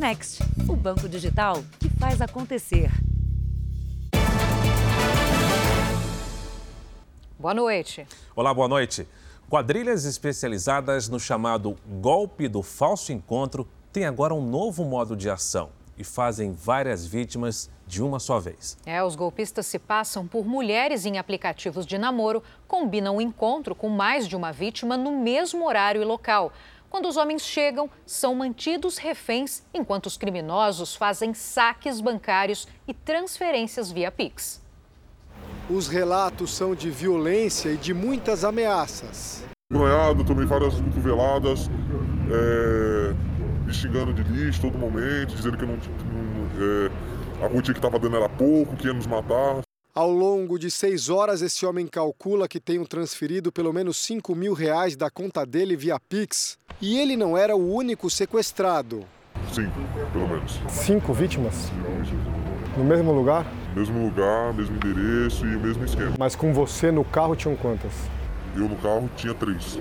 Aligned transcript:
Next, 0.00 0.42
o 0.66 0.74
banco 0.74 1.06
digital 1.06 1.62
que 1.78 1.90
faz 1.90 2.22
acontecer. 2.22 2.90
Boa 7.38 7.52
noite. 7.52 8.06
Olá, 8.34 8.54
boa 8.54 8.66
noite. 8.66 9.06
Quadrilhas 9.50 10.06
especializadas 10.06 11.06
no 11.06 11.20
chamado 11.20 11.76
golpe 12.00 12.48
do 12.48 12.62
falso 12.62 13.12
encontro 13.12 13.68
têm 13.92 14.06
agora 14.06 14.32
um 14.32 14.40
novo 14.40 14.86
modo 14.86 15.14
de 15.14 15.28
ação 15.28 15.68
e 15.98 16.02
fazem 16.02 16.50
várias 16.50 17.04
vítimas 17.04 17.68
de 17.86 18.02
uma 18.02 18.18
só 18.18 18.40
vez. 18.40 18.78
É, 18.86 19.04
os 19.04 19.14
golpistas 19.14 19.66
se 19.66 19.78
passam 19.78 20.26
por 20.26 20.46
mulheres 20.46 21.04
em 21.04 21.18
aplicativos 21.18 21.84
de 21.84 21.98
namoro, 21.98 22.42
combinam 22.66 23.16
o 23.16 23.20
encontro 23.20 23.74
com 23.74 23.90
mais 23.90 24.26
de 24.26 24.34
uma 24.34 24.50
vítima 24.50 24.96
no 24.96 25.20
mesmo 25.20 25.66
horário 25.66 26.00
e 26.00 26.06
local. 26.06 26.54
Quando 26.90 27.08
os 27.08 27.16
homens 27.16 27.42
chegam, 27.42 27.88
são 28.04 28.34
mantidos 28.34 28.98
reféns, 28.98 29.62
enquanto 29.72 30.06
os 30.06 30.16
criminosos 30.16 30.96
fazem 30.96 31.32
saques 31.32 32.00
bancários 32.00 32.66
e 32.86 32.92
transferências 32.92 33.92
via 33.92 34.10
Pix. 34.10 34.60
Os 35.70 35.86
relatos 35.86 36.52
são 36.52 36.74
de 36.74 36.90
violência 36.90 37.68
e 37.70 37.76
de 37.76 37.94
muitas 37.94 38.44
ameaças. 38.44 39.44
Noiado, 39.72 40.24
tomei 40.24 40.44
várias 40.44 40.74
cotoveladas, 40.80 41.70
é, 42.28 43.14
me 43.64 43.72
xingando 43.72 44.12
de 44.12 44.24
lixo 44.24 44.60
todo 44.60 44.76
momento, 44.76 45.36
dizendo 45.36 45.56
que 45.56 45.64
não, 45.64 45.74
é, 45.74 47.44
a 47.44 47.46
rotina 47.46 47.72
que 47.72 47.78
estava 47.78 48.00
dando 48.00 48.16
era 48.16 48.28
pouco, 48.28 48.74
que 48.74 48.88
ia 48.88 48.92
nos 48.92 49.06
matar. 49.06 49.60
Ao 50.00 50.10
longo 50.10 50.58
de 50.58 50.70
seis 50.70 51.10
horas, 51.10 51.42
esse 51.42 51.66
homem 51.66 51.86
calcula 51.86 52.48
que 52.48 52.58
tenham 52.58 52.86
transferido 52.86 53.52
pelo 53.52 53.70
menos 53.70 53.98
5 53.98 54.34
mil 54.34 54.54
reais 54.54 54.96
da 54.96 55.10
conta 55.10 55.44
dele 55.44 55.76
via 55.76 56.00
Pix. 56.00 56.56
E 56.80 56.98
ele 56.98 57.18
não 57.18 57.36
era 57.36 57.54
o 57.54 57.74
único 57.74 58.08
sequestrado. 58.08 59.04
Cinco, 59.52 59.78
pelo 60.10 60.26
menos. 60.26 60.58
Cinco 60.70 61.12
vítimas? 61.12 61.70
No 62.78 62.82
mesmo 62.82 63.12
lugar? 63.12 63.44
Mesmo 63.76 64.02
lugar, 64.02 64.54
mesmo 64.54 64.74
endereço 64.76 65.44
e 65.44 65.54
o 65.54 65.60
mesmo 65.60 65.84
esquema. 65.84 66.14
Mas 66.18 66.34
com 66.34 66.50
você 66.50 66.90
no 66.90 67.04
carro 67.04 67.36
tinham 67.36 67.54
quantas? 67.54 67.92
Eu 68.56 68.70
no 68.70 68.76
carro 68.76 69.10
tinha 69.18 69.34
três. 69.34 69.78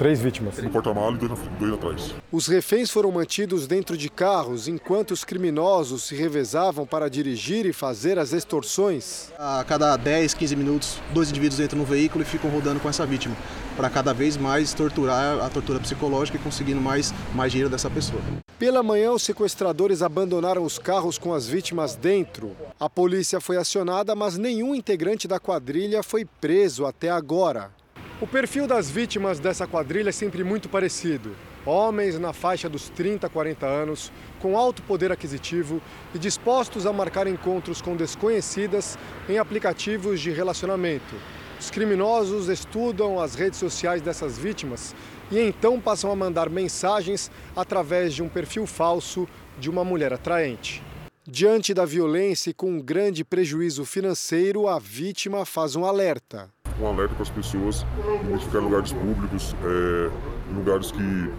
Três 0.00 0.18
vítimas? 0.18 0.56
No 0.56 0.70
porta-malas 0.70 1.22
e 1.22 1.28
dois, 1.28 1.40
dois 1.58 1.74
atrás. 1.74 2.14
Os 2.32 2.46
reféns 2.46 2.90
foram 2.90 3.12
mantidos 3.12 3.66
dentro 3.66 3.98
de 3.98 4.08
carros 4.08 4.66
enquanto 4.66 5.10
os 5.10 5.24
criminosos 5.24 6.04
se 6.04 6.14
revezavam 6.14 6.86
para 6.86 7.10
dirigir 7.10 7.66
e 7.66 7.72
fazer 7.74 8.18
as 8.18 8.32
extorsões. 8.32 9.30
A 9.38 9.62
cada 9.62 9.94
10, 9.98 10.32
15 10.32 10.56
minutos, 10.56 10.98
dois 11.12 11.28
indivíduos 11.28 11.60
entram 11.60 11.80
no 11.80 11.84
veículo 11.84 12.22
e 12.22 12.26
ficam 12.26 12.48
rodando 12.48 12.80
com 12.80 12.88
essa 12.88 13.04
vítima, 13.04 13.36
para 13.76 13.90
cada 13.90 14.14
vez 14.14 14.38
mais 14.38 14.72
torturar 14.72 15.38
a 15.38 15.50
tortura 15.50 15.78
psicológica 15.78 16.38
e 16.38 16.40
conseguindo 16.40 16.80
mais, 16.80 17.12
mais 17.34 17.52
dinheiro 17.52 17.68
dessa 17.68 17.90
pessoa. 17.90 18.22
Pela 18.58 18.82
manhã, 18.82 19.12
os 19.12 19.22
sequestradores 19.22 20.00
abandonaram 20.00 20.64
os 20.64 20.78
carros 20.78 21.18
com 21.18 21.34
as 21.34 21.46
vítimas 21.46 21.94
dentro. 21.94 22.56
A 22.80 22.88
polícia 22.88 23.38
foi 23.38 23.58
acionada, 23.58 24.14
mas 24.14 24.38
nenhum 24.38 24.74
integrante 24.74 25.28
da 25.28 25.38
quadrilha 25.38 26.02
foi 26.02 26.24
preso 26.24 26.86
até 26.86 27.10
agora. 27.10 27.78
O 28.20 28.26
perfil 28.26 28.66
das 28.66 28.90
vítimas 28.90 29.40
dessa 29.40 29.66
quadrilha 29.66 30.10
é 30.10 30.12
sempre 30.12 30.44
muito 30.44 30.68
parecido. 30.68 31.34
Homens 31.64 32.18
na 32.18 32.34
faixa 32.34 32.68
dos 32.68 32.90
30 32.90 33.26
a 33.26 33.30
40 33.30 33.64
anos, 33.64 34.12
com 34.38 34.58
alto 34.58 34.82
poder 34.82 35.10
aquisitivo 35.10 35.80
e 36.14 36.18
dispostos 36.18 36.84
a 36.84 36.92
marcar 36.92 37.26
encontros 37.26 37.80
com 37.80 37.96
desconhecidas 37.96 38.98
em 39.26 39.38
aplicativos 39.38 40.20
de 40.20 40.30
relacionamento. 40.30 41.14
Os 41.58 41.70
criminosos 41.70 42.50
estudam 42.50 43.18
as 43.18 43.34
redes 43.34 43.58
sociais 43.58 44.02
dessas 44.02 44.36
vítimas 44.36 44.94
e 45.30 45.38
então 45.38 45.80
passam 45.80 46.12
a 46.12 46.16
mandar 46.16 46.50
mensagens 46.50 47.30
através 47.56 48.12
de 48.12 48.22
um 48.22 48.28
perfil 48.28 48.66
falso 48.66 49.26
de 49.58 49.70
uma 49.70 49.82
mulher 49.82 50.12
atraente. 50.12 50.82
Diante 51.26 51.72
da 51.72 51.86
violência 51.86 52.50
e 52.50 52.54
com 52.54 52.70
um 52.70 52.82
grande 52.82 53.24
prejuízo 53.24 53.86
financeiro, 53.86 54.68
a 54.68 54.78
vítima 54.78 55.46
faz 55.46 55.74
um 55.74 55.86
alerta 55.86 56.50
um 56.80 56.88
alerta 56.88 57.14
para 57.14 57.22
as 57.22 57.30
pessoas 57.30 57.86
identificar 58.24 58.58
lugares 58.58 58.92
públicos, 58.92 59.54
é, 59.64 60.10
lugares 60.54 60.90
que 60.90 61.32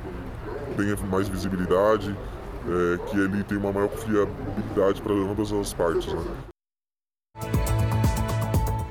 tenham 0.78 0.98
mais 1.10 1.28
visibilidade, 1.28 2.16
é, 2.68 3.10
que 3.10 3.18
ele 3.18 3.44
tem 3.44 3.58
uma 3.58 3.72
maior 3.72 3.90
confiabilidade 3.90 5.02
para 5.02 5.14
ambas 5.14 5.52
as 5.52 5.74
partes. 5.74 6.14
Né? 6.14 6.22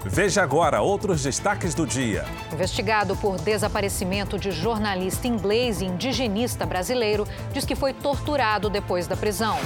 Veja 0.05 0.43
agora 0.43 0.83
outros 0.83 1.23
destaques 1.23 1.73
do 1.73 1.87
dia. 1.87 2.25
Investigado 2.53 3.15
por 3.17 3.37
desaparecimento 3.37 4.37
de 4.37 4.51
jornalista 4.51 5.29
inglês 5.29 5.81
e 5.81 5.85
indigenista 5.85 6.67
brasileiro, 6.67 7.27
diz 7.53 7.65
que 7.65 7.77
foi 7.77 7.93
torturado 7.93 8.69
depois 8.69 9.07
da 9.07 9.17
prisão. 9.17 9.57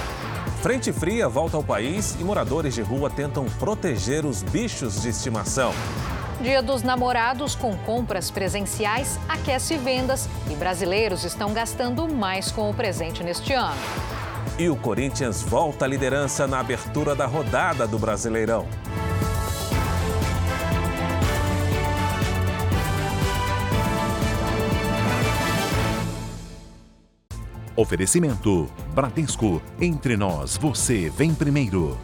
Frente 0.60 0.92
fria 0.92 1.28
volta 1.28 1.56
ao 1.56 1.62
país 1.62 2.16
e 2.20 2.24
moradores 2.24 2.74
de 2.74 2.82
rua 2.82 3.08
tentam 3.08 3.46
proteger 3.58 4.26
os 4.26 4.42
bichos 4.42 5.00
de 5.00 5.08
estimação. 5.08 5.72
Dia 6.44 6.60
dos 6.60 6.82
Namorados 6.82 7.54
com 7.54 7.74
compras 7.74 8.30
presenciais 8.30 9.18
aquece 9.26 9.78
vendas 9.78 10.28
e 10.50 10.54
brasileiros 10.54 11.24
estão 11.24 11.54
gastando 11.54 12.06
mais 12.06 12.52
com 12.52 12.68
o 12.68 12.74
presente 12.74 13.24
neste 13.24 13.54
ano. 13.54 13.80
E 14.58 14.68
o 14.68 14.76
Corinthians 14.76 15.40
volta 15.40 15.86
à 15.86 15.88
liderança 15.88 16.46
na 16.46 16.60
abertura 16.60 17.14
da 17.14 17.24
rodada 17.24 17.86
do 17.86 17.98
Brasileirão. 17.98 18.66
Oferecimento: 27.74 28.68
Bradesco. 28.94 29.62
Entre 29.80 30.14
nós, 30.14 30.58
você 30.58 31.08
vem 31.08 31.34
primeiro. 31.34 31.98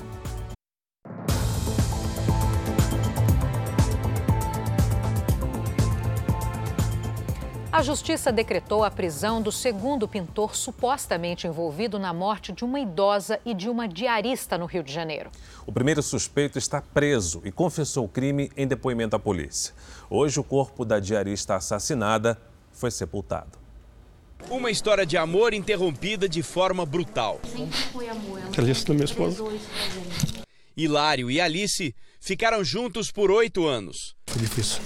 A 7.73 7.83
justiça 7.83 8.33
decretou 8.33 8.83
a 8.83 8.91
prisão 8.91 9.41
do 9.41 9.53
segundo 9.53 10.09
pintor 10.09 10.57
supostamente 10.57 11.47
envolvido 11.47 12.01
na 12.01 12.13
morte 12.13 12.51
de 12.51 12.65
uma 12.65 12.81
idosa 12.81 13.39
e 13.45 13.55
de 13.55 13.69
uma 13.69 13.87
diarista 13.87 14.59
no 14.59 14.67
Rio 14.67 14.83
de 14.83 14.93
Janeiro. 14.93 15.31
O 15.65 15.71
primeiro 15.71 16.03
suspeito 16.03 16.59
está 16.59 16.83
preso 16.83 17.41
e 17.45 17.53
confessou 17.53 18.07
o 18.07 18.09
crime 18.09 18.51
em 18.57 18.67
depoimento 18.67 19.15
à 19.15 19.21
polícia. 19.21 19.73
Hoje, 20.11 20.41
o 20.41 20.45
corpo 20.45 20.85
da 20.85 20.99
diarista 20.99 21.55
assassinada 21.55 22.41
foi 22.73 22.91
sepultado. 22.91 23.57
Uma 24.49 24.73
história 24.73 25.07
de 25.07 25.17
amor 25.17 25.55
interrompida 25.55 26.29
de 26.29 26.43
forma 26.43 26.85
brutal. 26.85 27.41
Alice 28.59 28.85
da 28.85 28.95
minha 28.95 29.05
esposa. 29.05 29.45
Hilário 30.77 31.31
e 31.31 31.41
Alice 31.41 31.95
ficaram 32.21 32.65
juntos 32.65 33.13
por 33.13 33.31
oito 33.31 33.65
anos. 33.69 34.17
Foi 34.27 34.41
difícil. 34.41 34.81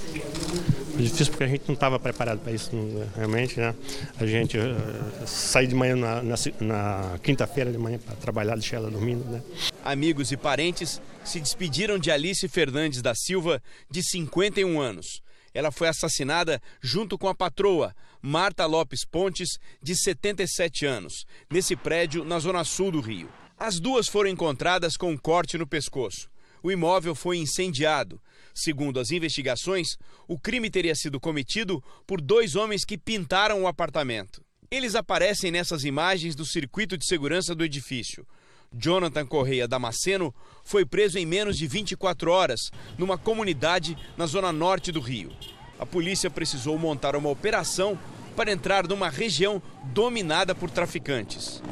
Difícil 0.96 1.32
porque 1.32 1.44
a 1.44 1.48
gente 1.48 1.64
não 1.66 1.74
estava 1.74 1.98
preparado 1.98 2.40
para 2.40 2.52
isso, 2.52 2.70
realmente. 3.16 3.58
Né? 3.58 3.74
A 4.18 4.26
gente 4.26 4.56
uh, 4.58 5.66
de 5.66 5.74
manhã 5.74 5.96
na, 5.96 6.22
na, 6.22 6.34
na 6.60 7.18
quinta-feira 7.22 7.72
de 7.72 7.78
manhã 7.78 7.98
para 7.98 8.14
trabalhar, 8.16 8.54
deixar 8.54 8.76
ela 8.76 8.90
dormindo. 8.90 9.24
Né? 9.24 9.42
Amigos 9.84 10.30
e 10.32 10.36
parentes 10.36 11.00
se 11.24 11.40
despediram 11.40 11.98
de 11.98 12.10
Alice 12.10 12.46
Fernandes 12.48 13.02
da 13.02 13.14
Silva, 13.14 13.62
de 13.90 14.02
51 14.02 14.80
anos. 14.80 15.20
Ela 15.52 15.70
foi 15.70 15.88
assassinada 15.88 16.60
junto 16.80 17.16
com 17.16 17.28
a 17.28 17.34
patroa, 17.34 17.94
Marta 18.20 18.66
Lopes 18.66 19.04
Pontes, 19.04 19.58
de 19.82 19.94
77 19.94 20.84
anos, 20.84 21.24
nesse 21.50 21.76
prédio 21.76 22.24
na 22.24 22.38
zona 22.38 22.64
sul 22.64 22.90
do 22.90 23.00
Rio. 23.00 23.28
As 23.56 23.78
duas 23.78 24.08
foram 24.08 24.28
encontradas 24.30 24.96
com 24.96 25.12
um 25.12 25.16
corte 25.16 25.56
no 25.56 25.66
pescoço. 25.66 26.28
O 26.62 26.72
imóvel 26.72 27.14
foi 27.14 27.36
incendiado. 27.36 28.20
Segundo 28.54 29.00
as 29.00 29.10
investigações, 29.10 29.98
o 30.28 30.38
crime 30.38 30.70
teria 30.70 30.94
sido 30.94 31.18
cometido 31.18 31.82
por 32.06 32.20
dois 32.20 32.54
homens 32.54 32.84
que 32.84 32.96
pintaram 32.96 33.62
o 33.62 33.66
apartamento. 33.66 34.40
Eles 34.70 34.94
aparecem 34.94 35.50
nessas 35.50 35.84
imagens 35.84 36.36
do 36.36 36.46
circuito 36.46 36.96
de 36.96 37.04
segurança 37.04 37.54
do 37.54 37.64
edifício. 37.64 38.24
Jonathan 38.72 39.26
Correia 39.26 39.68
Damasceno 39.68 40.34
foi 40.64 40.84
preso 40.86 41.18
em 41.18 41.26
menos 41.26 41.58
de 41.58 41.66
24 41.66 42.30
horas 42.30 42.70
numa 42.96 43.18
comunidade 43.18 43.96
na 44.16 44.26
zona 44.26 44.52
norte 44.52 44.92
do 44.92 45.00
Rio. 45.00 45.32
A 45.78 45.84
polícia 45.84 46.30
precisou 46.30 46.78
montar 46.78 47.16
uma 47.16 47.28
operação 47.28 47.98
para 48.36 48.52
entrar 48.52 48.86
numa 48.86 49.08
região 49.08 49.60
dominada 49.92 50.54
por 50.54 50.70
traficantes. 50.70 51.62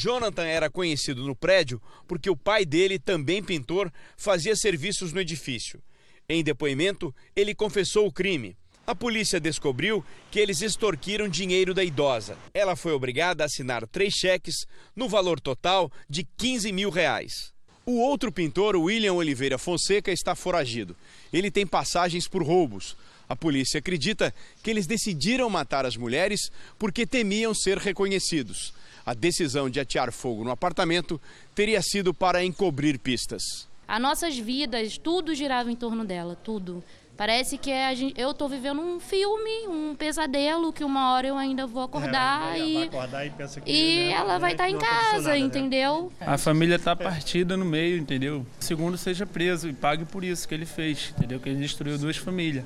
Jonathan 0.00 0.46
era 0.46 0.70
conhecido 0.70 1.26
no 1.26 1.36
prédio 1.36 1.80
porque 2.08 2.30
o 2.30 2.36
pai 2.36 2.64
dele, 2.64 2.98
também 2.98 3.42
pintor, 3.42 3.92
fazia 4.16 4.56
serviços 4.56 5.12
no 5.12 5.20
edifício. 5.20 5.78
Em 6.26 6.42
depoimento, 6.42 7.14
ele 7.36 7.54
confessou 7.54 8.06
o 8.06 8.12
crime. 8.12 8.56
A 8.86 8.94
polícia 8.94 9.38
descobriu 9.38 10.02
que 10.30 10.40
eles 10.40 10.62
extorquiram 10.62 11.28
dinheiro 11.28 11.74
da 11.74 11.84
idosa. 11.84 12.38
Ela 12.54 12.74
foi 12.76 12.92
obrigada 12.92 13.44
a 13.44 13.46
assinar 13.46 13.86
três 13.86 14.14
cheques 14.14 14.64
no 14.96 15.06
valor 15.06 15.38
total 15.38 15.92
de 16.08 16.24
15 16.24 16.72
mil 16.72 16.88
reais. 16.88 17.52
O 17.84 18.00
outro 18.00 18.32
pintor, 18.32 18.76
William 18.76 19.12
Oliveira 19.12 19.58
Fonseca, 19.58 20.10
está 20.10 20.34
foragido. 20.34 20.96
Ele 21.30 21.50
tem 21.50 21.66
passagens 21.66 22.26
por 22.26 22.42
roubos. 22.42 22.96
A 23.28 23.36
polícia 23.36 23.78
acredita 23.78 24.34
que 24.62 24.70
eles 24.70 24.86
decidiram 24.86 25.50
matar 25.50 25.84
as 25.84 25.96
mulheres 25.96 26.50
porque 26.78 27.06
temiam 27.06 27.54
ser 27.54 27.76
reconhecidos. 27.76 28.72
A 29.04 29.14
decisão 29.14 29.68
de 29.68 29.80
atear 29.80 30.12
fogo 30.12 30.44
no 30.44 30.50
apartamento 30.50 31.20
teria 31.54 31.80
sido 31.82 32.12
para 32.12 32.44
encobrir 32.44 32.98
pistas. 32.98 33.68
As 33.86 34.00
nossas 34.00 34.38
vidas, 34.38 34.96
tudo 34.98 35.34
girava 35.34 35.70
em 35.70 35.76
torno 35.76 36.04
dela, 36.04 36.36
tudo. 36.36 36.82
Parece 37.20 37.58
que 37.58 37.70
é, 37.70 37.92
eu 38.16 38.30
estou 38.30 38.48
vivendo 38.48 38.80
um 38.80 38.98
filme, 38.98 39.68
um 39.68 39.94
pesadelo, 39.94 40.72
que 40.72 40.82
uma 40.82 41.12
hora 41.12 41.26
eu 41.26 41.36
ainda 41.36 41.66
vou 41.66 41.82
acordar 41.82 42.56
é, 42.56 42.60
e, 42.60 42.82
acordar 42.84 43.26
e, 43.26 43.30
que, 43.30 43.70
e 43.70 44.06
né, 44.06 44.12
ela 44.12 44.38
vai 44.38 44.52
estar 44.52 44.64
tá 44.64 44.70
em 44.70 44.78
casa, 44.78 45.16
nada, 45.16 45.28
né? 45.32 45.38
entendeu? 45.38 46.10
Né? 46.18 46.26
A 46.26 46.38
família 46.38 46.76
está 46.76 46.96
partida 46.96 47.58
no 47.58 47.64
meio, 47.66 47.98
entendeu? 47.98 48.46
Segundo 48.58 48.96
seja 48.96 49.26
preso 49.26 49.68
e 49.68 49.74
pague 49.74 50.06
por 50.06 50.24
isso 50.24 50.48
que 50.48 50.54
ele 50.54 50.64
fez, 50.64 51.12
entendeu? 51.14 51.38
Que 51.38 51.50
ele 51.50 51.58
destruiu 51.58 51.98
duas 51.98 52.16
famílias. 52.16 52.64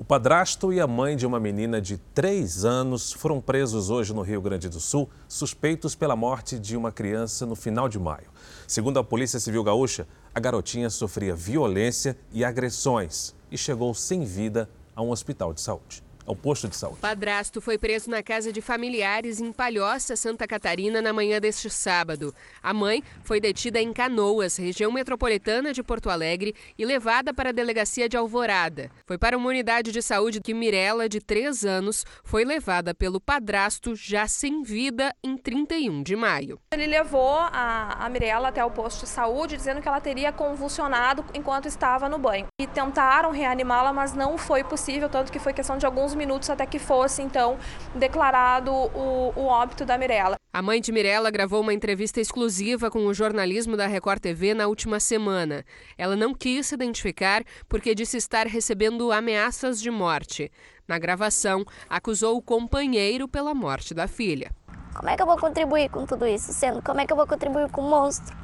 O 0.00 0.04
padrasto 0.04 0.72
e 0.72 0.80
a 0.80 0.86
mãe 0.86 1.14
de 1.14 1.26
uma 1.26 1.38
menina 1.38 1.78
de 1.78 1.98
3 1.98 2.64
anos 2.64 3.12
foram 3.12 3.38
presos 3.38 3.90
hoje 3.90 4.14
no 4.14 4.22
Rio 4.22 4.40
Grande 4.40 4.66
do 4.66 4.80
Sul, 4.80 5.10
suspeitos 5.28 5.94
pela 5.94 6.16
morte 6.16 6.58
de 6.58 6.74
uma 6.74 6.90
criança 6.90 7.44
no 7.44 7.54
final 7.54 7.86
de 7.86 7.98
maio. 7.98 8.28
Segundo 8.66 8.98
a 8.98 9.04
Polícia 9.04 9.38
Civil 9.38 9.62
Gaúcha, 9.62 10.08
a 10.34 10.40
garotinha 10.40 10.88
sofria 10.88 11.36
violência 11.36 12.16
e 12.32 12.42
agressões 12.42 13.34
e 13.52 13.58
chegou 13.58 13.92
sem 13.92 14.24
vida 14.24 14.70
a 14.96 15.02
um 15.02 15.10
hospital 15.10 15.52
de 15.52 15.60
saúde 15.60 16.02
ao 16.30 16.36
posto 16.36 16.68
de 16.68 16.76
saúde. 16.76 16.98
O 16.98 17.00
padrasto 17.00 17.60
foi 17.60 17.76
preso 17.76 18.08
na 18.08 18.22
casa 18.22 18.52
de 18.52 18.60
familiares 18.60 19.40
em 19.40 19.52
Palhoça, 19.52 20.14
Santa 20.14 20.46
Catarina, 20.46 21.02
na 21.02 21.12
manhã 21.12 21.40
deste 21.40 21.68
sábado. 21.68 22.32
A 22.62 22.72
mãe 22.72 23.02
foi 23.24 23.40
detida 23.40 23.80
em 23.80 23.92
Canoas, 23.92 24.56
região 24.56 24.92
metropolitana 24.92 25.72
de 25.72 25.82
Porto 25.82 26.08
Alegre, 26.08 26.54
e 26.78 26.84
levada 26.84 27.34
para 27.34 27.50
a 27.50 27.52
delegacia 27.52 28.08
de 28.08 28.16
Alvorada. 28.16 28.90
Foi 29.04 29.18
para 29.18 29.36
uma 29.36 29.48
unidade 29.48 29.90
de 29.90 30.00
saúde 30.00 30.40
que 30.40 30.54
Mirella, 30.54 31.08
de 31.08 31.20
3 31.20 31.64
anos, 31.64 32.06
foi 32.22 32.44
levada 32.44 32.94
pelo 32.94 33.20
padrasto 33.20 33.96
já 33.96 34.28
sem 34.28 34.62
vida 34.62 35.12
em 35.22 35.36
31 35.36 36.02
de 36.02 36.14
maio. 36.14 36.60
Ele 36.72 36.86
levou 36.86 37.38
a, 37.38 37.96
a 38.04 38.08
Mirella 38.08 38.48
até 38.48 38.64
o 38.64 38.70
posto 38.70 39.00
de 39.00 39.08
saúde, 39.08 39.56
dizendo 39.56 39.82
que 39.82 39.88
ela 39.88 40.00
teria 40.00 40.32
convulsionado 40.32 41.24
enquanto 41.34 41.66
estava 41.66 42.08
no 42.08 42.18
banho. 42.18 42.46
E 42.60 42.66
tentaram 42.68 43.32
reanimá-la, 43.32 43.92
mas 43.92 44.14
não 44.14 44.38
foi 44.38 44.62
possível, 44.62 45.08
tanto 45.08 45.32
que 45.32 45.40
foi 45.40 45.52
questão 45.52 45.76
de 45.76 45.84
alguns 45.84 46.14
minutos 46.20 46.50
até 46.50 46.66
que 46.66 46.78
fosse, 46.78 47.22
então, 47.22 47.58
declarado 47.94 48.70
o, 48.70 49.32
o 49.34 49.46
óbito 49.46 49.84
da 49.84 49.96
Mirella. 49.96 50.36
A 50.52 50.60
mãe 50.62 50.80
de 50.80 50.92
Mirella 50.92 51.30
gravou 51.30 51.60
uma 51.62 51.72
entrevista 51.72 52.20
exclusiva 52.20 52.90
com 52.90 53.06
o 53.06 53.14
jornalismo 53.14 53.76
da 53.76 53.86
Record 53.86 54.20
TV 54.20 54.52
na 54.52 54.66
última 54.66 55.00
semana. 55.00 55.64
Ela 55.96 56.14
não 56.14 56.34
quis 56.34 56.66
se 56.66 56.74
identificar 56.74 57.42
porque 57.68 57.94
disse 57.94 58.16
estar 58.16 58.46
recebendo 58.46 59.10
ameaças 59.10 59.80
de 59.80 59.90
morte. 59.90 60.52
Na 60.86 60.98
gravação, 60.98 61.64
acusou 61.88 62.36
o 62.36 62.42
companheiro 62.42 63.26
pela 63.26 63.54
morte 63.54 63.94
da 63.94 64.06
filha. 64.06 64.50
Como 64.94 65.08
é 65.08 65.16
que 65.16 65.22
eu 65.22 65.26
vou 65.26 65.38
contribuir 65.38 65.88
com 65.88 66.04
tudo 66.04 66.26
isso? 66.26 66.52
Sendo, 66.52 66.82
como 66.82 67.00
é 67.00 67.06
que 67.06 67.12
eu 67.12 67.16
vou 67.16 67.26
contribuir 67.26 67.70
com 67.70 67.80
um 67.80 67.88
monstro? 67.88 68.36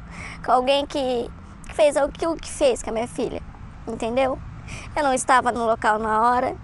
Com 0.45 0.53
alguém 0.53 0.87
que 0.87 1.29
fez 1.75 1.97
aquilo 1.97 2.37
que 2.37 2.49
fez 2.49 2.83
com 2.83 2.91
a 2.91 2.93
minha 2.93 3.09
filha? 3.09 3.43
Entendeu? 3.87 4.39
Eu 4.97 5.03
não 5.03 5.13
estava 5.13 5.53
no 5.53 5.67
local 5.67 5.99
na 5.99 6.31
hora, 6.31 6.57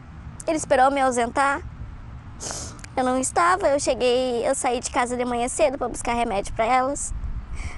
ele 0.46 0.56
esperou 0.56 0.90
me 0.90 1.00
ausentar. 1.00 1.62
Eu 2.96 3.04
não 3.04 3.18
estava, 3.18 3.68
eu 3.68 3.80
cheguei, 3.80 4.46
eu 4.46 4.54
saí 4.54 4.80
de 4.80 4.90
casa 4.90 5.16
de 5.16 5.24
manhã 5.24 5.48
cedo 5.48 5.78
para 5.78 5.88
buscar 5.88 6.12
remédio 6.12 6.52
para 6.54 6.66
elas. 6.66 7.12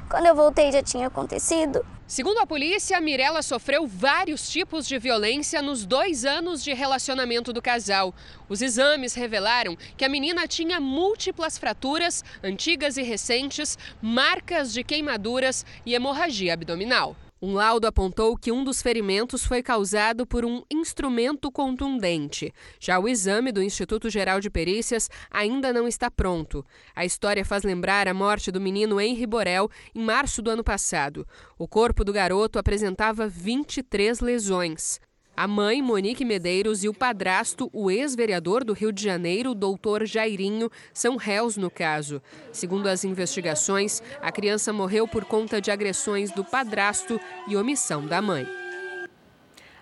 Quando 0.09 0.27
eu 0.27 0.35
voltei 0.35 0.73
já 0.73 0.83
tinha 0.83 1.07
acontecido. 1.07 1.85
Segundo 2.07 2.39
a 2.39 2.47
polícia, 2.47 3.01
Mirella 3.01 3.41
sofreu 3.41 3.87
vários 3.87 4.49
tipos 4.51 4.87
de 4.87 4.99
violência 4.99 5.63
nos 5.63 5.87
dois 5.87 6.27
anos 6.27 6.63
de 6.63 6.75
relacionamento 6.75 7.53
do 7.53 7.63
casal. 7.63 8.15
Os 8.47 8.61
exames 8.61 9.15
revelaram 9.15 9.75
que 9.97 10.05
a 10.05 10.09
menina 10.09 10.47
tinha 10.47 10.79
múltiplas 10.79 11.57
fraturas, 11.57 12.23
antigas 12.43 12.99
e 12.99 13.03
recentes, 13.03 13.79
marcas 14.03 14.73
de 14.73 14.85
queimaduras 14.85 15.65
e 15.87 15.95
hemorragia 15.95 16.53
abdominal. 16.53 17.17
Um 17.47 17.53
laudo 17.53 17.87
apontou 17.87 18.39
que 18.39 18.51
um 18.51 18.65
dos 18.65 18.81
ferimentos 18.81 19.45
foi 19.45 19.63
causado 19.63 20.27
por 20.27 20.47
um 20.47 20.63
instrumento 20.71 21.53
contundente. 21.53 22.51
Já 22.81 22.99
o 22.99 23.07
exame 23.07 23.53
do 23.53 23.63
Instituto 23.63 24.09
Geral 24.09 24.41
de 24.41 24.49
Perícias 24.49 25.11
ainda 25.31 25.71
não 25.71 25.87
está 25.87 26.11
pronto. 26.11 26.65
A 26.97 27.05
história 27.05 27.45
faz 27.45 27.63
lembrar 27.63 28.09
a 28.09 28.15
morte 28.15 28.51
do 28.51 28.59
menino 28.59 28.99
Henri 28.99 29.27
Borel 29.27 29.71
em 29.95 30.03
março 30.03 30.41
do 30.41 30.49
ano 30.51 30.65
passado. 30.65 31.29
O 31.59 31.69
corpo 31.69 32.03
do 32.03 32.15
garoto 32.15 32.59
apresentava 32.59 33.29
23 33.29 34.21
lesões. 34.21 34.99
A 35.37 35.49
mãe, 35.49 35.83
Monique 35.83 36.25
Medeiros, 36.25 36.85
e 36.85 36.89
o 36.89 36.95
padrasto, 36.95 37.69
o 37.73 37.91
ex-vereador 37.91 38.63
do 38.63 38.73
Rio 38.73 38.93
de 38.93 39.03
Janeiro, 39.03 39.53
doutor 39.53 40.07
Jairinho, 40.07 40.71
são 40.93 41.17
réus 41.17 41.57
no 41.57 41.69
caso. 41.69 42.23
Segundo 42.53 42.87
as 42.87 43.03
investigações, 43.03 44.01
a 44.23 44.31
criança 44.31 44.73
morreu 44.73 45.09
por 45.09 45.25
conta 45.25 45.61
de 45.61 45.73
agressões 45.73 46.31
do 46.31 46.45
padrasto 46.45 47.21
e 47.49 47.57
omissão 47.57 48.07
da 48.07 48.23
mãe. 48.23 48.47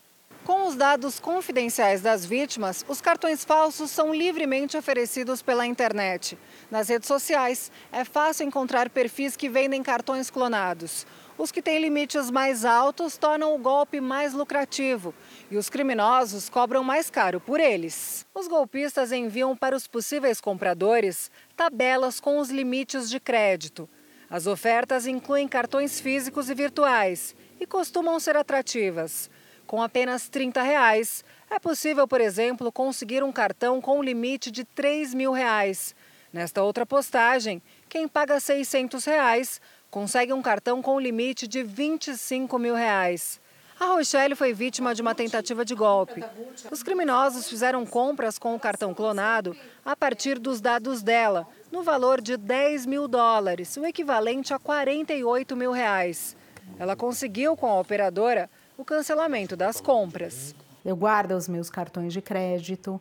Com 0.46 0.68
os 0.68 0.76
dados 0.76 1.18
confidenciais 1.18 2.00
das 2.00 2.24
vítimas, 2.24 2.84
os 2.88 3.00
cartões 3.00 3.44
falsos 3.44 3.90
são 3.90 4.14
livremente 4.14 4.76
oferecidos 4.76 5.42
pela 5.42 5.66
internet. 5.66 6.38
Nas 6.70 6.88
redes 6.88 7.08
sociais, 7.08 7.72
é 7.90 8.04
fácil 8.04 8.46
encontrar 8.46 8.88
perfis 8.88 9.36
que 9.36 9.48
vendem 9.48 9.82
cartões 9.82 10.30
clonados. 10.30 11.04
Os 11.38 11.52
que 11.52 11.60
têm 11.60 11.78
limites 11.78 12.30
mais 12.30 12.64
altos 12.64 13.18
tornam 13.18 13.54
o 13.54 13.58
golpe 13.58 14.00
mais 14.00 14.32
lucrativo 14.32 15.14
e 15.50 15.58
os 15.58 15.68
criminosos 15.68 16.48
cobram 16.48 16.82
mais 16.82 17.10
caro 17.10 17.38
por 17.38 17.60
eles. 17.60 18.24
Os 18.34 18.48
golpistas 18.48 19.12
enviam 19.12 19.54
para 19.54 19.76
os 19.76 19.86
possíveis 19.86 20.40
compradores 20.40 21.30
tabelas 21.54 22.20
com 22.20 22.38
os 22.38 22.48
limites 22.48 23.10
de 23.10 23.20
crédito. 23.20 23.86
As 24.30 24.46
ofertas 24.46 25.06
incluem 25.06 25.46
cartões 25.46 26.00
físicos 26.00 26.48
e 26.48 26.54
virtuais 26.54 27.36
e 27.60 27.66
costumam 27.66 28.18
ser 28.18 28.34
atrativas. 28.36 29.30
Com 29.66 29.82
apenas 29.82 30.30
30 30.30 30.62
reais, 30.62 31.22
é 31.50 31.58
possível, 31.58 32.08
por 32.08 32.20
exemplo, 32.20 32.72
conseguir 32.72 33.22
um 33.22 33.30
cartão 33.30 33.80
com 33.80 33.98
um 33.98 34.02
limite 34.02 34.50
de 34.50 34.64
3 34.64 35.12
mil 35.12 35.32
reais. 35.32 35.94
Nesta 36.32 36.62
outra 36.62 36.84
postagem, 36.84 37.62
quem 37.88 38.06
paga 38.08 38.38
600 38.40 39.04
reais 39.04 39.60
consegue 39.96 40.30
um 40.30 40.42
cartão 40.42 40.82
com 40.82 41.00
limite 41.00 41.48
de 41.48 41.62
25 41.62 42.58
mil 42.58 42.74
reais. 42.74 43.40
A 43.80 43.86
Rochelle 43.86 44.34
foi 44.34 44.52
vítima 44.52 44.94
de 44.94 45.00
uma 45.00 45.14
tentativa 45.14 45.64
de 45.64 45.74
golpe. 45.74 46.22
Os 46.70 46.82
criminosos 46.82 47.48
fizeram 47.48 47.86
compras 47.86 48.38
com 48.38 48.54
o 48.54 48.60
cartão 48.60 48.92
clonado 48.92 49.56
a 49.82 49.96
partir 49.96 50.38
dos 50.38 50.60
dados 50.60 51.02
dela, 51.02 51.48
no 51.72 51.82
valor 51.82 52.20
de 52.20 52.36
10 52.36 52.84
mil 52.84 53.08
dólares, 53.08 53.74
o 53.78 53.86
equivalente 53.86 54.52
a 54.52 54.58
48 54.58 55.56
mil 55.56 55.72
reais. 55.72 56.36
Ela 56.78 56.94
conseguiu 56.94 57.56
com 57.56 57.66
a 57.66 57.80
operadora 57.80 58.50
o 58.76 58.84
cancelamento 58.84 59.56
das 59.56 59.80
compras. 59.80 60.54
Eu 60.84 60.94
guardo 60.94 61.32
os 61.32 61.48
meus 61.48 61.70
cartões 61.70 62.12
de 62.12 62.20
crédito. 62.20 63.00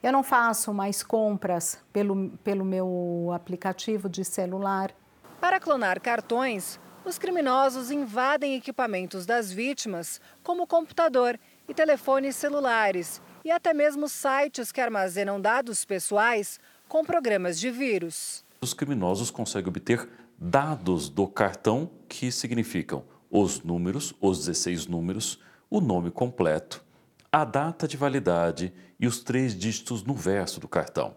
Eu 0.00 0.12
não 0.12 0.22
faço 0.22 0.72
mais 0.72 1.02
compras 1.02 1.80
pelo, 1.92 2.30
pelo 2.44 2.64
meu 2.64 3.32
aplicativo 3.34 4.08
de 4.08 4.24
celular. 4.24 4.94
Para 5.40 5.60
clonar 5.60 6.00
cartões, 6.00 6.78
Os 7.06 7.18
criminosos 7.18 7.92
invadem 7.92 8.56
equipamentos 8.56 9.24
das 9.24 9.52
vítimas, 9.52 10.20
como 10.42 10.66
computador 10.66 11.38
e 11.68 11.72
telefones 11.72 12.34
celulares, 12.34 13.22
e 13.44 13.50
até 13.52 13.72
mesmo 13.72 14.08
sites 14.08 14.72
que 14.72 14.80
armazenam 14.80 15.40
dados 15.40 15.84
pessoais 15.84 16.58
com 16.88 17.04
programas 17.04 17.60
de 17.60 17.70
vírus. 17.70 18.44
Os 18.60 18.74
criminosos 18.74 19.30
conseguem 19.30 19.68
obter 19.68 20.08
dados 20.36 21.08
do 21.08 21.28
cartão 21.28 21.88
que 22.08 22.32
significam 22.32 23.04
os 23.30 23.62
números, 23.62 24.12
os 24.20 24.38
16 24.38 24.88
números, 24.88 25.40
o 25.70 25.80
nome 25.80 26.10
completo, 26.10 26.84
a 27.30 27.44
data 27.44 27.86
de 27.86 27.96
validade 27.96 28.74
e 28.98 29.06
os 29.06 29.22
três 29.22 29.56
dígitos 29.56 30.02
no 30.02 30.12
verso 30.12 30.58
do 30.58 30.66
cartão. 30.66 31.14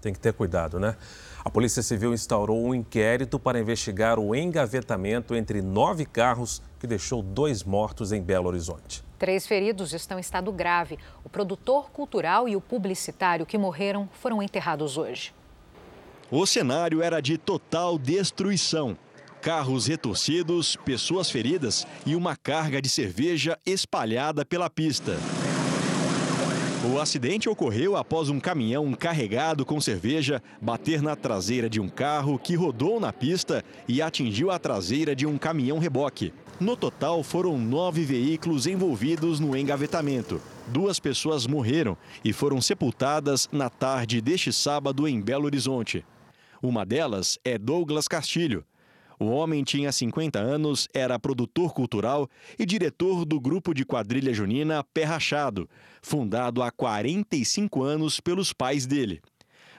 Tem 0.00 0.12
que 0.12 0.20
ter 0.20 0.32
cuidado, 0.32 0.78
né? 0.78 0.96
A 1.44 1.50
Polícia 1.50 1.82
Civil 1.82 2.14
instaurou 2.14 2.64
um 2.64 2.72
inquérito 2.72 3.36
para 3.36 3.58
investigar 3.58 4.16
o 4.16 4.32
engavetamento 4.32 5.34
entre 5.34 5.60
nove 5.60 6.06
carros 6.06 6.62
que 6.78 6.86
deixou 6.86 7.20
dois 7.20 7.64
mortos 7.64 8.12
em 8.12 8.22
Belo 8.22 8.46
Horizonte. 8.46 9.02
Três 9.18 9.44
feridos 9.44 9.92
estão 9.92 10.18
em 10.18 10.20
estado 10.20 10.52
grave. 10.52 10.98
O 11.24 11.28
produtor 11.28 11.90
cultural 11.90 12.48
e 12.48 12.54
o 12.54 12.60
publicitário 12.60 13.44
que 13.44 13.58
morreram 13.58 14.08
foram 14.12 14.40
enterrados 14.40 14.96
hoje. 14.96 15.34
O 16.30 16.46
cenário 16.46 17.02
era 17.02 17.20
de 17.20 17.36
total 17.36 17.98
destruição. 17.98 18.96
Carros 19.40 19.88
retorcidos, 19.88 20.76
pessoas 20.76 21.28
feridas 21.28 21.84
e 22.06 22.14
uma 22.14 22.36
carga 22.36 22.80
de 22.80 22.88
cerveja 22.88 23.58
espalhada 23.66 24.44
pela 24.44 24.70
pista. 24.70 25.16
O 26.84 26.98
acidente 26.98 27.48
ocorreu 27.48 27.96
após 27.96 28.28
um 28.28 28.40
caminhão 28.40 28.92
carregado 28.92 29.64
com 29.64 29.80
cerveja 29.80 30.42
bater 30.60 31.00
na 31.00 31.14
traseira 31.14 31.70
de 31.70 31.80
um 31.80 31.88
carro 31.88 32.36
que 32.36 32.56
rodou 32.56 32.98
na 32.98 33.12
pista 33.12 33.64
e 33.86 34.02
atingiu 34.02 34.50
a 34.50 34.58
traseira 34.58 35.14
de 35.14 35.24
um 35.24 35.38
caminhão 35.38 35.78
reboque. 35.78 36.34
No 36.58 36.76
total, 36.76 37.22
foram 37.22 37.56
nove 37.56 38.04
veículos 38.04 38.66
envolvidos 38.66 39.38
no 39.38 39.56
engavetamento. 39.56 40.40
Duas 40.66 40.98
pessoas 40.98 41.46
morreram 41.46 41.96
e 42.24 42.32
foram 42.32 42.60
sepultadas 42.60 43.48
na 43.52 43.70
tarde 43.70 44.20
deste 44.20 44.52
sábado 44.52 45.06
em 45.06 45.20
Belo 45.20 45.44
Horizonte. 45.44 46.04
Uma 46.60 46.84
delas 46.84 47.38
é 47.44 47.56
Douglas 47.58 48.08
Castilho. 48.08 48.64
O 49.22 49.26
homem 49.26 49.62
tinha 49.62 49.92
50 49.92 50.40
anos, 50.40 50.88
era 50.92 51.16
produtor 51.16 51.72
cultural 51.72 52.28
e 52.58 52.66
diretor 52.66 53.24
do 53.24 53.38
grupo 53.38 53.72
de 53.72 53.84
quadrilha 53.84 54.34
junina 54.34 54.82
Pé 54.92 55.04
Rachado, 55.04 55.70
fundado 56.02 56.60
há 56.60 56.72
45 56.72 57.84
anos 57.84 58.18
pelos 58.18 58.52
pais 58.52 58.84
dele. 58.84 59.22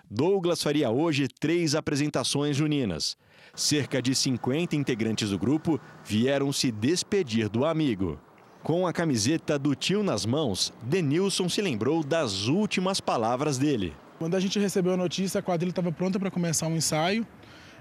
Douglas 0.10 0.64
faria 0.64 0.90
hoje 0.90 1.28
três 1.28 1.76
apresentações 1.76 2.56
juninas. 2.56 3.18
Cerca 3.54 4.02
de 4.02 4.16
50 4.16 4.78
integrantes 4.78 5.32
do 5.32 5.38
grupo 5.38 5.78
vieram 6.06 6.54
se 6.54 6.72
despedir 6.72 7.50
do 7.50 7.66
amigo. 7.66 8.18
Com 8.64 8.88
a 8.88 8.94
camiseta 8.94 9.60
do 9.60 9.76
tio 9.76 10.02
nas 10.04 10.26
mãos, 10.26 10.72
Denilson 10.84 11.50
se 11.50 11.62
lembrou 11.62 12.02
das 12.02 12.48
últimas 12.48 13.02
palavras 13.02 13.58
dele. 13.58 13.94
Quando 14.18 14.36
a 14.36 14.40
gente 14.40 14.58
recebeu 14.58 14.94
a 14.94 14.98
notícia, 14.98 15.40
a 15.40 15.44
quadrilha 15.44 15.72
estava 15.72 15.92
pronta 15.92 16.18
para 16.18 16.32
começar 16.32 16.68
um 16.68 16.78
ensaio. 16.78 17.28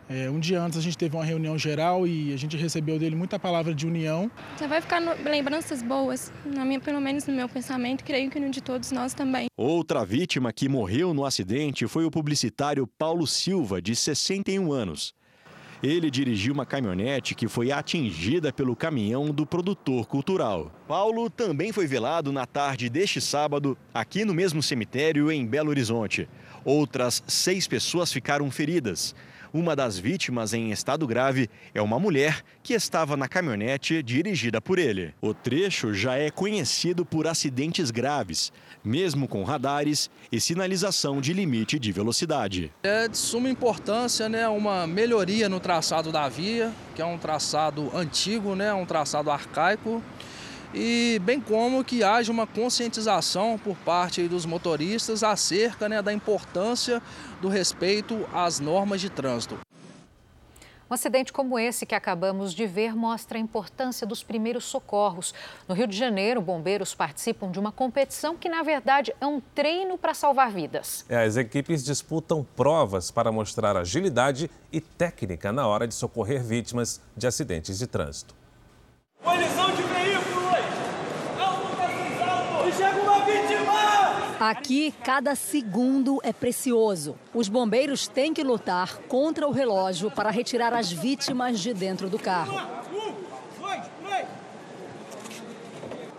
É, 0.09 0.29
um 0.29 0.39
dia 0.39 0.61
antes 0.61 0.79
a 0.79 0.83
gente 0.83 0.99
teve 0.99 1.17
uma 1.17 1.25
reunião 1.25 1.57
geral 1.57 2.07
e 2.07 2.33
a 2.33 2.37
gente 2.37 2.57
recebeu 2.57 2.99
dele 2.99 3.17
muita 3.17 3.39
palavra 3.39 3.75
de 3.75 3.87
união. 3.87 4.31
Já 4.59 4.67
vai 4.67 4.81
ficar 4.81 5.01
no, 5.01 5.13
lembranças 5.25 5.83
boas, 5.83 6.33
na 6.45 6.65
minha, 6.65 6.81
pelo 6.81 7.01
menos 7.01 7.27
no 7.27 7.35
meu 7.35 7.49
pensamento, 7.49 8.05
creio 8.05 8.31
que 8.31 8.39
no 8.39 8.51
de 8.51 8.61
todos 8.61 8.91
nós 8.93 9.15
também. 9.15 9.47
Outra 9.57 10.05
vítima 10.05 10.53
que 10.53 10.69
morreu 10.69 11.15
no 11.15 11.25
acidente 11.25 11.87
foi 11.87 12.05
o 12.05 12.11
publicitário 12.11 12.87
Paulo 12.87 13.27
Silva, 13.27 13.81
de 13.81 13.95
61 13.95 14.73
anos. 14.73 15.15
Ele 15.83 16.13
dirigiu 16.13 16.55
uma 16.55 16.65
caminhonete 16.65 17.35
que 17.35 17.49
foi 17.49 17.73
atingida 17.73 18.53
pelo 18.53 18.77
caminhão 18.77 19.31
do 19.31 19.45
produtor 19.45 20.07
cultural. 20.07 20.71
Paulo 20.87 21.29
também 21.29 21.73
foi 21.73 21.89
velado 21.89 22.31
na 22.31 22.47
tarde 22.47 22.89
deste 22.89 23.21
sábado, 23.21 23.77
aqui 23.93 24.25
no 24.25 24.33
mesmo 24.33 24.63
cemitério 24.63 25.33
em 25.33 25.45
Belo 25.45 25.71
Horizonte. 25.71 26.29
Outras 26.65 27.25
seis 27.27 27.67
pessoas 27.67 28.13
ficaram 28.13 28.49
feridas. 28.49 29.13
Uma 29.55 29.77
das 29.77 29.99
vítimas 29.99 30.55
em 30.55 30.71
estado 30.71 31.07
grave 31.07 31.51
é 31.75 31.83
uma 31.83 31.99
mulher 31.99 32.43
que 32.63 32.73
estava 32.73 33.19
na 33.19 33.29
caminhonete 33.29 34.03
dirigida 34.03 34.63
por 34.63 34.79
ele. 34.79 35.13
O 35.21 35.35
trecho 35.35 35.93
já 35.93 36.17
é 36.17 36.31
conhecido 36.31 37.05
por 37.05 37.27
acidentes 37.27 37.91
graves, 37.91 38.51
mesmo 38.83 39.29
com 39.29 39.45
radares 39.45 40.11
e 40.31 40.41
sinalização 40.41 41.21
de 41.21 41.35
limite 41.35 41.79
de 41.79 41.93
velocidade. 41.93 42.73
É 42.83 43.07
de 43.07 43.19
suma 43.19 43.51
importância 43.51 44.27
né, 44.27 44.49
uma 44.49 44.87
melhoria 44.87 45.51
no 45.51 45.61
traçado 45.61 46.11
da 46.11 46.31
via, 46.31 46.73
que 46.95 47.03
é 47.03 47.05
um 47.05 47.19
traçado 47.19 47.95
antigo, 47.95 48.55
né, 48.55 48.73
um 48.73 48.87
traçado 48.87 49.31
arcaico 49.31 50.03
e 50.75 51.21
bem 51.23 51.41
como 51.41 51.85
que 51.85 52.03
haja 52.03 52.33
uma 52.33 52.47
conscientização 52.47 53.59
por 53.59 53.77
parte 53.79 54.27
dos 54.29 54.47
motoristas 54.47 55.23
acerca 55.23 55.89
né, 55.89 56.01
da 56.01 56.13
importância 56.13 57.03
do 57.41 57.49
respeito 57.49 58.27
às 58.33 58.61
normas 58.61 59.01
de 59.01 59.11
trânsito. 59.11 59.59
Um 60.91 60.95
acidente 60.95 61.33
como 61.33 61.59
esse 61.59 61.87
que 61.87 61.95
acabamos 61.95 62.53
de 62.53 62.67
ver 62.67 62.95
mostra 62.95 63.39
a 63.39 63.41
importância 63.41 64.07
dos 64.07 64.23
primeiros 64.23 64.65
socorros. 64.65 65.33
No 65.67 65.75
Rio 65.75 65.87
de 65.87 65.97
Janeiro, 65.97 66.43
bombeiros 66.43 66.95
participam 66.95 67.51
de 67.51 67.59
uma 67.59 67.73
competição 67.73 68.37
que, 68.37 68.47
na 68.47 68.63
verdade, 68.63 69.15
é 69.19 69.27
um 69.27 69.41
treino 69.55 69.97
para 69.97 70.13
salvar 70.13 70.51
vidas. 70.51 71.07
É, 71.09 71.25
as 71.25 71.39
equipes 71.39 71.83
disputam 71.83 72.47
provas 72.55 73.11
para 73.11 73.33
mostrar 73.33 73.75
agilidade 73.75 74.51
e 74.71 74.83
técnica 74.83 75.51
na 75.51 75.67
hora 75.67 75.89
de 75.89 75.95
socorrer 75.95 76.45
vítimas 76.45 77.01
de 77.17 77.27
acidentes 77.27 77.79
de 77.79 77.87
trânsito 77.87 78.35
de 79.77 79.83
veículos! 79.83 80.53
E 82.67 82.73
chega 82.73 83.01
uma 83.01 83.25
vítima! 83.25 84.23
Aqui, 84.43 84.93
cada 85.05 85.37
segundo 85.37 86.19
é 86.25 86.33
precioso. 86.33 87.17
Os 87.33 87.49
bombeiros 87.49 88.09
têm 88.09 88.35
que 88.35 88.43
lutar 88.43 88.99
contra 89.07 89.47
o 89.47 89.53
relógio 89.53 90.11
para 90.11 90.31
retirar 90.31 90.75
as 90.75 90.91
vítimas 90.91 91.61
de 91.61 91.73
dentro 91.73 92.11
do 92.11 92.19
carro. 92.19 92.61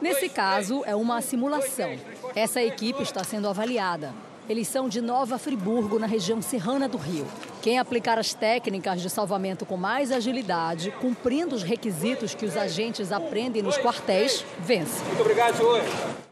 Nesse 0.01 0.29
caso, 0.29 0.83
é 0.85 0.95
uma 0.95 1.19
simulação. 1.19 1.97
Essa 2.33 2.63
equipe 2.63 3.03
está 3.03 3.25
sendo 3.25 3.49
avaliada. 3.49 4.13
Eles 4.49 4.67
são 4.67 4.89
de 4.89 4.99
Nova 4.99 5.37
Friburgo, 5.37 5.97
na 5.97 6.05
região 6.05 6.41
serrana 6.41 6.87
do 6.89 6.97
Rio. 6.97 7.25
Quem 7.61 7.79
aplicar 7.79 8.19
as 8.19 8.33
técnicas 8.33 9.01
de 9.01 9.09
salvamento 9.09 9.65
com 9.65 9.77
mais 9.77 10.11
agilidade, 10.11 10.91
cumprindo 10.99 11.55
os 11.55 11.63
requisitos 11.63 12.35
que 12.35 12.45
os 12.45 12.57
agentes 12.57 13.13
aprendem 13.13 13.61
nos 13.61 13.77
quartéis, 13.77 14.43
vence. 14.59 15.01
Muito 15.05 15.21
obrigado, 15.21 15.55
senhor. 15.55 15.81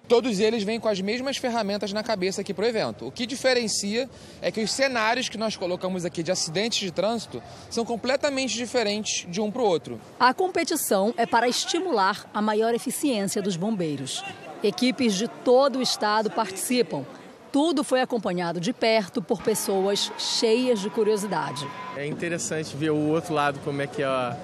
Todos 0.10 0.41
eles 0.41 0.62
vêm 0.63 0.77
com 0.77 0.89
as 0.89 1.00
mesmas 1.00 1.38
ferramentas 1.38 1.94
na 1.94 2.03
cabeça 2.03 2.41
aqui 2.41 2.53
para 2.53 2.65
o 2.65 2.68
evento. 2.68 3.08
O 3.08 3.12
que 3.13 3.25
diferencia 3.25 4.10
é 4.41 4.51
que 4.51 4.62
os 4.62 4.70
cenários 4.70 5.30
que 5.30 5.38
nós 5.38 5.56
colocamos 5.56 6.03
aqui 6.03 6.22
de 6.22 6.34
acidentes 6.34 6.80
de 6.80 6.91
trânsito 6.91 7.41
são 7.70 7.86
completamente 7.86 8.58
diferentes 8.58 9.25
de 9.32 9.39
um 9.39 9.50
para 9.50 9.62
o 9.62 9.65
outro. 9.65 10.01
A 10.20 10.34
competição 10.34 11.13
é 11.15 11.25
para 11.25 11.48
estimular 11.48 12.30
a 12.34 12.41
maior 12.41 12.74
eficiência 12.74 13.41
dos 13.41 13.56
bombeiros. 13.56 14.22
Equipes 14.62 15.13
de 15.13 15.30
todo 15.30 15.80
o 15.80 15.82
estado 15.82 16.30
participam. 16.30 17.06
Tudo 17.51 17.84
foi 17.84 18.01
acompanhado 18.01 18.62
de 18.62 18.72
perto 18.72 19.22
por 19.22 19.41
pessoas 19.41 20.12
cheias 20.17 20.79
de 20.79 20.89
curiosidade. 20.89 21.67
É 21.98 22.08
interessante 22.08 22.75
ver 22.75 22.91
o 22.91 23.10
outro 23.10 23.34
lado, 23.34 23.60
como 23.63 23.81
é 23.81 23.88
que 23.88 24.01
é 24.01 24.05
a, 24.05 24.38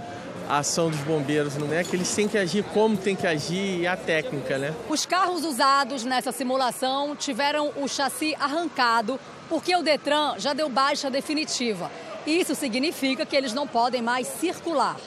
a 0.49 0.57
ação 0.57 0.89
dos 0.89 0.99
bombeiros, 0.99 1.55
não 1.55 1.71
é 1.71 1.85
que 1.85 1.95
eles 1.95 2.13
têm 2.13 2.27
que 2.27 2.37
agir, 2.37 2.63
como 2.73 2.97
tem 2.97 3.15
que 3.15 3.25
agir 3.25 3.79
e 3.79 3.87
a 3.87 3.95
técnica, 3.95 4.57
né? 4.57 4.73
Os 4.89 5.05
carros 5.05 5.45
usados 5.45 6.03
nessa 6.03 6.33
simulação 6.33 7.15
tiveram 7.15 7.71
o 7.77 7.87
chassi 7.87 8.35
arrancado 8.35 9.17
porque 9.47 9.73
o 9.73 9.81
Detran 9.81 10.35
já 10.37 10.53
deu 10.53 10.67
baixa 10.67 11.09
definitiva. 11.09 11.89
Isso 12.25 12.53
significa 12.55 13.25
que 13.25 13.37
eles 13.37 13.53
não 13.53 13.65
podem 13.65 14.01
mais 14.01 14.27
circular. 14.27 14.97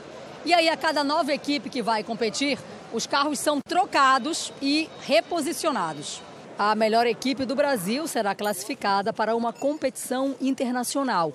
E 0.42 0.54
aí, 0.54 0.70
a 0.70 0.76
cada 0.76 1.04
nova 1.04 1.34
equipe 1.34 1.68
que 1.68 1.82
vai 1.82 2.02
competir, 2.02 2.58
os 2.94 3.06
carros 3.06 3.38
são 3.38 3.60
trocados 3.60 4.50
e 4.62 4.88
reposicionados. 5.02 6.22
A 6.62 6.74
melhor 6.74 7.06
equipe 7.06 7.46
do 7.46 7.54
Brasil 7.54 8.06
será 8.06 8.34
classificada 8.34 9.14
para 9.14 9.34
uma 9.34 9.50
competição 9.50 10.36
internacional. 10.42 11.32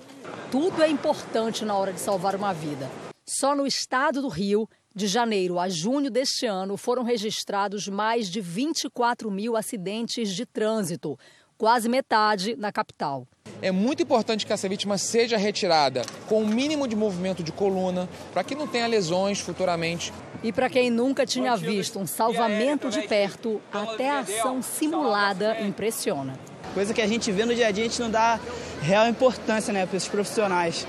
Tudo 0.52 0.80
é 0.84 0.88
importante 0.88 1.64
na 1.64 1.76
hora 1.76 1.92
de 1.92 1.98
salvar 1.98 2.36
uma 2.36 2.54
vida. 2.54 2.88
Só 3.28 3.52
no 3.52 3.66
estado 3.66 4.22
do 4.22 4.28
Rio, 4.28 4.68
de 4.94 5.08
janeiro 5.08 5.58
a 5.58 5.68
junho 5.68 6.12
deste 6.12 6.46
ano, 6.46 6.76
foram 6.76 7.02
registrados 7.02 7.88
mais 7.88 8.30
de 8.30 8.40
24 8.40 9.28
mil 9.28 9.56
acidentes 9.56 10.32
de 10.32 10.46
trânsito, 10.46 11.18
quase 11.56 11.88
metade 11.88 12.56
na 12.56 12.70
capital. 12.70 13.26
É 13.62 13.70
muito 13.70 14.02
importante 14.02 14.44
que 14.44 14.52
essa 14.52 14.68
vítima 14.68 14.98
seja 14.98 15.36
retirada 15.36 16.02
com 16.28 16.42
o 16.42 16.44
um 16.44 16.46
mínimo 16.46 16.86
de 16.86 16.94
movimento 16.94 17.42
de 17.42 17.52
coluna, 17.52 18.08
para 18.32 18.44
que 18.44 18.54
não 18.54 18.66
tenha 18.66 18.86
lesões 18.86 19.40
futuramente. 19.40 20.12
E 20.42 20.52
para 20.52 20.68
quem 20.68 20.90
nunca 20.90 21.24
tinha 21.24 21.56
visto 21.56 21.98
um 21.98 22.06
salvamento 22.06 22.90
de 22.90 23.02
perto, 23.02 23.60
até 23.72 24.10
a 24.10 24.20
ação 24.20 24.60
simulada 24.60 25.60
impressiona. 25.60 26.38
Coisa 26.74 26.92
que 26.92 27.00
a 27.00 27.06
gente 27.06 27.32
vê 27.32 27.44
no 27.44 27.54
dia 27.54 27.68
a 27.68 27.70
dia, 27.70 27.84
a 27.84 27.88
gente 27.88 28.00
não 28.00 28.10
dá 28.10 28.38
real 28.82 29.08
importância 29.08 29.72
né, 29.72 29.86
para 29.86 29.96
esses 29.96 30.08
profissionais. 30.08 30.86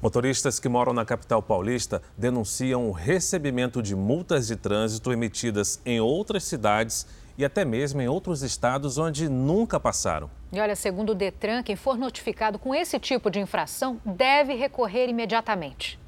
Motoristas 0.00 0.60
que 0.60 0.68
moram 0.68 0.92
na 0.92 1.04
capital 1.04 1.42
paulista 1.42 2.00
denunciam 2.16 2.88
o 2.88 2.92
recebimento 2.92 3.82
de 3.82 3.96
multas 3.96 4.46
de 4.46 4.54
trânsito 4.54 5.12
emitidas 5.12 5.80
em 5.84 6.00
outras 6.00 6.44
cidades 6.44 7.04
e 7.38 7.44
até 7.44 7.64
mesmo 7.64 8.02
em 8.02 8.08
outros 8.08 8.42
estados 8.42 8.98
onde 8.98 9.28
nunca 9.28 9.78
passaram. 9.78 10.28
E 10.52 10.58
olha, 10.58 10.74
segundo 10.74 11.10
o 11.10 11.14
Detran, 11.14 11.62
quem 11.62 11.76
for 11.76 11.96
notificado 11.96 12.58
com 12.58 12.74
esse 12.74 12.98
tipo 12.98 13.30
de 13.30 13.38
infração 13.38 14.00
deve 14.04 14.54
recorrer 14.54 15.08
imediatamente. 15.08 15.98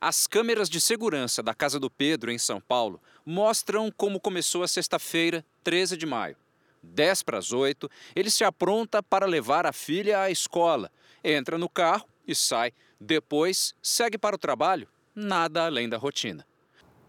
As 0.00 0.26
câmeras 0.26 0.70
de 0.70 0.80
segurança 0.80 1.42
da 1.42 1.52
Casa 1.52 1.78
do 1.78 1.90
Pedro, 1.90 2.30
em 2.30 2.38
São 2.38 2.60
Paulo, 2.60 3.00
mostram 3.24 3.92
como 3.94 4.18
começou 4.18 4.62
a 4.62 4.68
sexta-feira, 4.68 5.44
13 5.62 5.96
de 5.96 6.06
maio. 6.06 6.36
10 6.82 7.22
para 7.22 7.38
as 7.38 7.52
8, 7.52 7.90
ele 8.14 8.30
se 8.30 8.44
apronta 8.44 9.02
para 9.02 9.26
levar 9.26 9.66
a 9.66 9.72
filha 9.72 10.20
à 10.20 10.30
escola. 10.30 10.90
Entra 11.22 11.58
no 11.58 11.68
carro 11.68 12.06
e 12.26 12.34
sai. 12.34 12.72
Depois, 13.00 13.74
segue 13.82 14.16
para 14.16 14.36
o 14.36 14.38
trabalho. 14.38 14.88
Nada 15.14 15.66
além 15.66 15.88
da 15.88 15.98
rotina. 15.98 16.46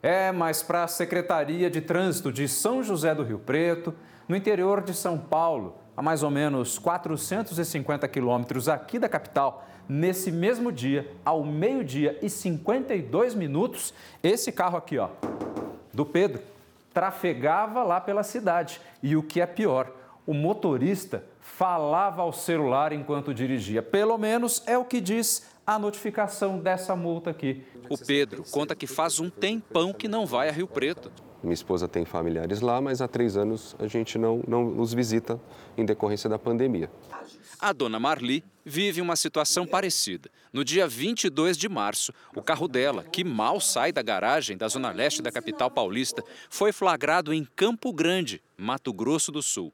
É, 0.07 0.31
mas 0.31 0.63
para 0.63 0.85
a 0.85 0.87
Secretaria 0.87 1.69
de 1.69 1.81
Trânsito 1.81 2.31
de 2.31 2.47
São 2.47 2.81
José 2.81 3.13
do 3.13 3.23
Rio 3.23 3.39
Preto, 3.39 3.93
no 4.25 4.37
interior 4.37 4.81
de 4.81 4.93
São 4.93 5.17
Paulo, 5.17 5.75
a 5.97 6.01
mais 6.01 6.23
ou 6.23 6.31
menos 6.31 6.79
450 6.79 8.07
quilômetros 8.07 8.69
aqui 8.69 8.99
da 8.99 9.09
capital, 9.09 9.67
nesse 9.85 10.31
mesmo 10.31 10.71
dia, 10.71 11.11
ao 11.25 11.43
meio-dia 11.43 12.17
e 12.21 12.29
52 12.29 13.35
minutos, 13.35 13.93
esse 14.23 14.49
carro 14.49 14.77
aqui, 14.77 14.97
ó, 14.97 15.09
do 15.93 16.05
Pedro, 16.05 16.41
trafegava 16.93 17.83
lá 17.83 17.99
pela 17.99 18.23
cidade. 18.23 18.79
E 19.03 19.13
o 19.17 19.21
que 19.21 19.41
é 19.41 19.45
pior, 19.45 19.91
o 20.25 20.33
motorista 20.33 21.21
falava 21.41 22.21
ao 22.21 22.31
celular 22.31 22.93
enquanto 22.93 23.33
dirigia. 23.33 23.81
Pelo 23.81 24.17
menos 24.17 24.63
é 24.65 24.77
o 24.77 24.85
que 24.85 25.01
diz 25.01 25.45
a 25.67 25.77
notificação 25.77 26.59
dessa 26.59 26.95
multa 26.95 27.29
aqui. 27.29 27.61
O 27.89 27.97
Pedro 27.97 28.41
conta 28.49 28.73
que 28.73 28.87
faz 28.87 29.19
um 29.19 29.29
tempão 29.29 29.91
que 29.91 30.07
não 30.07 30.25
vai 30.25 30.47
a 30.47 30.51
Rio 30.53 30.65
Preto. 30.65 31.11
Minha 31.43 31.53
esposa 31.53 31.89
tem 31.89 32.05
familiares 32.05 32.61
lá, 32.61 32.79
mas 32.79 33.01
há 33.01 33.07
três 33.07 33.35
anos 33.35 33.75
a 33.77 33.85
gente 33.85 34.17
não, 34.17 34.41
não 34.47 34.79
os 34.79 34.93
visita 34.93 35.37
em 35.77 35.85
decorrência 35.85 36.29
da 36.29 36.39
pandemia. 36.39 36.89
A 37.59 37.73
dona 37.73 37.99
Marli 37.99 38.45
vive 38.63 39.01
uma 39.01 39.17
situação 39.17 39.67
parecida. 39.67 40.29
No 40.53 40.63
dia 40.63 40.87
22 40.87 41.57
de 41.57 41.67
março, 41.67 42.13
o 42.33 42.41
carro 42.41 42.69
dela, 42.69 43.03
que 43.03 43.25
mal 43.25 43.59
sai 43.59 43.91
da 43.91 44.01
garagem 44.01 44.55
da 44.55 44.69
zona 44.69 44.91
leste 44.91 45.21
da 45.21 45.33
capital 45.33 45.69
paulista, 45.69 46.23
foi 46.49 46.71
flagrado 46.71 47.33
em 47.33 47.45
Campo 47.57 47.91
Grande, 47.91 48.41
Mato 48.57 48.93
Grosso 48.93 49.33
do 49.33 49.43
Sul. 49.43 49.73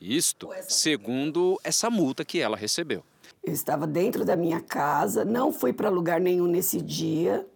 Isto 0.00 0.48
segundo 0.62 1.60
essa 1.62 1.90
multa 1.90 2.24
que 2.24 2.40
ela 2.40 2.56
recebeu. 2.56 3.04
Eu 3.46 3.52
estava 3.52 3.86
dentro 3.86 4.24
da 4.24 4.36
minha 4.36 4.60
casa, 4.60 5.24
não 5.24 5.52
fui 5.52 5.72
para 5.72 5.90
lugar 5.90 6.18
nenhum 6.18 6.46
nesse 6.46 6.80
dia, 6.80 7.46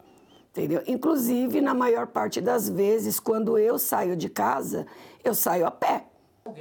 entendeu? 0.50 0.82
Inclusive, 0.86 1.62
na 1.62 1.72
maior 1.72 2.06
parte 2.06 2.40
das 2.42 2.68
vezes, 2.68 3.18
quando 3.18 3.56
eu 3.58 3.78
saio 3.78 4.14
de 4.14 4.28
casa, 4.28 4.86
eu 5.24 5.34
saio 5.34 5.66
a 5.66 5.70
pé. 5.70 6.04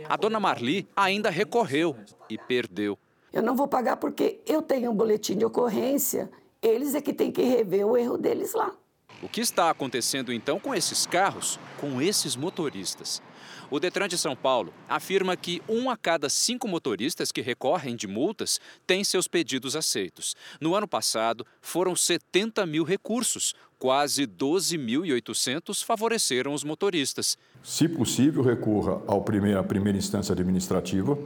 A 0.07 0.15
dona 0.15 0.39
Marli 0.39 0.87
ainda 0.95 1.29
recorreu 1.29 1.95
e 2.29 2.37
perdeu. 2.37 2.97
Eu 3.33 3.43
não 3.43 3.55
vou 3.55 3.67
pagar 3.67 3.97
porque 3.97 4.39
eu 4.45 4.61
tenho 4.61 4.91
um 4.91 4.95
boletim 4.95 5.37
de 5.37 5.45
ocorrência. 5.45 6.29
Eles 6.61 6.95
é 6.95 7.01
que 7.01 7.13
têm 7.13 7.31
que 7.31 7.43
rever 7.43 7.85
o 7.85 7.97
erro 7.97 8.17
deles 8.17 8.53
lá. 8.53 8.73
O 9.21 9.27
que 9.27 9.41
está 9.41 9.69
acontecendo 9.69 10.31
então 10.31 10.59
com 10.59 10.73
esses 10.73 11.05
carros, 11.05 11.59
com 11.79 12.01
esses 12.01 12.35
motoristas? 12.35 13.21
O 13.69 13.81
Detran 13.81 14.07
de 14.07 14.17
São 14.17 14.33
Paulo 14.33 14.73
afirma 14.87 15.35
que 15.35 15.61
um 15.67 15.89
a 15.89 15.97
cada 15.97 16.29
cinco 16.29 16.69
motoristas 16.69 17.33
que 17.33 17.41
recorrem 17.41 17.97
de 17.97 18.07
multas 18.07 18.61
tem 18.85 19.03
seus 19.03 19.27
pedidos 19.27 19.75
aceitos. 19.75 20.37
No 20.61 20.73
ano 20.73 20.87
passado, 20.87 21.45
foram 21.59 21.93
70 21.93 22.65
mil 22.65 22.85
recursos, 22.85 23.53
quase 23.77 24.25
12.800 24.25 25.83
favoreceram 25.83 26.53
os 26.53 26.63
motoristas. 26.63 27.37
Se 27.61 27.89
possível, 27.89 28.41
recorra 28.41 29.01
à 29.05 29.63
primeira 29.63 29.97
instância 29.97 30.31
administrativa, 30.31 31.19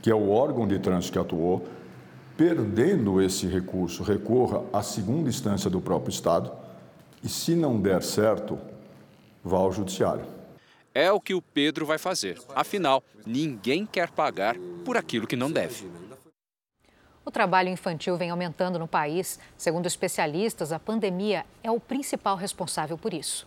que 0.00 0.10
é 0.10 0.14
o 0.14 0.30
órgão 0.30 0.66
de 0.66 0.78
trânsito 0.78 1.12
que 1.12 1.18
atuou. 1.18 1.68
Perdendo 2.38 3.20
esse 3.20 3.46
recurso, 3.46 4.02
recorra 4.02 4.64
à 4.72 4.82
segunda 4.82 5.28
instância 5.28 5.68
do 5.68 5.82
próprio 5.82 6.10
Estado 6.10 6.50
e, 7.22 7.28
se 7.28 7.54
não 7.54 7.78
der 7.78 8.02
certo, 8.02 8.58
vá 9.44 9.58
ao 9.58 9.70
Judiciário. 9.70 10.41
É 10.94 11.10
o 11.10 11.20
que 11.20 11.34
o 11.34 11.40
Pedro 11.40 11.86
vai 11.86 11.98
fazer. 11.98 12.40
Afinal, 12.54 13.02
ninguém 13.26 13.86
quer 13.86 14.10
pagar 14.10 14.56
por 14.84 14.96
aquilo 14.96 15.26
que 15.26 15.36
não 15.36 15.50
deve. 15.50 15.90
O 17.24 17.30
trabalho 17.30 17.68
infantil 17.68 18.16
vem 18.16 18.30
aumentando 18.30 18.78
no 18.78 18.88
país. 18.88 19.38
Segundo 19.56 19.86
especialistas, 19.86 20.72
a 20.72 20.78
pandemia 20.78 21.46
é 21.62 21.70
o 21.70 21.78
principal 21.78 22.36
responsável 22.36 22.98
por 22.98 23.14
isso. 23.14 23.46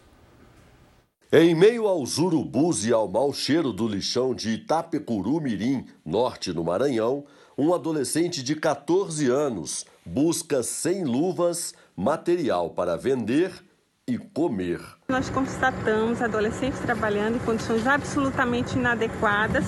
Em 1.31 1.53
meio 1.53 1.87
aos 1.87 2.17
urubus 2.17 2.85
e 2.85 2.93
ao 2.93 3.07
mau 3.07 3.33
cheiro 3.33 3.73
do 3.73 3.87
lixão 3.87 4.33
de 4.33 4.51
Itapecuru 4.51 5.41
Mirim, 5.41 5.85
norte 6.05 6.53
no 6.53 6.63
Maranhão, 6.63 7.25
um 7.57 7.73
adolescente 7.73 8.41
de 8.41 8.55
14 8.55 9.29
anos 9.29 9.85
busca 10.05 10.63
sem 10.63 11.03
luvas 11.03 11.73
material 11.95 12.69
para 12.69 12.95
vender 12.95 13.51
e 14.07 14.17
comer. 14.17 14.79
Nós 15.07 15.29
constatamos 15.29 16.19
adolescentes 16.19 16.79
trabalhando 16.79 17.35
em 17.35 17.39
condições 17.39 17.85
absolutamente 17.85 18.75
inadequadas 18.75 19.63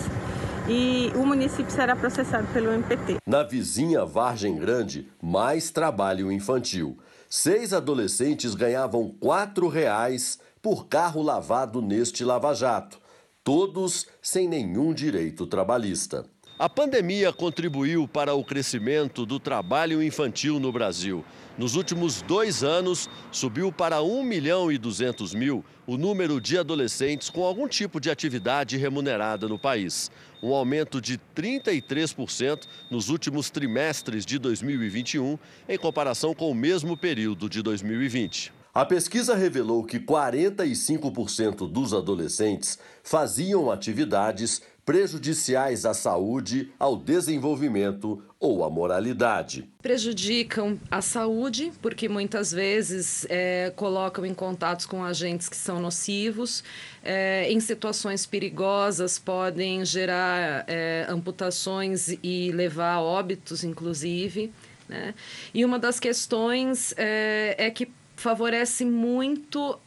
e 0.68 1.12
o 1.16 1.24
município 1.24 1.72
será 1.72 1.96
processado 1.96 2.48
pelo 2.48 2.72
MPT. 2.72 3.18
Na 3.24 3.44
vizinha 3.44 4.04
Vargem 4.04 4.58
Grande, 4.58 5.08
mais 5.22 5.70
trabalho 5.70 6.32
infantil. 6.32 6.98
Seis 7.30 7.72
adolescentes 7.72 8.56
ganhavam 8.56 9.16
R$ 9.22 9.70
reais 9.72 10.40
por 10.60 10.88
carro 10.88 11.22
lavado 11.22 11.84
neste 11.84 12.26
lava-jato, 12.26 13.00
todos 13.44 14.08
sem 14.20 14.48
nenhum 14.48 14.92
direito 14.92 15.46
trabalhista. 15.46 16.26
A 16.60 16.68
pandemia 16.68 17.32
contribuiu 17.32 18.08
para 18.08 18.34
o 18.34 18.44
crescimento 18.44 19.28
do 19.28 19.40
trabalho 19.40 20.02
infantil 20.02 20.60
no 20.60 20.72
Brasil. 20.72 21.24
Nos 21.56 21.76
últimos 21.76 22.24
dois 22.24 22.64
anos, 22.64 23.08
subiu 23.32 23.72
para 23.72 24.02
1 24.02 24.24
milhão 24.24 24.72
e 24.72 24.78
200 24.80 25.36
mil 25.36 25.64
o 25.86 25.98
número 25.98 26.42
de 26.42 26.58
adolescentes 26.58 27.30
com 27.30 27.44
algum 27.44 27.68
tipo 27.68 28.02
de 28.02 28.10
atividade 28.10 28.76
remunerada 28.76 29.48
no 29.48 29.60
país. 29.60 30.10
Um 30.42 30.52
aumento 30.52 31.00
de 31.00 31.20
33% 31.36 32.64
nos 32.90 33.10
últimos 33.10 33.52
trimestres 33.52 34.26
de 34.26 34.40
2021, 34.40 35.38
em 35.70 35.78
comparação 35.78 36.34
com 36.34 36.50
o 36.50 36.56
mesmo 36.56 36.98
período 36.98 37.48
de 37.48 37.62
2020. 37.62 38.52
A 38.74 38.84
pesquisa 38.84 39.36
revelou 39.36 39.84
que 39.84 40.00
45% 40.00 41.72
dos 41.72 41.94
adolescentes 41.94 42.78
faziam 43.04 43.72
atividades 43.72 44.62
prejudiciais 44.88 45.86
à 45.86 45.94
saúde, 45.94 46.72
ao 46.80 46.96
desenvolvimento 46.96 48.24
ou 48.40 48.64
à 48.64 48.70
moralidade. 48.70 49.70
Prejudicam 49.82 50.80
a 50.90 51.02
saúde, 51.02 51.74
porque 51.82 52.08
muitas 52.08 52.54
vezes 52.54 53.28
é, 53.30 53.74
colocam 53.76 54.26
em 54.26 54.34
contatos 54.34 54.86
com 54.86 55.04
agentes 55.04 55.50
que 55.50 55.58
são 55.58 55.82
nocivos, 55.82 56.64
é, 57.04 57.52
em 57.52 57.60
situações 57.60 58.26
perigosas 58.26 59.20
podem 59.20 59.84
gerar 59.84 60.64
é, 60.70 61.06
amputações 61.10 62.18
e 62.24 62.54
levar 62.54 62.94
a 62.94 63.02
óbitos, 63.02 63.66
inclusive. 63.66 64.54
Né? 64.88 65.14
E 65.54 65.66
uma 65.66 65.78
das 65.78 66.00
questões 66.00 66.94
é, 66.96 67.56
é 67.58 67.70
que 67.70 67.90
favorece 68.18 68.84
muito 68.84 69.80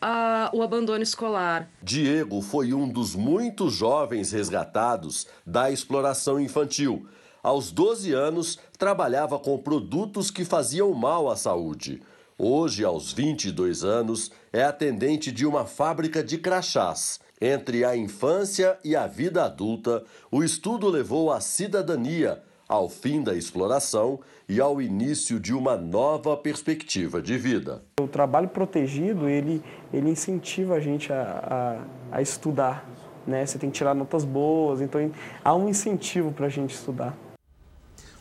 o 0.53 0.63
abandono 0.63 1.03
escolar. 1.03 1.69
Diego 1.83 2.41
foi 2.41 2.73
um 2.73 2.89
dos 2.89 3.15
muitos 3.15 3.75
jovens 3.75 4.33
resgatados 4.33 5.27
da 5.45 5.71
exploração 5.71 6.41
infantil. 6.41 7.07
Aos 7.43 7.73
12 7.73 8.13
anos, 8.13 8.59
trabalhava 8.79 9.39
com 9.39 9.59
produtos 9.59 10.31
que 10.31 10.45
faziam 10.45 10.93
mal 10.93 11.29
à 11.29 11.37
saúde. 11.37 12.01
Hoje, 12.39 12.85
aos 12.85 13.13
22 13.13 13.83
anos, 13.83 14.31
é 14.53 14.63
atendente 14.63 15.33
de 15.33 15.45
uma 15.45 15.67
fábrica 15.67 16.23
de 16.23 16.39
crachás. 16.39 17.21
Entre 17.41 17.85
a 17.85 17.97
infância 17.97 18.79
e 18.85 18.95
a 18.95 19.07
vida 19.07 19.45
adulta, 19.45 20.05
o 20.31 20.45
estudo 20.45 20.89
levou 20.89 21.33
à 21.33 21.41
cidadania, 21.41 22.43
ao 22.69 22.89
fim 22.89 23.23
da 23.23 23.35
exploração 23.35 24.21
e 24.51 24.61
ao 24.61 24.83
início 24.83 25.39
de 25.39 25.55
uma 25.55 25.77
nova 25.77 26.37
perspectiva 26.37 27.23
de 27.23 27.39
vida. 27.39 27.85
O 28.01 28.09
trabalho 28.09 28.49
protegido, 28.49 29.29
ele, 29.29 29.63
ele 29.95 30.11
incentiva 30.11 30.75
a 30.75 30.81
gente 30.81 31.13
a, 31.13 31.79
a, 32.11 32.17
a 32.17 32.21
estudar, 32.21 32.85
né? 33.25 33.47
Você 33.47 33.61
tem 33.61 33.71
que 33.71 33.79
tirar 33.79 33.95
notas 33.95 34.25
boas, 34.25 34.81
então 34.81 35.09
há 35.45 35.55
um 35.55 35.69
incentivo 35.69 36.33
para 36.33 36.47
a 36.47 36.49
gente 36.49 36.75
estudar. 36.75 37.17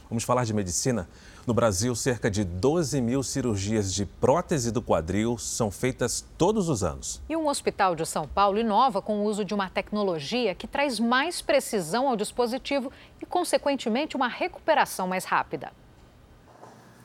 Vamos 0.07 0.23
falar 0.23 0.43
de 0.43 0.53
medicina? 0.53 1.09
No 1.47 1.53
Brasil, 1.53 1.95
cerca 1.95 2.29
de 2.29 2.43
12 2.43 3.01
mil 3.01 3.23
cirurgias 3.23 3.91
de 3.91 4.05
prótese 4.05 4.71
do 4.71 4.83
quadril 4.83 5.35
são 5.35 5.71
feitas 5.71 6.23
todos 6.37 6.69
os 6.69 6.83
anos. 6.83 7.23
E 7.27 7.35
um 7.35 7.47
hospital 7.47 7.95
de 7.95 8.05
São 8.05 8.27
Paulo 8.27 8.59
inova 8.59 9.01
com 9.01 9.21
o 9.21 9.23
uso 9.23 9.43
de 9.43 9.55
uma 9.55 9.67
tecnologia 9.67 10.53
que 10.53 10.67
traz 10.67 10.99
mais 10.99 11.41
precisão 11.41 12.07
ao 12.07 12.15
dispositivo 12.15 12.91
e, 13.19 13.25
consequentemente, 13.25 14.15
uma 14.15 14.27
recuperação 14.27 15.07
mais 15.07 15.25
rápida. 15.25 15.71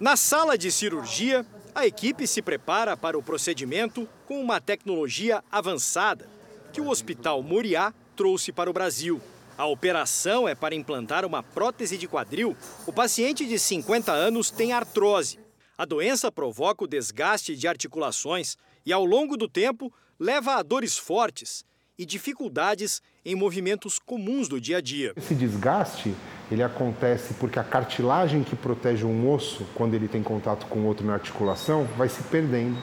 Na 0.01 0.17
sala 0.17 0.59
de 0.59 0.73
cirurgia, 0.73 1.47
a 1.73 1.87
equipe 1.87 2.27
se 2.27 2.43
prepara 2.43 2.97
para 2.97 3.17
o 3.17 3.23
procedimento 3.23 4.09
com 4.27 4.41
uma 4.41 4.61
tecnologia 4.61 5.43
avançada 5.53 6.29
que 6.73 6.81
o 6.81 6.89
Hospital 6.89 7.41
Moriá 7.45 7.95
trouxe 8.17 8.51
para 8.51 8.69
o 8.69 8.73
Brasil. 8.73 9.21
A 9.57 9.67
operação 9.67 10.49
é 10.49 10.55
para 10.55 10.75
implantar 10.75 11.25
uma 11.25 11.45
prótese 11.45 11.97
de 11.97 12.09
quadril. 12.09 12.57
O 12.85 12.93
paciente 12.93 13.47
de 13.47 13.57
50 13.57 14.11
anos 14.11 14.51
tem 14.51 14.73
artrose. 14.73 15.39
A 15.79 15.85
doença 15.85 16.31
provoca 16.31 16.83
o 16.83 16.89
desgaste 16.89 17.55
de 17.55 17.69
articulações 17.69 18.57
e, 18.85 18.93
ao 18.93 19.05
longo 19.05 19.37
do 19.37 19.49
tempo, 19.49 19.93
leva 20.19 20.57
a 20.57 20.63
dores 20.65 20.99
fortes 20.99 21.65
e 21.97 22.05
dificuldades 22.05 23.01
em 23.25 23.35
movimentos 23.35 23.99
comuns 23.99 24.49
do 24.49 24.61
dia 24.61 24.79
a 24.79 24.81
dia. 24.81 25.13
Esse 25.17 25.35
desgaste 25.35 26.15
ele 26.51 26.63
acontece 26.63 27.35
porque 27.35 27.59
a 27.59 27.65
cartilagem 27.65 28.43
que 28.43 28.55
protege 28.55 29.05
um 29.05 29.31
osso 29.31 29.67
quando 29.75 29.95
ele 29.95 30.09
tem 30.09 30.23
contato 30.23 30.67
com 30.67 30.85
outro 30.85 31.07
na 31.07 31.15
articulação 31.15 31.85
vai 31.97 32.09
se 32.09 32.23
perdendo, 32.25 32.77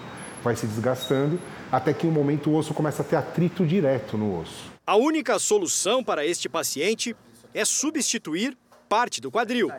vai 0.43 0.55
se 0.55 0.65
desgastando, 0.65 1.39
até 1.71 1.93
que 1.93 2.07
em 2.07 2.09
um 2.09 2.13
momento 2.13 2.49
o 2.49 2.55
osso 2.55 2.73
começa 2.73 3.03
a 3.03 3.05
ter 3.05 3.15
atrito 3.15 3.65
direto 3.65 4.17
no 4.17 4.39
osso. 4.39 4.71
A 4.85 4.95
única 4.95 5.37
solução 5.37 6.03
para 6.03 6.25
este 6.25 6.49
paciente 6.49 7.15
é 7.53 7.63
substituir 7.63 8.57
parte 8.91 9.21
do 9.21 9.31
quadril. 9.31 9.71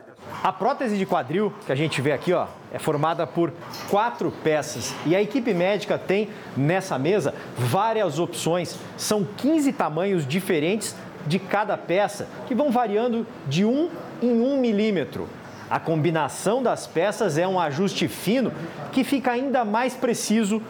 A 0.43 0.51
prótese 0.51 0.97
de 0.97 1.05
quadril 1.05 1.53
que 1.67 1.71
a 1.71 1.75
gente 1.75 2.01
vê 2.01 2.13
aqui, 2.13 2.33
ó, 2.33 2.47
é 2.73 2.79
formada 2.79 3.27
por 3.27 3.53
quatro 3.91 4.33
peças 4.43 4.95
e 5.05 5.15
a 5.15 5.21
equipe 5.21 5.53
médica 5.53 5.99
tem 5.99 6.31
nessa 6.57 6.99
mesa 6.99 7.35
várias 7.59 8.19
opções. 8.19 8.79
São 8.97 9.23
15 9.37 9.71
tamanhos 9.75 10.27
diferentes 10.27 10.97
de 11.27 11.39
cada 11.39 11.77
peça 11.77 12.27
que 12.49 12.55
vão 12.55 12.71
variando 12.71 13.27
de 13.47 13.67
1 13.67 13.91
em 14.23 14.41
1 14.41 14.59
milímetro. 14.59 15.29
A 15.69 15.79
combinação 15.79 16.63
das 16.63 16.87
peças 16.87 17.37
é 17.37 17.47
um 17.47 17.61
ajuste 17.61 18.09
fino 18.09 18.51
que 18.93 19.05
fica 19.05 19.31
ainda 19.31 19.63
mais 19.63 19.93
preciso 19.93 20.63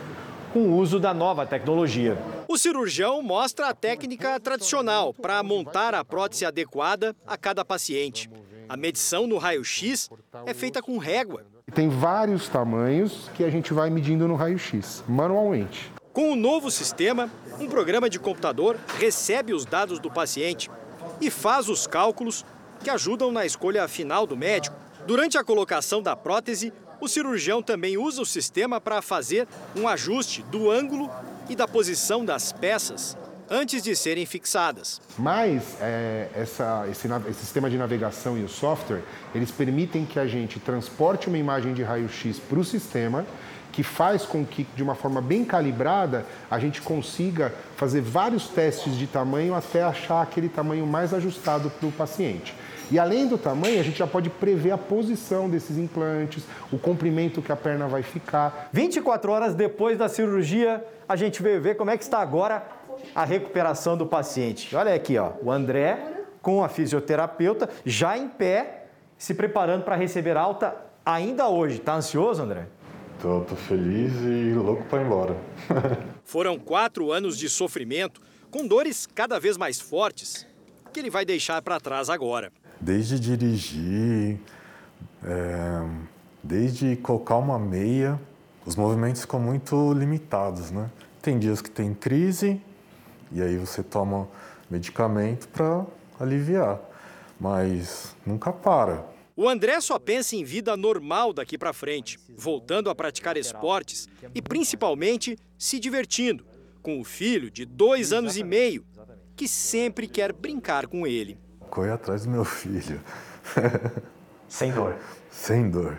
com 0.53 0.63
o 0.63 0.77
uso 0.79 0.99
da 0.99 1.15
nova 1.15 1.47
tecnologia. 1.47 2.19
O 2.53 2.59
cirurgião 2.59 3.23
mostra 3.23 3.69
a 3.69 3.75
técnica 3.75 4.39
tradicional 4.39 5.15
para 5.15 5.43
montar 5.43 5.95
a 5.95 6.05
prótese 6.05 6.45
adequada 6.45 7.17
a 7.27 7.35
cada 7.35 7.65
paciente. 7.65 8.29
A 8.69 8.77
medição 8.77 9.27
no 9.27 9.39
raio-x 9.39 10.11
é 10.45 10.53
feita 10.53 10.83
com 10.83 10.99
régua. 10.99 11.47
Tem 11.75 11.89
vários 11.89 12.51
tamanhos 12.51 13.31
que 13.35 13.43
a 13.43 13.49
gente 13.49 13.73
vai 13.73 13.89
medindo 13.89 14.29
no 14.29 14.35
raio-x, 14.35 15.03
manualmente. 15.09 15.91
Com 16.13 16.31
o 16.31 16.37
novo 16.37 16.71
sistema, 16.71 17.31
um 17.59 17.67
programa 17.67 18.11
de 18.11 18.19
computador 18.19 18.79
recebe 18.99 19.55
os 19.55 19.65
dados 19.65 19.99
do 19.99 20.11
paciente 20.11 20.71
e 21.23 21.31
faz 21.31 21.71
os 21.71 21.87
cálculos 21.87 22.45
que 22.85 22.91
ajudam 22.91 23.33
na 23.33 23.47
escolha 23.47 23.89
final 23.89 24.27
do 24.27 24.37
médico. 24.37 24.77
Durante 25.07 25.39
a 25.39 25.43
colocação 25.43 26.03
da 26.03 26.15
prótese, 26.15 26.71
o 27.01 27.09
cirurgião 27.09 27.63
também 27.63 27.97
usa 27.97 28.21
o 28.21 28.27
sistema 28.27 28.79
para 28.79 29.01
fazer 29.01 29.49
um 29.75 29.89
ajuste 29.89 30.43
do 30.43 30.71
ângulo 30.71 31.11
e 31.53 31.57
da 31.57 31.69
posição 31.69 32.25
das 32.25 32.51
peças 32.51 33.15
antes 33.51 33.83
de 33.83 33.95
serem 33.95 34.25
fixadas. 34.25 35.03
Mas 35.19 35.77
é, 35.83 36.29
essa, 36.35 36.87
esse, 36.91 37.07
esse, 37.29 37.41
sistema 37.41 37.69
de 37.69 37.77
navegação 37.77 38.39
e 38.39 38.43
o 38.43 38.49
software, 38.49 39.03
eles 39.35 39.51
permitem 39.51 40.07
que 40.07 40.19
a 40.19 40.27
gente 40.27 40.59
transporte 40.59 41.29
uma 41.29 41.37
imagem 41.37 41.75
de 41.75 41.83
raio-x 41.83 42.39
para 42.39 42.59
o 42.59 42.65
sistema, 42.65 43.27
que 43.71 43.83
faz 43.83 44.25
com 44.25 44.47
que, 44.47 44.67
de 44.75 44.83
uma 44.83 44.95
forma 44.95 45.21
bem 45.21 45.45
calibrada, 45.45 46.25
a 46.51 46.59
gente 46.59 46.81
consiga 46.81 47.55
fazer 47.77 48.01
vários 48.01 48.49
testes 48.49 48.97
de 48.97 49.07
tamanho 49.07 49.55
até 49.55 49.83
achar 49.83 50.23
aquele 50.23 50.49
tamanho 50.49 50.87
mais 50.87 51.13
ajustado 51.13 51.69
para 51.69 51.87
o 51.87 51.93
paciente. 51.93 52.55
E 52.93 52.99
além 52.99 53.27
do 53.27 53.39
tamanho, 53.39 53.81
a 53.81 53.83
gente 53.83 53.97
já 53.97 54.07
pode 54.07 54.29
prever 54.29 54.71
a 54.71 54.77
posição 54.77 55.49
desses 55.49 55.79
implantes, 55.79 56.45
o 56.71 56.79
comprimento 56.79 57.41
que 57.41 57.51
a 57.51 57.57
perna 57.57 57.89
vai 57.89 58.03
ficar. 58.03 58.69
24 58.71 59.33
horas 59.33 59.55
depois 59.55 59.97
da 59.97 60.11
cirurgia, 60.11 60.85
a 61.09 61.17
gente 61.17 61.43
veio 61.43 61.59
ver 61.59 61.75
como 61.79 61.91
é 61.91 61.97
que 61.97 62.05
está 62.05 62.19
agora 62.19 62.63
a 63.15 63.25
recuperação 63.25 63.97
do 63.97 64.05
paciente. 64.05 64.77
Olha 64.77 64.95
aqui, 64.95 65.17
ó, 65.17 65.31
o 65.43 65.51
André 65.51 66.27
com 66.43 66.63
a 66.63 66.69
fisioterapeuta 66.69 67.71
já 67.83 68.19
em 68.19 68.29
pé, 68.29 68.89
se 69.17 69.33
preparando 69.33 69.85
para 69.85 69.97
receber 69.97 70.37
alta 70.37 70.77
ainda 71.03 71.49
hoje. 71.49 71.79
Tá 71.79 71.95
ansioso, 71.95 72.43
André? 72.43 72.67
Tô, 73.23 73.41
tô 73.41 73.57
feliz 73.57 74.13
e 74.21 74.53
louco 74.53 74.85
para 74.85 75.01
ir 75.01 75.07
embora. 75.07 75.37
Foram 76.25 76.59
quatro 76.59 77.11
anos 77.11 77.39
de 77.39 77.49
sofrimento, 77.49 78.21
com 78.51 78.67
dores 78.67 79.07
cada 79.07 79.41
vez 79.41 79.57
mais 79.57 79.81
fortes, 79.81 80.47
que 80.93 81.01
ele 81.01 81.09
vai 81.09 81.25
deixar 81.25 81.63
para 81.63 81.81
trás 81.81 82.11
agora 82.11 82.53
desde 82.83 83.19
dirigir, 83.19 84.41
é, 85.25 85.89
desde 86.43 86.97
colocar 86.97 87.37
uma 87.37 87.59
meia, 87.59 88.21
os 88.67 88.75
movimentos 88.75 89.23
ficam 89.23 89.39
muito 89.39 89.93
limitados, 89.93 90.73
né? 90.73 90.91
Tem 91.23 91.39
dias 91.39 91.63
que 91.63 91.71
tem 91.71 91.95
crise 91.95 92.61
e 93.31 93.41
aí 93.41 93.57
você 93.57 93.83
toma 93.83 94.29
medicamento 94.69 95.49
para 95.49 95.87
aliviar, 96.19 96.81
mas 97.39 98.17
nunca 98.27 98.53
para. 98.53 99.07
O 99.37 99.49
André 99.49 99.81
só 99.81 99.99
pensa 99.99 100.35
em 100.35 100.45
vida 100.45 100.77
normal 100.77 101.33
daqui 101.33 101.57
para 101.57 101.73
frente, 101.73 102.19
voltando 102.37 102.91
a 102.91 102.95
praticar 102.95 103.37
esportes 103.37 104.09
e 104.35 104.43
principalmente 104.43 105.39
se 105.57 105.79
divertindo 105.79 106.45
com 106.83 107.01
o 107.01 107.05
filho 107.05 107.51
de 107.51 107.65
dois 107.65 108.13
anos 108.13 108.37
e 108.37 108.43
meio, 108.43 108.85
que 109.37 109.47
sempre 109.47 110.09
quer 110.09 110.33
brincar 110.33 110.87
com 110.89 111.07
ele 111.07 111.39
correr 111.73 111.93
atrás 111.93 112.27
do 112.27 112.31
meu 112.31 112.45
filho. 112.45 113.01
Sem 114.47 114.71
dor. 114.71 114.95
Sem 115.31 115.71
dor. 115.71 115.99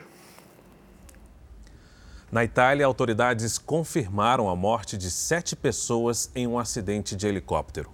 Na 2.32 2.44
Itália, 2.44 2.86
autoridades 2.86 3.58
confirmaram 3.58 4.48
a 4.48 4.56
morte 4.56 4.96
de 4.96 5.10
sete 5.10 5.56
pessoas 5.56 6.30
em 6.36 6.46
um 6.46 6.60
acidente 6.60 7.16
de 7.16 7.26
helicóptero. 7.26 7.92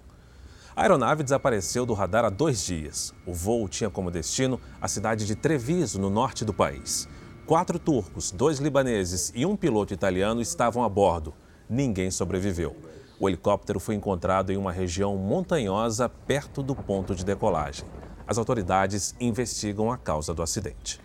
A 0.76 0.82
aeronave 0.82 1.22
desapareceu 1.22 1.86
do 1.86 1.94
radar 1.94 2.26
há 2.26 2.28
dois 2.28 2.62
dias. 2.62 3.14
O 3.26 3.32
voo 3.32 3.66
tinha 3.66 3.88
como 3.88 4.10
destino 4.10 4.60
a 4.80 4.86
cidade 4.86 5.26
de 5.26 5.34
Treviso, 5.34 5.98
no 5.98 6.10
norte 6.10 6.44
do 6.44 6.52
país. 6.52 7.08
Quatro 7.46 7.78
turcos, 7.78 8.30
dois 8.30 8.58
libaneses 8.58 9.32
e 9.34 9.46
um 9.46 9.56
piloto 9.56 9.94
italiano 9.94 10.42
estavam 10.42 10.84
a 10.84 10.88
bordo. 10.88 11.34
Ninguém 11.68 12.10
sobreviveu. 12.10 12.76
O 13.20 13.28
helicóptero 13.28 13.78
foi 13.78 13.94
encontrado 13.94 14.50
em 14.50 14.56
uma 14.56 14.72
região 14.72 15.14
montanhosa 15.14 16.08
perto 16.08 16.62
do 16.62 16.74
ponto 16.74 17.14
de 17.14 17.22
decolagem. 17.22 17.84
As 18.26 18.38
autoridades 18.38 19.14
investigam 19.20 19.92
a 19.92 19.98
causa 19.98 20.32
do 20.32 20.42
acidente. 20.42 20.98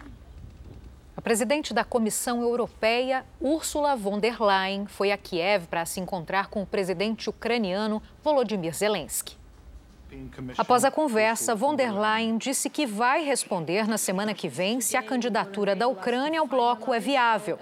A 1.18 1.22
presidente 1.22 1.74
da 1.74 1.84
Comissão 1.84 2.42
Europeia, 2.42 3.26
Ursula 3.42 3.98
von 3.98 4.18
der 4.18 4.42
Leyen, 4.42 4.86
foi 4.86 5.12
a 5.12 5.18
Kiev 5.18 5.68
para 5.68 5.86
se 5.86 6.00
encontrar 6.00 6.48
com 6.48 6.62
o 6.62 6.66
presidente 6.66 7.30
ucraniano 7.30 8.02
Volodymyr 8.24 8.74
Zelensky. 8.74 9.36
Após 10.58 10.86
a 10.86 10.92
conversa, 10.92 11.54
von 11.54 11.76
der 11.76 11.92
Leyen 11.92 12.38
disse 12.38 12.70
que 12.70 12.86
vai 12.86 13.26
responder 13.26 13.90
na 13.90 13.98
semana 13.98 14.34
que 14.34 14.48
vem 14.48 14.80
se 14.80 14.96
a 14.96 15.04
candidatura 15.04 15.76
da 15.76 15.90
Ucrânia 15.90 16.40
ao 16.40 16.48
bloco 16.48 16.94
é 16.94 17.00
viável. 17.00 17.60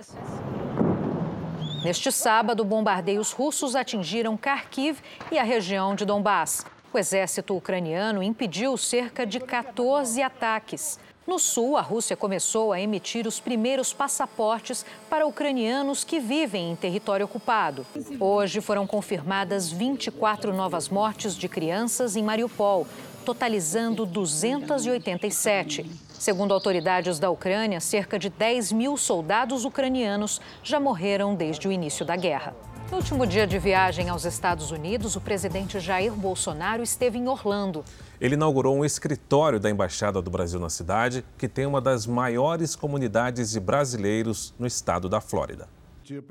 Neste 1.83 2.13
sábado, 2.13 2.63
bombardeios 2.63 3.33
russos 3.33 3.75
atingiram 3.75 4.37
Kharkiv 4.37 4.99
e 5.29 5.37
a 5.37 5.43
região 5.43 5.93
de 5.93 6.05
Donbass. 6.05 6.65
O 6.93 6.97
exército 6.97 7.57
ucraniano 7.57 8.23
impediu 8.23 8.77
cerca 8.77 9.25
de 9.25 9.37
14 9.37 10.21
ataques. 10.21 10.97
No 11.27 11.37
sul, 11.37 11.75
a 11.75 11.81
Rússia 11.81 12.15
começou 12.15 12.71
a 12.71 12.79
emitir 12.79 13.27
os 13.27 13.41
primeiros 13.41 13.91
passaportes 13.91 14.85
para 15.09 15.27
ucranianos 15.27 16.05
que 16.05 16.21
vivem 16.21 16.71
em 16.71 16.75
território 16.75 17.25
ocupado. 17.25 17.85
Hoje 18.17 18.61
foram 18.61 18.87
confirmadas 18.87 19.69
24 19.69 20.53
novas 20.53 20.87
mortes 20.87 21.35
de 21.35 21.49
crianças 21.49 22.15
em 22.15 22.23
Mariupol, 22.23 22.87
totalizando 23.25 24.05
287. 24.05 26.12
Segundo 26.23 26.53
autoridades 26.53 27.19
da 27.19 27.29
Ucrânia, 27.29 27.81
cerca 27.81 28.17
de 28.17 28.29
10 28.29 28.71
mil 28.71 28.95
soldados 28.95 29.65
ucranianos 29.65 30.39
já 30.63 30.79
morreram 30.79 31.35
desde 31.35 31.67
o 31.67 31.71
início 31.71 32.05
da 32.05 32.15
guerra. 32.15 32.55
No 32.89 32.95
último 32.95 33.27
dia 33.27 33.45
de 33.45 33.59
viagem 33.59 34.07
aos 34.07 34.23
Estados 34.23 34.71
Unidos, 34.71 35.17
o 35.17 35.19
presidente 35.19 35.81
Jair 35.81 36.13
Bolsonaro 36.13 36.81
esteve 36.81 37.17
em 37.17 37.27
Orlando. 37.27 37.83
Ele 38.21 38.35
inaugurou 38.35 38.73
um 38.73 38.85
escritório 38.85 39.59
da 39.59 39.69
Embaixada 39.69 40.21
do 40.21 40.31
Brasil 40.31 40.61
na 40.61 40.69
cidade, 40.69 41.25
que 41.37 41.49
tem 41.49 41.65
uma 41.65 41.81
das 41.81 42.07
maiores 42.07 42.73
comunidades 42.73 43.51
de 43.51 43.59
brasileiros 43.59 44.53
no 44.57 44.65
estado 44.65 45.09
da 45.09 45.19
Flórida. 45.19 45.67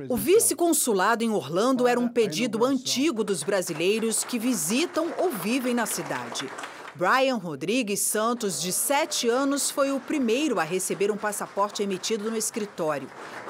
O 0.09 0.17
vice-consulado 0.17 1.23
em 1.23 1.29
Orlando 1.29 1.87
era 1.87 2.01
um 2.01 2.09
pedido 2.09 2.65
antigo 2.65 3.23
dos 3.23 3.43
brasileiros 3.43 4.25
que 4.25 4.39
visitam 4.39 5.09
ou 5.19 5.31
vivem 5.33 5.75
na 5.75 5.85
cidade. 5.85 6.49
Brian 6.95 7.37
Rodrigues 7.37 8.01
Santos, 8.01 8.61
de 8.61 8.71
7 8.71 9.27
anos, 9.27 9.71
foi 9.71 9.91
o 9.91 9.99
primeiro 9.99 10.61
a 10.61 10.63
receber 10.63 11.11
um 11.11 11.17
passaporte 11.17 11.83
emitido 11.83 12.31
no 12.31 12.37
escritório. 12.37 13.09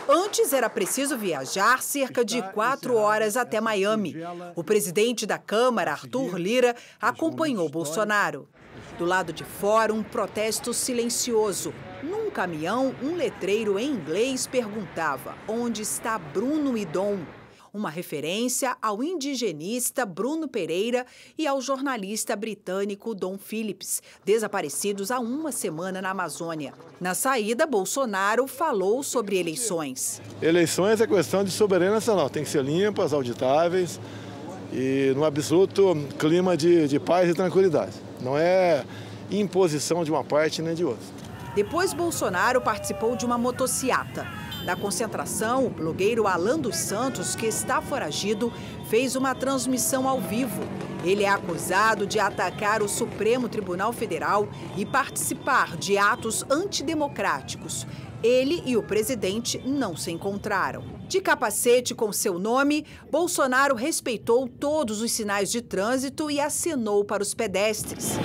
Antes 0.09 0.53
era 0.53 0.71
preciso 0.71 1.19
viajar 1.19 1.83
cerca 1.83 2.25
de 2.25 2.41
quatro 2.53 2.95
horas 2.95 3.37
até 3.37 3.61
Miami. 3.61 4.15
O 4.55 4.63
presidente 4.63 5.27
da 5.27 5.39
Câmara, 5.39 5.91
Arthur 5.91 6.39
Lira, 6.39 6.77
acompanhou 7.01 7.69
Bolsonaro. 7.69 8.49
Do 8.97 9.05
lado 9.05 9.33
de 9.33 9.43
fora, 9.45 9.93
um 9.93 10.05
protesto 10.05 10.73
silencioso. 10.73 11.75
Num 12.01 12.31
caminhão, 12.31 12.95
um 13.03 13.17
letreiro 13.17 13.77
em 13.77 13.91
inglês 13.91 14.47
perguntava: 14.47 15.37
onde 15.49 15.83
está 15.83 16.17
Bruno 16.17 16.79
e 16.79 16.85
Dom? 16.85 17.19
Uma 17.75 17.89
referência 17.89 18.77
ao 18.83 19.03
indigenista 19.03 20.05
Bruno 20.05 20.47
Pereira 20.47 21.07
e 21.39 21.47
ao 21.47 21.59
jornalista 21.59 22.37
britânico 22.37 23.15
Dom 23.15 23.39
Phillips, 23.39 24.03
desaparecidos 24.23 25.11
há 25.11 25.19
uma 25.19 25.51
semana 25.51 26.03
na 26.03 26.11
Amazônia. 26.11 26.75
Na 27.01 27.15
saída, 27.15 27.67
Bolsonaro 27.67 28.47
falou 28.47 29.03
sobre 29.03 29.39
eleições. 29.39 30.21
Eleições 30.43 31.01
é 31.01 31.07
questão 31.07 31.43
de 31.43 31.51
soberania 31.51 31.95
nacional, 31.95 32.29
tem 32.29 32.45
que 32.45 32.51
ser 32.51 32.63
limpas, 32.63 33.15
auditáveis 33.15 33.99
e 34.71 35.15
no 35.17 35.25
absoluto 35.25 35.97
clima 36.19 36.59
de, 36.59 36.87
de 36.87 37.01
paz 37.01 37.31
e 37.31 37.35
tranquilidade. 37.35 37.95
Não 38.21 38.37
é 38.37 38.85
imposição 39.31 40.05
de 40.05 40.11
uma 40.11 40.23
parte 40.23 40.61
nem 40.61 40.75
de 40.75 40.85
outra. 40.85 41.22
Depois, 41.55 41.93
Bolsonaro 41.93 42.61
participou 42.61 43.15
de 43.15 43.27
uma 43.27 43.37
motociata. 43.37 44.27
Da 44.65 44.77
concentração, 44.77 45.67
o 45.67 45.71
blogueiro 45.71 46.27
Alan 46.27 46.59
dos 46.59 46.77
Santos, 46.77 47.35
que 47.35 47.47
está 47.47 47.83
foragido, 47.83 48.53
fez 48.88 49.17
uma 49.17 49.35
transmissão 49.35 50.09
ao 50.09 50.21
vivo. 50.21 50.62
Ele 51.05 51.25
é 51.25 51.29
acusado 51.29 52.07
de 52.07 52.21
atacar 52.21 52.81
o 52.81 52.88
Supremo 52.88 53.49
Tribunal 53.49 53.93
Federal 53.93 54.49
e 54.77 54.87
participar 54.87 55.77
de 55.77 55.99
atos 55.99 56.45
antidemocráticos. 56.49 57.87
Ele 58.23 58.62
e 58.65 58.77
o 58.77 58.83
presidente 58.85 59.61
não 59.67 59.97
se 59.97 60.12
encontraram. 60.12 60.85
De 61.09 61.21
capacete 61.21 61.93
com 61.93 62.12
seu 62.12 62.38
nome, 62.38 62.87
Bolsonaro 63.11 63.75
respeitou 63.75 64.49
todos 64.49 65.03
os 65.03 65.11
sinais 65.11 65.51
de 65.51 65.61
trânsito 65.61 66.31
e 66.31 66.41
acenou 66.41 67.05
para 67.05 67.23
os 67.23 67.35
pedestres. 67.35 68.17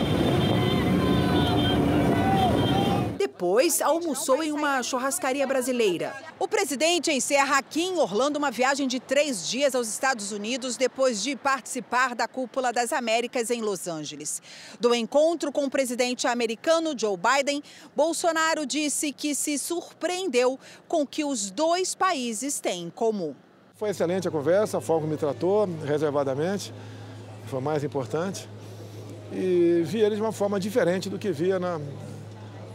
Depois, 3.28 3.82
almoçou 3.82 4.42
em 4.42 4.54
uma 4.54 4.82
churrascaria 4.82 5.46
brasileira. 5.46 6.16
O 6.40 6.48
presidente 6.48 7.12
encerra 7.12 7.58
aqui 7.58 7.82
em 7.82 7.98
Orlando 7.98 8.40
uma 8.40 8.50
viagem 8.50 8.88
de 8.88 9.02
três 9.02 9.50
dias 9.50 9.76
aos 9.76 9.90
Estados 9.90 10.32
Unidos 10.32 10.78
depois 10.78 11.22
de 11.22 11.36
participar 11.36 12.16
da 12.16 12.26
Cúpula 12.26 12.72
das 12.72 12.94
Américas 12.94 13.52
em 13.52 13.62
Los 13.62 13.86
Angeles. 13.86 14.42
Do 14.80 14.96
encontro 14.96 15.52
com 15.52 15.66
o 15.66 15.70
presidente 15.70 16.26
americano 16.26 16.98
Joe 16.98 17.18
Biden, 17.18 17.62
Bolsonaro 17.94 18.66
disse 18.66 19.12
que 19.12 19.36
se 19.36 19.58
surpreendeu 19.58 20.58
com 20.88 21.02
o 21.02 21.08
que 21.08 21.26
os 21.26 21.52
dois 21.52 21.94
países 21.94 22.62
têm 22.62 22.84
em 22.84 22.90
comum. 22.90 23.36
Foi 23.76 23.90
excelente 23.90 24.26
a 24.26 24.32
conversa, 24.32 24.78
a 24.78 24.82
como 24.82 25.06
me 25.06 25.18
tratou, 25.18 25.68
reservadamente, 25.86 26.74
foi 27.48 27.60
mais 27.60 27.84
importante. 27.84 28.48
E 29.34 29.82
vi 29.84 30.00
ele 30.00 30.16
de 30.16 30.22
uma 30.22 30.32
forma 30.32 30.58
diferente 30.58 31.10
do 31.10 31.20
que 31.20 31.30
via 31.30 31.60
na, 31.60 31.78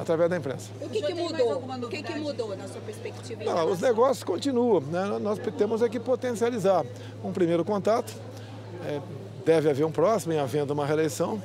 através 0.02 0.28
da 0.28 0.36
imprensa. 0.36 0.70
O 0.80 0.88
que, 0.88 1.02
que 1.02 1.14
mudou? 1.14 1.58
O 1.58 1.88
que, 1.88 2.02
que 2.02 2.14
mudou 2.18 2.56
na 2.56 2.68
sua 2.68 2.80
perspectiva? 2.80 3.44
Não, 3.44 3.70
os 3.70 3.80
negócios 3.80 4.22
continuam. 4.22 4.80
Né? 4.80 5.18
Nós 5.20 5.38
temos 5.56 5.82
é 5.82 5.88
que 5.88 5.98
potencializar 5.98 6.84
um 7.24 7.32
primeiro 7.32 7.64
contato. 7.64 8.12
É, 8.86 9.00
deve 9.44 9.70
haver 9.70 9.84
um 9.84 9.92
próximo, 9.92 10.32
em 10.32 10.38
havendo 10.38 10.72
uma 10.72 10.84
reeleição. 10.86 11.42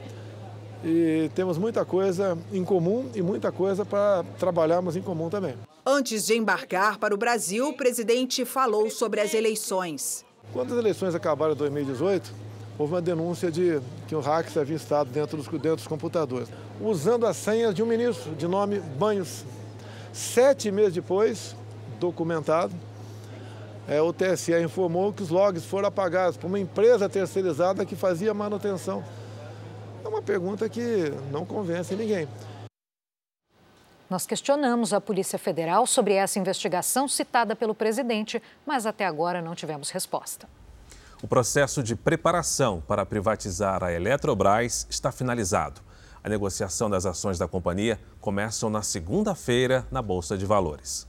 E 0.84 1.30
temos 1.34 1.58
muita 1.58 1.84
coisa 1.84 2.38
em 2.52 2.64
comum 2.64 3.10
e 3.16 3.22
muita 3.22 3.52
coisa 3.52 3.84
para 3.84 4.24
trabalharmos 4.38 4.96
em 4.96 5.02
comum 5.02 5.30
também. 5.30 5.56
Antes 5.86 6.26
de 6.26 6.36
embarcar 6.36 7.00
para 7.00 7.14
o 7.14 7.18
Brasil, 7.18 7.70
o 7.70 7.74
presidente 7.74 8.46
falou 8.46 8.90
sobre 8.90 9.22
as 9.22 9.34
eleições. 9.34 10.26
Quando 10.54 10.74
as 10.74 10.80
eleições 10.80 11.16
acabaram 11.16 11.54
em 11.54 11.58
2018, 11.58 12.32
houve 12.78 12.94
uma 12.94 13.02
denúncia 13.02 13.50
de 13.50 13.80
que 14.08 14.16
o 14.16 14.20
hack 14.20 14.56
havia 14.56 14.76
estado 14.76 15.10
dentro 15.10 15.38
dos, 15.38 15.48
dentro 15.48 15.78
dos 15.78 15.88
computadores, 15.88 16.50
usando 16.82 17.26
as 17.26 17.38
senhas 17.38 17.74
de 17.74 17.82
um 17.82 17.86
ministro 17.86 18.36
de 18.36 18.48
nome 18.48 18.80
Banhos. 18.80 19.44
Sete 20.14 20.72
meses 20.72 20.94
depois, 20.94 21.56
documentado, 22.00 22.74
é, 23.88 24.02
o 24.02 24.12
TSE 24.12 24.54
informou 24.62 25.14
que 25.14 25.24
os 25.24 25.30
logs 25.30 25.64
foram 25.66 25.88
apagados 25.88 26.38
por 26.38 26.48
uma 26.48 26.60
empresa 26.60 27.08
terceirizada 27.08 27.86
que 27.86 27.96
fazia 27.96 28.34
manutenção. 28.34 29.04
É 30.04 30.08
uma 30.08 30.22
pergunta 30.22 30.68
que 30.68 31.12
não 31.32 31.46
convence 31.46 31.96
ninguém. 31.96 32.28
Nós 34.10 34.26
questionamos 34.26 34.94
a 34.94 35.02
Polícia 35.02 35.38
Federal 35.38 35.86
sobre 35.86 36.14
essa 36.14 36.40
investigação 36.40 37.08
citada 37.08 37.56
pelo 37.56 37.76
presidente, 37.76 38.42
mas 38.66 38.86
até 38.86 39.06
agora 39.06 39.42
não 39.42 39.54
tivemos 39.54 39.90
resposta. 39.90 40.48
O 41.22 41.28
processo 41.28 41.82
de 41.82 41.96
preparação 41.96 42.82
para 42.88 43.06
privatizar 43.06 43.84
a 43.84 43.92
Eletrobras 43.92 44.88
está 44.90 45.12
finalizado. 45.12 45.82
A 46.28 46.30
negociação 46.30 46.90
das 46.90 47.06
ações 47.06 47.40
da 47.40 47.48
companhia 47.48 47.98
começa 48.20 48.70
na 48.70 48.82
segunda-feira 48.82 49.88
na 49.90 50.02
Bolsa 50.02 50.38
de 50.38 50.46
Valores. 50.46 51.08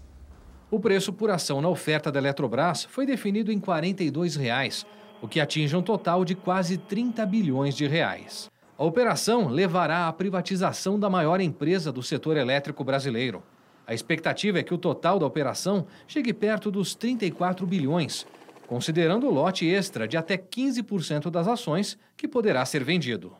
O 0.70 0.78
preço 0.78 1.12
por 1.12 1.28
ação 1.28 1.60
na 1.60 1.68
oferta 1.68 2.12
da 2.12 2.20
Eletrobras 2.20 2.84
foi 2.84 3.04
definido 3.04 3.50
em 3.50 3.58
42 3.58 4.36
reais, 4.36 4.86
o 5.20 5.26
que 5.26 5.40
atinge 5.40 5.74
um 5.74 5.82
total 5.82 6.24
de 6.24 6.36
quase 6.36 6.78
30 6.78 7.26
bilhões 7.26 7.74
de 7.74 7.84
reais. 7.88 8.48
A 8.78 8.84
operação 8.84 9.48
levará 9.48 10.06
à 10.06 10.12
privatização 10.12 11.00
da 11.00 11.10
maior 11.10 11.40
empresa 11.40 11.90
do 11.90 12.00
setor 12.00 12.36
elétrico 12.36 12.84
brasileiro. 12.84 13.42
A 13.88 13.92
expectativa 13.92 14.60
é 14.60 14.62
que 14.62 14.72
o 14.72 14.78
total 14.78 15.18
da 15.18 15.26
operação 15.26 15.84
chegue 16.06 16.32
perto 16.32 16.70
dos 16.70 16.94
34 16.94 17.66
bilhões, 17.66 18.24
considerando 18.68 19.26
o 19.26 19.34
lote 19.34 19.66
extra 19.66 20.06
de 20.06 20.16
até 20.16 20.36
15% 20.36 21.28
das 21.28 21.48
ações 21.48 21.98
que 22.16 22.28
poderá 22.28 22.64
ser 22.64 22.84
vendido. 22.84 23.32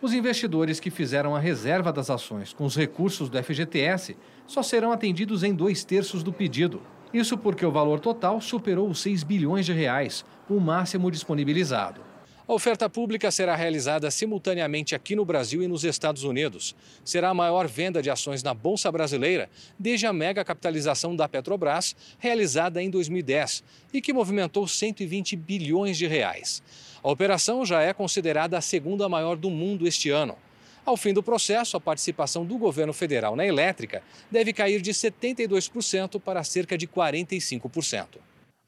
Os 0.00 0.12
investidores 0.12 0.78
que 0.78 0.90
fizeram 0.90 1.34
a 1.34 1.40
reserva 1.40 1.92
das 1.92 2.08
ações 2.08 2.52
com 2.52 2.64
os 2.64 2.76
recursos 2.76 3.28
do 3.28 3.42
FGTS 3.42 4.16
só 4.46 4.62
serão 4.62 4.92
atendidos 4.92 5.42
em 5.42 5.52
dois 5.52 5.82
terços 5.82 6.22
do 6.22 6.32
pedido. 6.32 6.80
Isso 7.12 7.36
porque 7.36 7.66
o 7.66 7.72
valor 7.72 7.98
total 7.98 8.40
superou 8.40 8.88
os 8.88 9.00
6 9.00 9.24
bilhões 9.24 9.66
de 9.66 9.72
reais, 9.72 10.24
o 10.48 10.60
máximo 10.60 11.10
disponibilizado. 11.10 12.00
A 12.46 12.54
oferta 12.54 12.88
pública 12.88 13.30
será 13.30 13.56
realizada 13.56 14.10
simultaneamente 14.10 14.94
aqui 14.94 15.16
no 15.16 15.24
Brasil 15.24 15.62
e 15.62 15.68
nos 15.68 15.84
Estados 15.84 16.22
Unidos. 16.22 16.76
Será 17.04 17.30
a 17.30 17.34
maior 17.34 17.66
venda 17.66 18.00
de 18.00 18.08
ações 18.08 18.42
na 18.42 18.54
Bolsa 18.54 18.90
Brasileira 18.92 19.50
desde 19.78 20.06
a 20.06 20.12
mega 20.12 20.44
capitalização 20.44 21.14
da 21.16 21.28
Petrobras, 21.28 21.96
realizada 22.18 22.80
em 22.82 22.88
2010, 22.88 23.64
e 23.92 24.00
que 24.00 24.14
movimentou 24.14 24.66
120 24.66 25.34
bilhões 25.36 25.98
de 25.98 26.06
reais. 26.06 26.62
A 27.02 27.10
operação 27.10 27.64
já 27.64 27.80
é 27.80 27.92
considerada 27.92 28.58
a 28.58 28.60
segunda 28.60 29.08
maior 29.08 29.36
do 29.36 29.50
mundo 29.50 29.86
este 29.86 30.10
ano. 30.10 30.36
Ao 30.84 30.96
fim 30.96 31.12
do 31.12 31.22
processo, 31.22 31.76
a 31.76 31.80
participação 31.80 32.44
do 32.44 32.56
governo 32.56 32.92
federal 32.92 33.36
na 33.36 33.46
elétrica 33.46 34.02
deve 34.30 34.52
cair 34.52 34.80
de 34.80 34.92
72% 34.92 36.18
para 36.20 36.42
cerca 36.42 36.76
de 36.76 36.88
45%. 36.88 38.18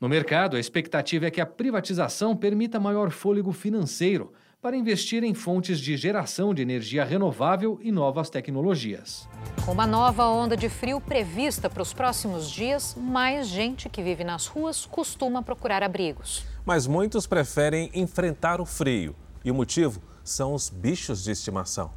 No 0.01 0.09
mercado, 0.09 0.57
a 0.57 0.61
expectativa 0.61 1.27
é 1.27 1.31
que 1.31 1.41
a 1.41 1.47
privatização 1.47 2.37
permita 2.37 2.79
maior 2.79 3.11
fôlego 3.11 3.53
financeiro 3.53 4.33
para 4.63 4.77
investir 4.77 5.25
em 5.25 5.33
fontes 5.33 5.81
de 5.81 5.97
geração 5.97 6.53
de 6.53 6.61
energia 6.61 7.03
renovável 7.03 7.81
e 7.83 7.91
novas 7.91 8.29
tecnologias. 8.29 9.27
Com 9.65 9.73
uma 9.73 9.87
nova 9.87 10.27
onda 10.27 10.55
de 10.55 10.69
frio 10.69 11.01
prevista 11.01 11.71
para 11.71 11.83
os 11.83 11.95
próximos 11.95 12.51
dias, 12.51 12.95
mais 12.95 13.49
gente 13.49 13.89
que 13.89 14.03
vive 14.03 14.23
nas 14.23 14.47
ruas 14.47 14.85
costuma 14.85 15.43
procurar 15.43 15.83
abrigos. 15.83 16.45
Mas 16.65 16.87
muitos 16.87 17.27
preferem 17.27 17.91
enfrentar 17.95 18.61
o 18.61 18.67
frio. 18.67 19.17
E 19.45 19.51
o 19.51 19.55
motivo 19.55 20.03
são 20.23 20.55
os 20.55 20.69
bichos 20.69 21.25
de 21.25 21.31
estimação. 21.31 21.91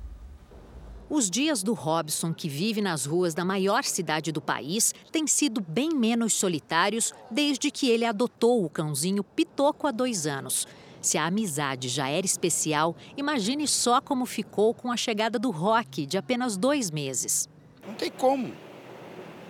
Os 1.09 1.29
dias 1.29 1.61
do 1.61 1.73
Robson, 1.73 2.33
que 2.33 2.49
vive 2.49 2.81
nas 2.81 3.05
ruas 3.05 3.33
da 3.33 3.45
maior 3.45 3.83
cidade 3.83 4.31
do 4.31 4.41
país, 4.41 4.95
têm 5.11 5.27
sido 5.27 5.61
bem 5.61 5.93
menos 5.93 6.33
solitários 6.33 7.13
desde 7.29 7.69
que 7.69 7.89
ele 7.89 8.05
adotou 8.05 8.65
o 8.65 8.69
cãozinho 8.69 9.23
Pitoco 9.23 9.85
há 9.85 9.91
dois 9.91 10.25
anos. 10.25 10.67
Se 11.01 11.17
a 11.17 11.25
amizade 11.25 11.89
já 11.89 12.07
era 12.07 12.25
especial, 12.25 12.95
imagine 13.17 13.67
só 13.67 13.99
como 13.99 14.25
ficou 14.25 14.73
com 14.73 14.91
a 14.91 14.97
chegada 14.97 15.37
do 15.37 15.51
Rock, 15.51 16.05
de 16.05 16.17
apenas 16.17 16.55
dois 16.55 16.89
meses. 16.89 17.49
Não 17.85 17.93
tem 17.93 18.09
como. 18.09 18.51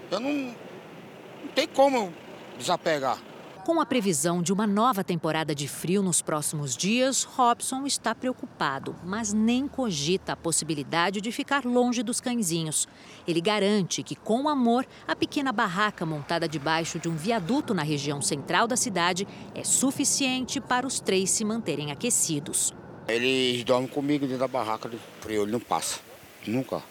Eu 0.09 0.19
não. 0.19 0.31
Não 0.33 1.51
tem 1.53 1.67
como 1.67 2.11
desapegar. 2.57 3.19
Com 3.65 3.79
a 3.79 3.85
previsão 3.85 4.41
de 4.41 4.51
uma 4.51 4.67
nova 4.67 5.05
temporada 5.05 5.55
de 5.55 5.69
frio 5.69 6.03
nos 6.03 6.21
próximos 6.21 6.75
dias, 6.75 7.23
Robson 7.23 7.85
está 7.85 8.13
preocupado, 8.13 8.93
mas 9.05 9.31
nem 9.31 9.69
cogita 9.69 10.33
a 10.33 10.35
possibilidade 10.35 11.21
de 11.21 11.31
ficar 11.31 11.63
longe 11.63 12.03
dos 12.03 12.19
cãezinhos. 12.19 12.89
Ele 13.25 13.39
garante 13.39 14.03
que, 14.03 14.17
com 14.17 14.49
amor, 14.49 14.85
a 15.07 15.15
pequena 15.15 15.53
barraca 15.53 16.05
montada 16.05 16.45
debaixo 16.45 16.99
de 16.99 17.07
um 17.07 17.15
viaduto 17.15 17.73
na 17.73 17.83
região 17.83 18.21
central 18.21 18.67
da 18.67 18.75
cidade 18.75 19.25
é 19.55 19.63
suficiente 19.63 20.59
para 20.59 20.85
os 20.85 20.99
três 20.99 21.31
se 21.31 21.45
manterem 21.45 21.89
aquecidos. 21.89 22.73
Eles 23.07 23.63
dormem 23.63 23.87
comigo 23.87 24.25
dentro 24.25 24.39
da 24.39 24.47
barraca 24.47 24.89
do 24.89 24.99
frio, 25.21 25.43
ele 25.43 25.53
não 25.53 25.61
passa. 25.61 26.01
Nunca. 26.45 26.83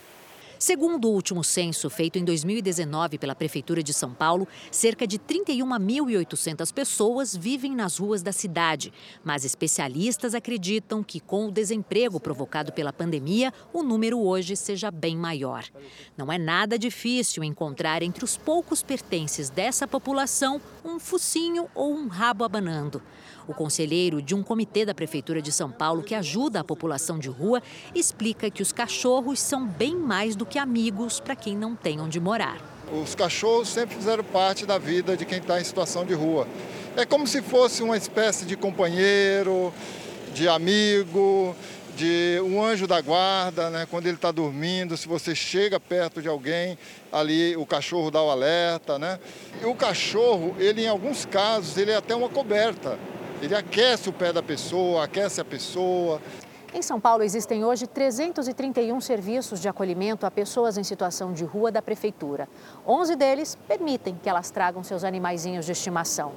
Segundo 0.62 1.09
o 1.09 1.11
último 1.11 1.42
censo 1.42 1.90
feito 1.90 2.20
em 2.20 2.25
2019 2.25 3.18
pela 3.18 3.35
Prefeitura 3.35 3.83
de 3.83 3.92
São 3.92 4.14
Paulo, 4.14 4.46
cerca 4.70 5.09
de 5.09 5.18
31.800 5.18 6.72
pessoas 6.72 7.35
vivem 7.35 7.75
nas 7.75 7.98
ruas 7.98 8.22
da 8.22 8.31
cidade. 8.31 8.92
Mas 9.25 9.44
especialistas 9.44 10.37
acreditam 10.37 11.03
que, 11.03 11.18
com 11.18 11.48
o 11.48 11.51
desemprego 11.51 12.20
provocado 12.20 12.72
pela 12.72 12.92
pandemia, 12.92 13.53
o 13.72 13.83
número 13.83 14.20
hoje 14.20 14.55
seja 14.55 14.88
bem 14.88 15.16
maior. 15.16 15.64
Não 16.16 16.31
é 16.31 16.38
nada 16.38 16.79
difícil 16.79 17.42
encontrar 17.42 18.01
entre 18.01 18.25
os 18.25 18.37
poucos 18.37 18.85
pertences 18.85 19.51
dessa 19.51 19.88
população 19.88 20.61
um 20.85 21.01
focinho 21.01 21.68
ou 21.75 21.92
um 21.92 22.07
rabo 22.07 22.44
abanando. 22.44 23.03
O 23.53 23.55
conselheiro 23.55 24.23
de 24.23 24.35
um 24.35 24.43
comitê 24.43 24.87
da 24.87 24.95
Prefeitura 24.95 25.43
de 25.43 25.53
São 25.53 25.71
Paulo 25.71 26.03
que 26.03 26.15
ajuda 26.15 26.61
a 26.61 26.65
população 26.65 27.19
de 27.19 27.29
rua 27.29 27.62
explica 27.95 28.51
que 28.51 28.62
os 28.62 28.73
cachorros 28.73 29.41
são 29.41 29.67
bem 29.67 29.95
mais 29.95 30.35
do 30.35 30.47
que 30.47 30.59
amigos 30.59 31.21
para 31.21 31.37
quem 31.37 31.55
não 31.55 31.77
tem 31.77 32.01
onde 32.01 32.19
morar. 32.19 32.57
Os 32.91 33.15
cachorros 33.15 33.69
sempre 33.69 33.95
fizeram 33.95 34.25
parte 34.25 34.65
da 34.65 34.79
vida 34.79 35.19
de 35.19 35.27
quem 35.27 35.37
está 35.37 35.61
em 35.61 35.65
situação 35.65 36.07
de 36.07 36.15
rua. 36.15 36.49
É 36.97 37.05
como 37.05 37.27
se 37.27 37.43
fosse 37.43 37.83
uma 37.83 37.95
espécie 37.95 38.47
de 38.47 38.57
companheiro, 38.57 39.71
de 40.33 40.49
amigo, 40.49 41.55
de 41.95 42.41
um 42.43 42.65
anjo 42.65 42.87
da 42.87 43.03
guarda, 43.03 43.69
né? 43.69 43.87
quando 43.91 44.07
ele 44.07 44.17
está 44.17 44.33
dormindo, 44.33 44.97
se 44.97 45.07
você 45.07 45.35
chega 45.35 45.79
perto 45.79 46.23
de 46.23 46.29
alguém, 46.29 46.79
ali 47.12 47.55
o 47.55 47.67
cachorro 47.67 48.11
dá 48.11 48.23
o 48.23 48.31
alerta. 48.31 48.99
Né? 48.99 49.21
E 49.61 49.67
o 49.67 49.75
cachorro, 49.75 50.57
ele 50.59 50.85
em 50.85 50.88
alguns 50.88 51.27
casos, 51.27 51.77
ele 51.77 51.91
é 51.91 51.97
até 51.97 52.17
uma 52.17 52.31
coberta. 52.31 52.99
Ele 53.43 53.57
aquece 53.57 54.09
o 54.09 54.13
pé 54.13 54.33
da 54.33 54.41
pessoa, 54.41 55.03
aquece 55.03 55.41
a 55.41 55.45
pessoa. 55.45 56.23
Em 56.73 56.81
São 56.81 57.01
Paulo 57.01 57.25
existem 57.25 57.65
hoje 57.65 57.89
331 57.89 59.01
serviços 59.01 59.59
de 59.59 59.69
acolhimento 59.69 60.25
a 60.25 60.31
pessoas 60.31 60.79
em 60.79 60.85
situação 60.85 61.33
de 61.33 61.45
rua 61.45 61.73
da 61.73 61.83
prefeitura. 61.83 62.49
11 62.87 63.17
deles 63.17 63.59
permitem 63.67 64.17
que 64.23 64.29
elas 64.29 64.53
tragam 64.53 64.85
seus 64.85 65.03
animaizinhos 65.03 65.67
de 65.67 65.73
estimação. 65.73 66.33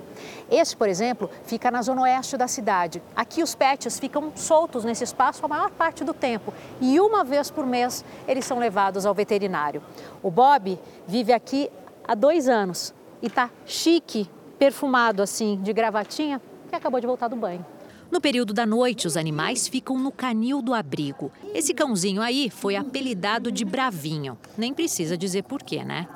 Este, 0.50 0.76
por 0.76 0.89
exemplo, 0.89 1.30
fica 1.44 1.70
na 1.70 1.84
zona 1.84 2.02
oeste 2.02 2.38
da 2.38 2.48
cidade. 2.48 3.04
Aqui 3.15 3.44
os 3.44 3.54
pets 3.54 4.00
ficam 4.00 4.32
soltos 4.36 4.84
nesse 4.84 5.04
espaço 5.04 5.46
a 5.46 5.48
maior 5.48 5.70
parte 5.70 6.04
do 6.04 6.13
tempo 6.13 6.52
e 6.82 7.00
uma 7.00 7.24
vez 7.24 7.52
por 7.52 7.68
mês 7.68 8.04
eles 8.28 8.46
são 8.46 8.58
levados 8.58 9.06
ao 9.06 9.13
veterinário. 9.13 9.84
O 10.24 10.32
Bob 10.32 10.80
vive 11.06 11.32
aqui 11.32 11.70
há 12.04 12.15
dois 12.15 12.50
anos 12.50 12.96
e 13.22 13.28
está 13.28 13.52
chique, 13.63 14.28
perfumado 14.58 15.22
assim, 15.22 15.62
de 15.62 15.72
gravatinha, 15.72 16.41
que 16.75 16.79
acabou 16.79 16.99
de 16.99 17.07
voltar 17.07 17.27
do 17.27 17.35
banho. 17.35 17.65
No 18.11 18.21
período 18.21 18.53
da 18.53 18.65
noite, 18.65 19.07
os 19.07 19.17
animais 19.17 19.67
ficam 19.67 19.97
no 19.97 20.11
canil 20.11 20.61
do 20.61 20.73
abrigo. 20.73 21.31
Esse 21.53 21.73
cãozinho 21.73 22.21
aí 22.21 22.49
foi 22.49 22.75
apelidado 22.75 23.51
de 23.51 23.65
Bravinho. 23.65 24.38
Nem 24.57 24.73
precisa 24.73 25.17
dizer 25.17 25.43
porquê, 25.43 25.83
né? 25.83 26.07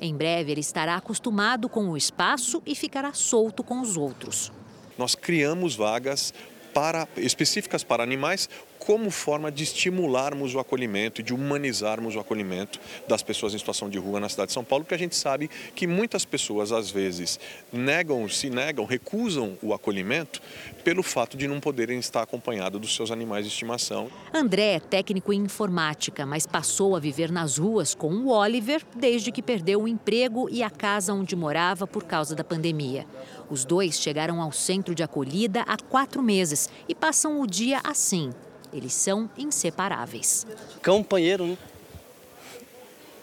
Em 0.00 0.14
breve, 0.14 0.52
ele 0.52 0.60
estará 0.60 0.96
acostumado 0.96 1.68
com 1.68 1.88
o 1.88 1.96
espaço 1.96 2.62
e 2.64 2.74
ficará 2.74 3.12
solto 3.12 3.64
com 3.64 3.80
os 3.80 3.96
outros. 3.96 4.52
Nós 4.96 5.14
criamos 5.14 5.74
vagas 5.74 6.32
para, 6.72 7.08
específicas 7.16 7.82
para 7.82 8.02
animais 8.02 8.48
como 8.84 9.12
forma 9.12 9.50
de 9.52 9.62
estimularmos 9.62 10.56
o 10.56 10.58
acolhimento 10.58 11.20
e 11.20 11.24
de 11.24 11.32
humanizarmos 11.32 12.16
o 12.16 12.20
acolhimento 12.20 12.80
das 13.06 13.22
pessoas 13.22 13.54
em 13.54 13.58
situação 13.58 13.88
de 13.88 13.96
rua 13.96 14.18
na 14.18 14.28
cidade 14.28 14.48
de 14.48 14.54
São 14.54 14.64
Paulo, 14.64 14.84
porque 14.84 14.94
a 14.96 14.98
gente 14.98 15.14
sabe 15.14 15.48
que 15.72 15.86
muitas 15.86 16.24
pessoas, 16.24 16.72
às 16.72 16.90
vezes, 16.90 17.38
negam, 17.72 18.28
se 18.28 18.50
negam, 18.50 18.84
recusam 18.84 19.56
o 19.62 19.72
acolhimento 19.72 20.42
pelo 20.82 21.04
fato 21.04 21.36
de 21.36 21.46
não 21.46 21.60
poderem 21.60 22.00
estar 22.00 22.22
acompanhados 22.22 22.80
dos 22.80 22.96
seus 22.96 23.12
animais 23.12 23.44
de 23.44 23.52
estimação. 23.52 24.10
André 24.34 24.74
é 24.74 24.80
técnico 24.80 25.32
em 25.32 25.42
informática, 25.42 26.26
mas 26.26 26.44
passou 26.44 26.96
a 26.96 27.00
viver 27.00 27.30
nas 27.30 27.58
ruas 27.58 27.94
com 27.94 28.12
o 28.12 28.30
Oliver 28.30 28.82
desde 28.96 29.30
que 29.30 29.42
perdeu 29.42 29.82
o 29.82 29.88
emprego 29.88 30.48
e 30.50 30.60
a 30.60 30.70
casa 30.70 31.14
onde 31.14 31.36
morava 31.36 31.86
por 31.86 32.02
causa 32.02 32.34
da 32.34 32.42
pandemia. 32.42 33.06
Os 33.48 33.64
dois 33.64 34.00
chegaram 34.00 34.42
ao 34.42 34.50
centro 34.50 34.92
de 34.92 35.04
acolhida 35.04 35.62
há 35.68 35.76
quatro 35.76 36.20
meses 36.20 36.68
e 36.88 36.96
passam 36.96 37.40
o 37.40 37.46
dia 37.46 37.80
assim, 37.84 38.32
eles 38.72 38.94
são 38.94 39.28
inseparáveis. 39.36 40.46
Companheiro, 40.84 41.46
né? 41.46 41.58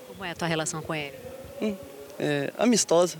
Como 0.07 0.23
é 0.23 0.31
a 0.31 0.35
tua 0.35 0.47
relação 0.47 0.81
com 0.81 0.93
ele? 0.93 1.15
Hum, 1.61 1.75
é, 2.19 2.53
amistosa. 2.57 3.17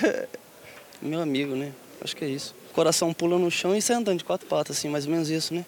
Meu 1.02 1.20
amigo, 1.20 1.54
né? 1.54 1.72
Acho 2.00 2.16
que 2.16 2.24
é 2.24 2.28
isso. 2.28 2.54
Coração 2.72 3.12
pula 3.12 3.38
no 3.38 3.50
chão 3.50 3.74
e 3.74 3.82
sai 3.82 3.96
andando 3.96 4.18
de 4.18 4.24
quatro 4.24 4.46
patas, 4.46 4.76
assim, 4.76 4.88
mais 4.88 5.06
ou 5.06 5.12
menos 5.12 5.28
isso, 5.30 5.54
né? 5.54 5.64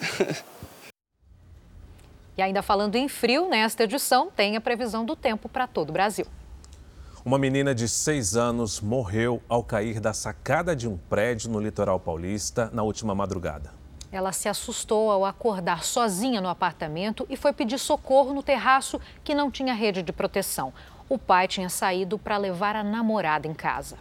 e 2.36 2.42
ainda 2.42 2.62
falando 2.62 2.96
em 2.96 3.08
frio, 3.08 3.48
nesta 3.48 3.84
edição 3.84 4.30
tem 4.30 4.56
a 4.56 4.60
previsão 4.60 5.04
do 5.04 5.16
tempo 5.16 5.48
para 5.48 5.66
todo 5.66 5.90
o 5.90 5.92
Brasil. 5.92 6.26
Uma 7.24 7.38
menina 7.38 7.74
de 7.74 7.88
seis 7.88 8.36
anos 8.36 8.80
morreu 8.80 9.42
ao 9.48 9.64
cair 9.64 9.98
da 9.98 10.12
sacada 10.12 10.76
de 10.76 10.86
um 10.86 10.96
prédio 10.96 11.50
no 11.50 11.58
litoral 11.58 11.98
paulista 11.98 12.70
na 12.72 12.82
última 12.84 13.14
madrugada. 13.14 13.75
Ela 14.10 14.32
se 14.32 14.48
assustou 14.48 15.10
ao 15.10 15.24
acordar 15.24 15.84
sozinha 15.84 16.40
no 16.40 16.48
apartamento 16.48 17.26
e 17.28 17.36
foi 17.36 17.52
pedir 17.52 17.78
socorro 17.78 18.32
no 18.32 18.42
terraço 18.42 19.00
que 19.24 19.34
não 19.34 19.50
tinha 19.50 19.74
rede 19.74 20.02
de 20.02 20.12
proteção. 20.12 20.72
O 21.08 21.18
pai 21.18 21.46
tinha 21.48 21.68
saído 21.68 22.18
para 22.18 22.36
levar 22.36 22.76
a 22.76 22.84
namorada 22.84 23.46
em 23.46 23.54
casa. 23.54 23.98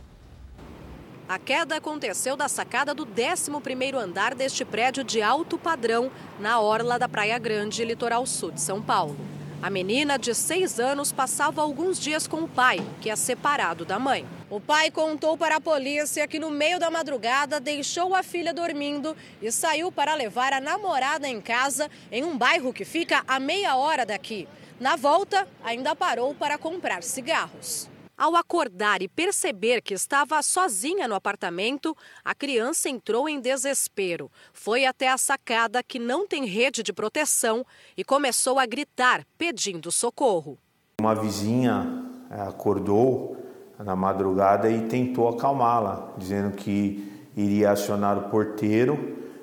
A 1.28 1.40
queda 1.40 1.78
aconteceu 1.78 2.38
da 2.38 2.48
sacada 2.48 2.94
do 2.94 3.04
11º 3.04 3.96
andar 3.96 4.36
deste 4.36 4.64
prédio 4.64 5.04
de 5.04 5.24
alto 5.24 5.58
padrão, 5.58 6.12
na 6.40 6.60
orla 6.60 7.00
da 7.00 7.10
Praia 7.10 7.40
Grande, 7.40 7.84
litoral 7.84 8.28
sul 8.28 8.52
de 8.52 8.62
São 8.62 8.80
Paulo. 8.80 9.18
A 9.66 9.70
menina 9.72 10.20
de 10.20 10.36
seis 10.36 10.80
anos 10.80 11.12
passava 11.12 11.60
alguns 11.60 12.00
dias 12.00 12.28
com 12.28 12.44
o 12.44 12.48
pai, 12.48 12.78
que 13.02 13.10
é 13.10 13.16
separado 13.16 13.84
da 13.84 13.98
mãe. 13.98 14.24
O 14.48 14.62
pai 14.62 14.92
contou 14.92 15.36
para 15.36 15.56
a 15.56 15.60
polícia 15.60 16.28
que 16.28 16.38
no 16.38 16.52
meio 16.52 16.80
da 16.80 16.92
madrugada 16.92 17.60
deixou 17.60 18.14
a 18.14 18.22
filha 18.22 18.54
dormindo 18.54 19.18
e 19.42 19.52
saiu 19.52 19.92
para 19.92 20.14
levar 20.14 20.54
a 20.54 20.62
namorada 20.62 21.28
em 21.28 21.42
casa 21.42 21.90
em 22.12 22.24
um 22.24 22.38
bairro 22.38 22.72
que 22.72 22.86
fica 22.86 23.24
a 23.28 23.40
meia 23.40 23.76
hora 23.76 24.06
daqui. 24.06 24.48
Na 24.80 24.96
volta, 24.96 25.48
ainda 25.64 25.96
parou 25.96 26.36
para 26.36 26.60
comprar 26.60 27.02
cigarros. 27.02 27.90
Ao 28.18 28.34
acordar 28.38 29.02
e 29.02 29.10
perceber 29.10 29.82
que 29.82 29.94
estava 29.94 30.42
sozinha 30.42 31.06
no 31.06 31.16
apartamento, 31.16 31.96
a 32.24 32.34
criança 32.34 32.88
entrou 32.88 33.28
em 33.28 33.42
desespero. 33.42 34.32
Foi 34.54 34.86
até 34.86 35.10
a 35.10 35.18
sacada 35.18 35.84
que 35.84 36.00
não 36.00 36.26
tem 36.26 36.46
rede 36.46 36.82
de 36.82 36.94
proteção 36.94 37.66
e 37.98 38.06
começou 38.06 38.58
a 38.58 38.66
gritar, 38.66 39.26
pedindo 39.38 39.92
socorro. 39.92 40.58
Uma 41.02 41.14
vizinha 41.14 42.06
eh, 42.32 42.42
acordou 42.42 43.36
na 43.78 43.98
madrugada 43.98 44.70
e 44.70 44.88
tentou 44.88 45.28
acalmá-la, 45.28 46.14
dizendo 46.18 46.56
que 46.56 47.12
iria 47.36 47.72
acionar 47.72 48.18
o 48.18 48.30
porteiro 48.30 48.94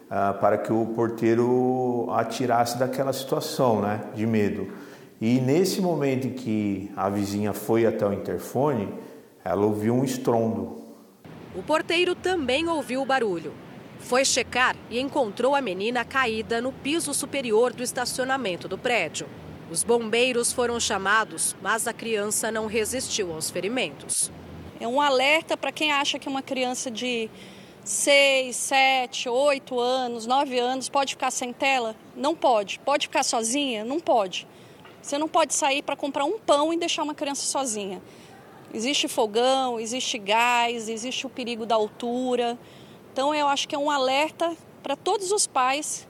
uh, 0.07 0.41
para 0.41 0.57
que 0.57 0.73
o 0.73 0.87
porteiro 0.87 2.09
a 2.11 2.25
tirasse 2.25 2.79
daquela 2.79 3.13
situação 3.13 3.83
né, 3.83 4.01
de 4.15 4.27
medo. 4.27 4.73
E 5.23 5.41
nesse 5.41 5.81
momento 5.81 6.27
em 6.27 6.33
que 6.33 6.91
a 6.97 7.09
vizinha 7.09 7.53
foi 7.53 7.87
até 7.87 8.05
o 8.05 8.13
interfone, 8.13 8.93
ela 9.45 9.65
ouviu 9.65 9.95
um 9.95 10.03
estrondo. 10.03 10.83
O 11.55 11.63
porteiro 11.63 12.17
também 12.17 12.67
ouviu 12.67 13.01
o 13.01 13.07
barulho. 13.07 13.55
Foi 14.01 14.25
checar 14.25 14.75
e 14.91 14.99
encontrou 14.99 15.55
a 15.55 15.61
menina 15.61 16.05
caída 16.05 16.61
no 16.61 16.73
piso 16.73 17.15
superior 17.15 17.73
do 17.73 17.85
estacionamento 17.85 18.67
do 18.67 18.77
prédio. 18.77 19.29
Os 19.71 19.85
bombeiros 19.85 20.53
foram 20.53 20.81
chamados, 20.81 21.55
mas 21.63 21.87
a 21.87 21.93
criança 21.93 22.51
não 22.51 22.67
resistiu 22.67 23.33
aos 23.33 23.49
ferimentos. 23.49 24.29
É 24.81 24.89
um 24.89 25.01
alerta 25.01 25.57
para 25.57 25.71
quem 25.71 25.93
acha 25.93 26.19
que 26.19 26.29
uma 26.29 26.43
criança 26.43 26.91
de 26.91 27.31
6, 27.85 28.57
7, 28.57 29.29
8 29.29 29.79
anos, 29.79 30.27
9 30.27 30.59
anos 30.59 30.89
pode 30.89 31.15
ficar 31.15 31.31
sem 31.31 31.53
tela. 31.53 31.95
Não 32.17 32.35
pode. 32.35 32.81
Pode 32.81 33.07
ficar 33.07 33.23
sozinha? 33.23 33.85
Não 33.85 34.01
pode. 34.01 34.49
Você 35.03 35.19
não 35.19 35.29
pode 35.29 35.53
sair 35.53 35.83
para 35.83 35.97
comprar 35.97 36.25
um 36.25 36.39
pão 36.39 36.73
e 36.73 36.79
deixar 36.79 37.03
uma 37.03 37.15
criança 37.15 37.45
sozinha. 37.45 38.01
Existe 38.73 39.09
fogão, 39.09 39.79
existe 39.81 40.17
gás, 40.17 40.89
existe 40.89 41.27
o 41.27 41.31
perigo 41.31 41.67
da 41.67 41.75
altura. 41.75 42.57
Então 43.13 43.35
eu 43.35 43.49
acho 43.49 43.69
que 43.69 43.75
é 43.75 43.79
um 43.79 43.91
alerta 43.91 44.57
para 44.83 44.97
todos 44.97 45.33
os 45.33 45.47
pais 45.47 46.09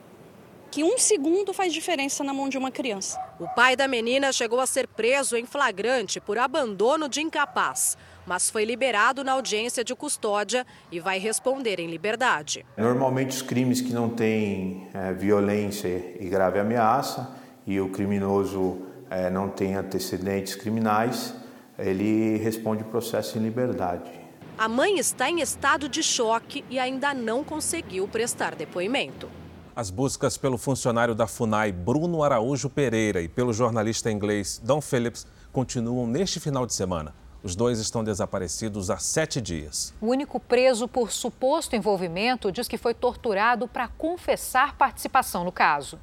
que 0.71 0.83
um 0.83 0.97
segundo 0.97 1.53
faz 1.53 1.71
diferença 1.71 2.23
na 2.23 2.33
mão 2.33 2.49
de 2.49 2.57
uma 2.57 2.71
criança. 2.71 3.19
O 3.39 3.47
pai 3.47 3.75
da 3.75 3.87
menina 3.87 4.31
chegou 4.31 4.59
a 4.59 4.65
ser 4.65 4.87
preso 4.87 5.35
em 5.35 5.45
flagrante 5.45 6.19
por 6.19 6.37
abandono 6.39 7.07
de 7.07 7.21
incapaz, 7.21 7.95
mas 8.25 8.49
foi 8.49 8.65
liberado 8.65 9.23
na 9.23 9.33
audiência 9.33 9.83
de 9.83 9.93
custódia 9.93 10.65
e 10.91 10.99
vai 10.99 11.19
responder 11.19 11.79
em 11.79 11.87
liberdade. 11.87 12.65
Normalmente 12.75 13.35
os 13.35 13.41
crimes 13.43 13.81
que 13.81 13.93
não 13.93 14.09
têm 14.09 14.87
é, 14.95 15.13
violência 15.13 16.15
e 16.19 16.27
grave 16.27 16.57
ameaça 16.57 17.42
e 17.65 17.79
o 17.79 17.89
criminoso 17.89 18.81
é, 19.09 19.29
não 19.29 19.49
tem 19.49 19.75
antecedentes 19.75 20.55
criminais, 20.55 21.33
ele 21.77 22.37
responde 22.37 22.83
processo 22.83 23.37
em 23.37 23.41
liberdade. 23.41 24.11
A 24.57 24.67
mãe 24.67 24.99
está 24.99 25.29
em 25.29 25.41
estado 25.41 25.89
de 25.89 26.03
choque 26.03 26.63
e 26.69 26.77
ainda 26.77 27.13
não 27.13 27.43
conseguiu 27.43 28.07
prestar 28.07 28.55
depoimento. 28.55 29.27
As 29.75 29.89
buscas 29.89 30.37
pelo 30.37 30.57
funcionário 30.57 31.15
da 31.15 31.25
FUNAI, 31.25 31.71
Bruno 31.71 32.21
Araújo 32.21 32.69
Pereira, 32.69 33.21
e 33.21 33.27
pelo 33.27 33.51
jornalista 33.51 34.11
inglês 34.11 34.61
Don 34.63 34.79
Phillips 34.79 35.25
continuam 35.51 36.05
neste 36.05 36.39
final 36.39 36.67
de 36.67 36.73
semana. 36.75 37.15
Os 37.41 37.55
dois 37.55 37.79
estão 37.79 38.03
desaparecidos 38.03 38.89
há 38.89 38.97
sete 38.97 39.41
dias. 39.41 39.93
O 39.99 40.07
único 40.07 40.39
preso 40.39 40.87
por 40.87 41.11
suposto 41.11 41.75
envolvimento 41.75 42.51
diz 42.51 42.67
que 42.67 42.77
foi 42.77 42.93
torturado 42.93 43.67
para 43.67 43.87
confessar 43.87 44.77
participação 44.77 45.43
no 45.43 45.51
caso. 45.51 45.99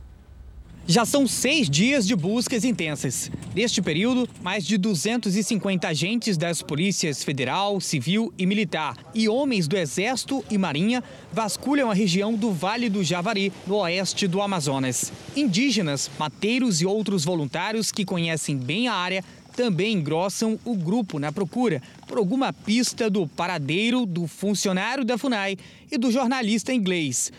Já 0.91 1.05
são 1.05 1.25
seis 1.25 1.71
dias 1.71 2.05
de 2.05 2.17
buscas 2.17 2.65
intensas. 2.65 3.31
Neste 3.55 3.81
período, 3.81 4.29
mais 4.43 4.67
de 4.67 4.77
250 4.77 5.87
agentes 5.87 6.37
das 6.37 6.63
polícias 6.63 7.23
federal, 7.23 7.81
civil 7.81 8.35
e 8.37 8.45
militar 8.45 8.97
e 9.15 9.29
homens 9.29 9.69
do 9.69 9.77
Exército 9.77 10.45
e 10.51 10.59
Marinha 10.59 11.01
vasculham 11.33 11.93
a 11.93 11.95
região 11.95 12.35
do 12.35 12.51
Vale 12.51 12.89
do 12.91 13.05
Javari, 13.05 13.53
no 13.69 13.77
oeste 13.77 14.27
do 14.27 14.43
Amazonas. 14.43 15.13
Indígenas, 15.37 16.11
mateiros 16.19 16.81
e 16.81 16.87
outros 16.87 17.25
voluntários 17.25 17.93
que 17.93 18.05
conhecem 18.05 18.57
bem 18.57 18.89
a 18.89 18.95
área 18.95 19.25
também 19.57 19.93
engrossam 19.93 20.59
o 20.65 20.75
grupo 20.75 21.21
na 21.21 21.31
procura 21.31 21.81
por 22.09 22.19
alguma 22.19 22.53
pista 22.53 23.09
do 23.09 23.29
paradeiro 23.29 24.05
do 24.05 24.27
funcionário 24.27 25.05
da 25.05 25.17
FUNAI 25.17 25.57
e 25.89 25.97
do 25.97 26.11
jornalista 26.11 26.75
inglês. 26.75 27.31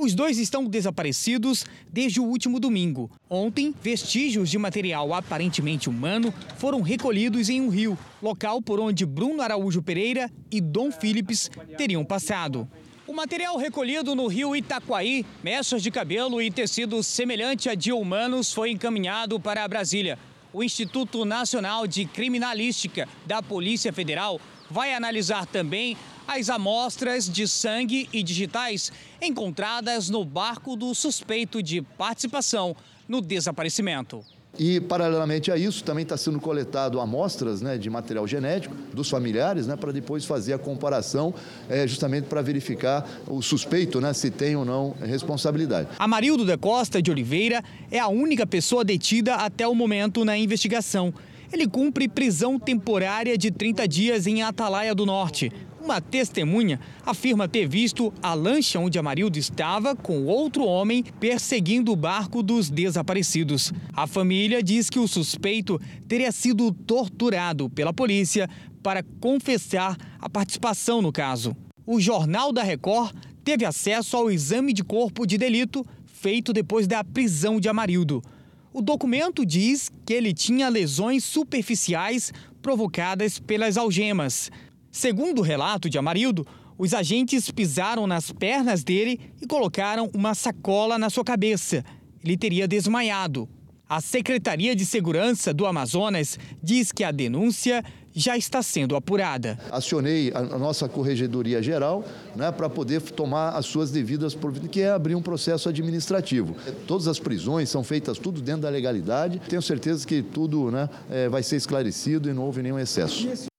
Os 0.00 0.14
dois 0.14 0.38
estão 0.38 0.64
desaparecidos 0.64 1.66
desde 1.92 2.20
o 2.20 2.24
último 2.24 2.58
domingo. 2.58 3.10
Ontem, 3.28 3.74
vestígios 3.82 4.48
de 4.48 4.56
material 4.56 5.12
aparentemente 5.12 5.90
humano 5.90 6.32
foram 6.56 6.80
recolhidos 6.80 7.50
em 7.50 7.60
um 7.60 7.68
rio, 7.68 7.98
local 8.22 8.62
por 8.62 8.80
onde 8.80 9.04
Bruno 9.04 9.42
Araújo 9.42 9.82
Pereira 9.82 10.32
e 10.50 10.58
Dom 10.58 10.90
Phillips 10.90 11.50
teriam 11.76 12.02
passado. 12.02 12.66
O 13.06 13.12
material 13.12 13.58
recolhido 13.58 14.14
no 14.14 14.26
rio 14.26 14.56
Itaquaí, 14.56 15.26
mechas 15.44 15.82
de 15.82 15.90
cabelo 15.90 16.40
e 16.40 16.50
tecido 16.50 17.02
semelhante 17.02 17.68
a 17.68 17.74
de 17.74 17.92
humanos, 17.92 18.54
foi 18.54 18.70
encaminhado 18.70 19.38
para 19.38 19.68
Brasília 19.68 20.18
o 20.52 20.62
Instituto 20.62 21.24
Nacional 21.24 21.86
de 21.86 22.04
Criminalística 22.04 23.08
da 23.24 23.42
Polícia 23.42 23.92
Federal 23.92 24.40
vai 24.70 24.94
analisar 24.94 25.46
também 25.46 25.96
as 26.32 26.48
amostras 26.48 27.28
de 27.28 27.48
sangue 27.48 28.08
e 28.12 28.22
digitais 28.22 28.92
encontradas 29.20 30.08
no 30.08 30.24
barco 30.24 30.76
do 30.76 30.94
suspeito 30.94 31.60
de 31.60 31.82
participação 31.82 32.76
no 33.08 33.20
desaparecimento. 33.20 34.24
E, 34.56 34.80
paralelamente 34.80 35.50
a 35.50 35.56
isso, 35.56 35.82
também 35.82 36.02
está 36.02 36.16
sendo 36.16 36.38
coletado 36.38 37.00
amostras 37.00 37.60
né, 37.60 37.76
de 37.76 37.90
material 37.90 38.26
genético 38.28 38.74
dos 38.92 39.08
familiares, 39.08 39.66
né, 39.66 39.74
para 39.74 39.90
depois 39.90 40.24
fazer 40.24 40.52
a 40.52 40.58
comparação, 40.58 41.34
é, 41.68 41.86
justamente 41.86 42.24
para 42.24 42.42
verificar 42.42 43.08
o 43.26 43.42
suspeito 43.42 44.00
né, 44.00 44.12
se 44.12 44.30
tem 44.30 44.54
ou 44.54 44.64
não 44.64 44.94
responsabilidade. 45.02 45.88
Amarildo 45.98 46.44
da 46.44 46.56
Costa 46.56 47.02
de 47.02 47.10
Oliveira 47.10 47.62
é 47.90 47.98
a 47.98 48.08
única 48.08 48.46
pessoa 48.46 48.84
detida 48.84 49.34
até 49.34 49.66
o 49.66 49.74
momento 49.74 50.24
na 50.24 50.38
investigação. 50.38 51.12
Ele 51.52 51.66
cumpre 51.66 52.08
prisão 52.08 52.58
temporária 52.58 53.36
de 53.36 53.50
30 53.50 53.88
dias 53.88 54.26
em 54.28 54.42
Atalaia 54.42 54.94
do 54.94 55.04
Norte. 55.04 55.52
Uma 55.82 55.98
testemunha 55.98 56.78
afirma 57.06 57.48
ter 57.48 57.66
visto 57.66 58.12
a 58.22 58.34
lancha 58.34 58.78
onde 58.78 58.98
Amarildo 58.98 59.38
estava 59.38 59.96
com 59.96 60.26
outro 60.26 60.64
homem 60.64 61.02
perseguindo 61.02 61.90
o 61.90 61.96
barco 61.96 62.42
dos 62.42 62.68
desaparecidos. 62.68 63.72
A 63.94 64.06
família 64.06 64.62
diz 64.62 64.90
que 64.90 64.98
o 64.98 65.08
suspeito 65.08 65.80
teria 66.06 66.30
sido 66.32 66.70
torturado 66.70 67.70
pela 67.70 67.94
polícia 67.94 68.46
para 68.82 69.02
confessar 69.20 69.96
a 70.18 70.28
participação 70.28 71.00
no 71.00 71.10
caso. 71.10 71.56
O 71.86 71.98
Jornal 71.98 72.52
da 72.52 72.62
Record 72.62 73.14
teve 73.42 73.64
acesso 73.64 74.18
ao 74.18 74.30
exame 74.30 74.74
de 74.74 74.84
corpo 74.84 75.26
de 75.26 75.38
delito 75.38 75.84
feito 76.04 76.52
depois 76.52 76.86
da 76.86 77.02
prisão 77.02 77.58
de 77.58 77.70
Amarildo. 77.70 78.22
O 78.70 78.82
documento 78.82 79.46
diz 79.46 79.90
que 80.04 80.12
ele 80.12 80.34
tinha 80.34 80.68
lesões 80.68 81.24
superficiais 81.24 82.32
provocadas 82.60 83.38
pelas 83.38 83.78
algemas. 83.78 84.50
Segundo 84.90 85.38
o 85.38 85.42
relato 85.42 85.88
de 85.88 85.98
Amarildo, 85.98 86.46
os 86.76 86.94
agentes 86.94 87.50
pisaram 87.50 88.06
nas 88.06 88.32
pernas 88.32 88.82
dele 88.82 89.20
e 89.40 89.46
colocaram 89.46 90.10
uma 90.14 90.34
sacola 90.34 90.98
na 90.98 91.10
sua 91.10 91.24
cabeça. 91.24 91.84
Ele 92.24 92.36
teria 92.36 92.66
desmaiado. 92.66 93.48
A 93.88 94.00
Secretaria 94.00 94.74
de 94.74 94.86
Segurança 94.86 95.52
do 95.52 95.66
Amazonas 95.66 96.38
diz 96.62 96.92
que 96.92 97.04
a 97.04 97.10
denúncia 97.10 97.84
já 98.12 98.36
está 98.36 98.62
sendo 98.62 98.96
apurada. 98.96 99.58
Acionei 99.70 100.32
a 100.34 100.42
nossa 100.58 100.88
Corregedoria 100.88 101.62
Geral 101.62 102.04
né, 102.34 102.50
para 102.50 102.68
poder 102.68 103.00
tomar 103.02 103.50
as 103.50 103.66
suas 103.66 103.90
devidas 103.90 104.34
providências, 104.34 104.72
que 104.72 104.80
é 104.80 104.90
abrir 104.90 105.14
um 105.14 105.22
processo 105.22 105.68
administrativo. 105.68 106.56
Todas 106.86 107.08
as 107.08 107.18
prisões 107.18 107.68
são 107.68 107.84
feitas 107.84 108.18
tudo 108.18 108.40
dentro 108.40 108.62
da 108.62 108.70
legalidade. 108.70 109.40
Tenho 109.48 109.62
certeza 109.62 110.06
que 110.06 110.22
tudo 110.22 110.70
né, 110.70 110.88
é, 111.10 111.28
vai 111.28 111.42
ser 111.42 111.56
esclarecido 111.56 112.30
e 112.30 112.32
não 112.32 112.44
houve 112.44 112.62
nenhum 112.62 112.78
excesso. 112.78 113.49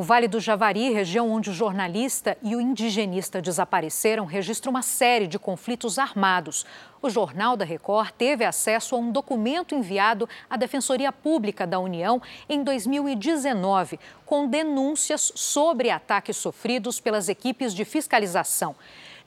O 0.00 0.02
Vale 0.02 0.26
do 0.26 0.40
Javari, 0.40 0.90
região 0.94 1.30
onde 1.30 1.50
o 1.50 1.52
jornalista 1.52 2.34
e 2.42 2.56
o 2.56 2.60
indigenista 2.60 3.42
desapareceram, 3.42 4.24
registra 4.24 4.70
uma 4.70 4.80
série 4.80 5.26
de 5.26 5.38
conflitos 5.38 5.98
armados. 5.98 6.64
O 7.02 7.10
Jornal 7.10 7.54
da 7.54 7.66
Record 7.66 8.12
teve 8.12 8.42
acesso 8.42 8.94
a 8.94 8.98
um 8.98 9.12
documento 9.12 9.74
enviado 9.74 10.26
à 10.48 10.56
Defensoria 10.56 11.12
Pública 11.12 11.66
da 11.66 11.78
União 11.78 12.22
em 12.48 12.64
2019, 12.64 14.00
com 14.24 14.48
denúncias 14.48 15.32
sobre 15.34 15.90
ataques 15.90 16.38
sofridos 16.38 16.98
pelas 16.98 17.28
equipes 17.28 17.74
de 17.74 17.84
fiscalização. 17.84 18.74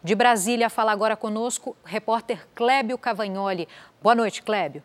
De 0.03 0.15
Brasília, 0.15 0.71
fala 0.71 0.91
agora 0.91 1.15
conosco 1.15 1.77
o 1.83 1.87
repórter 1.87 2.47
Clébio 2.55 2.97
Cavagnoli. 2.97 3.67
Boa 4.01 4.15
noite, 4.15 4.41
Clébio. 4.41 4.83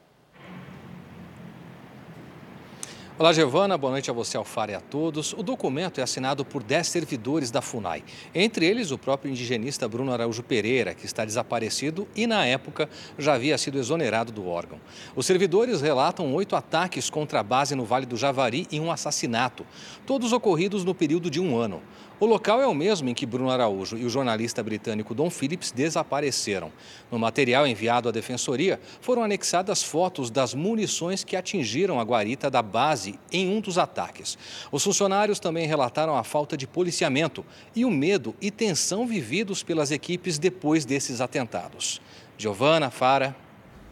Olá, 3.20 3.32
Giovana. 3.32 3.76
Boa 3.76 3.90
noite 3.90 4.08
a 4.08 4.14
você, 4.14 4.36
Alfara, 4.36 4.70
e 4.70 4.74
a 4.76 4.80
todos. 4.80 5.32
O 5.32 5.42
documento 5.42 5.98
é 5.98 6.04
assinado 6.04 6.44
por 6.44 6.62
10 6.62 6.86
servidores 6.86 7.50
da 7.50 7.60
FUNAI. 7.60 8.04
Entre 8.32 8.64
eles, 8.64 8.92
o 8.92 8.96
próprio 8.96 9.28
indigenista 9.28 9.88
Bruno 9.88 10.12
Araújo 10.12 10.40
Pereira, 10.40 10.94
que 10.94 11.04
está 11.04 11.24
desaparecido 11.24 12.06
e, 12.14 12.28
na 12.28 12.46
época, 12.46 12.88
já 13.18 13.34
havia 13.34 13.58
sido 13.58 13.76
exonerado 13.76 14.30
do 14.30 14.46
órgão. 14.46 14.78
Os 15.16 15.26
servidores 15.26 15.80
relatam 15.80 16.32
oito 16.32 16.54
ataques 16.54 17.10
contra 17.10 17.40
a 17.40 17.42
base 17.42 17.74
no 17.74 17.84
Vale 17.84 18.06
do 18.06 18.16
Javari 18.16 18.68
e 18.70 18.78
um 18.78 18.88
assassinato, 18.88 19.66
todos 20.06 20.32
ocorridos 20.32 20.84
no 20.84 20.94
período 20.94 21.28
de 21.28 21.40
um 21.40 21.58
ano. 21.58 21.82
O 22.20 22.26
local 22.26 22.60
é 22.60 22.66
o 22.66 22.74
mesmo 22.74 23.08
em 23.08 23.14
que 23.14 23.24
Bruno 23.24 23.48
Araújo 23.48 23.96
e 23.96 24.04
o 24.04 24.10
jornalista 24.10 24.60
britânico 24.60 25.14
Don 25.14 25.30
Phillips 25.30 25.70
desapareceram. 25.70 26.72
No 27.12 27.18
material 27.18 27.64
enviado 27.64 28.08
à 28.08 28.12
defensoria, 28.12 28.80
foram 29.00 29.22
anexadas 29.22 29.84
fotos 29.84 30.28
das 30.28 30.52
munições 30.52 31.22
que 31.22 31.36
atingiram 31.36 32.00
a 32.00 32.02
guarita 32.02 32.50
da 32.50 32.60
base 32.60 33.16
em 33.30 33.48
um 33.48 33.60
dos 33.60 33.78
ataques. 33.78 34.36
Os 34.72 34.82
funcionários 34.82 35.38
também 35.38 35.68
relataram 35.68 36.16
a 36.16 36.24
falta 36.24 36.56
de 36.56 36.66
policiamento 36.66 37.46
e 37.72 37.84
o 37.84 37.90
medo 37.90 38.34
e 38.40 38.50
tensão 38.50 39.06
vividos 39.06 39.62
pelas 39.62 39.92
equipes 39.92 40.40
depois 40.40 40.84
desses 40.84 41.20
atentados. 41.20 42.00
Giovana, 42.36 42.90
Fara. 42.90 43.36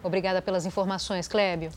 Obrigada 0.02 0.42
pelas 0.42 0.66
informações, 0.66 1.28
Clébio. 1.28 1.70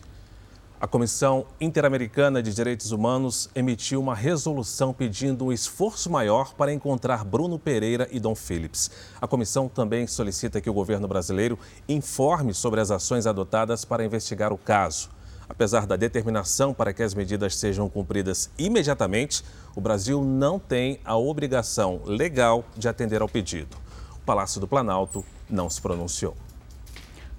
A 0.82 0.88
Comissão 0.88 1.46
Interamericana 1.60 2.42
de 2.42 2.54
Direitos 2.54 2.94
Humanos 2.94 3.50
emitiu 3.54 4.00
uma 4.00 4.16
resolução 4.16 4.94
pedindo 4.94 5.44
um 5.44 5.52
esforço 5.52 6.10
maior 6.10 6.54
para 6.54 6.72
encontrar 6.72 7.26
Bruno 7.26 7.60
Pereira 7.60 8.08
e 8.12 8.18
Dom 8.18 8.34
Phillips. 8.34 8.90
A 9.20 9.28
comissão 9.28 9.68
também 9.68 10.08
solicita 10.08 10.62
que 10.62 10.70
o 10.70 10.74
governo 10.74 11.06
brasileiro 11.06 11.60
informe 11.90 12.54
sobre 12.54 12.80
as 12.80 12.92
ações 12.92 13.28
adotadas 13.28 13.84
para 13.84 14.06
investigar 14.06 14.54
o 14.54 14.58
caso. 14.58 15.10
Apesar 15.50 15.86
da 15.86 15.98
determinação 15.98 16.74
para 16.74 16.94
que 16.94 17.04
as 17.04 17.14
medidas 17.14 17.58
sejam 17.58 17.90
cumpridas 17.90 18.50
imediatamente, 18.58 19.44
o 19.76 19.82
Brasil 19.82 20.24
não 20.24 20.58
tem 20.58 21.02
a 21.04 21.18
obrigação 21.18 22.00
legal 22.06 22.64
de 22.78 22.88
atender 22.88 23.22
ao 23.22 23.28
pedido. 23.28 23.76
O 24.16 24.26
Palácio 24.26 24.62
do 24.62 24.68
Planalto 24.68 25.26
não 25.50 25.70
se 25.70 25.82
pronunciou. 25.82 26.38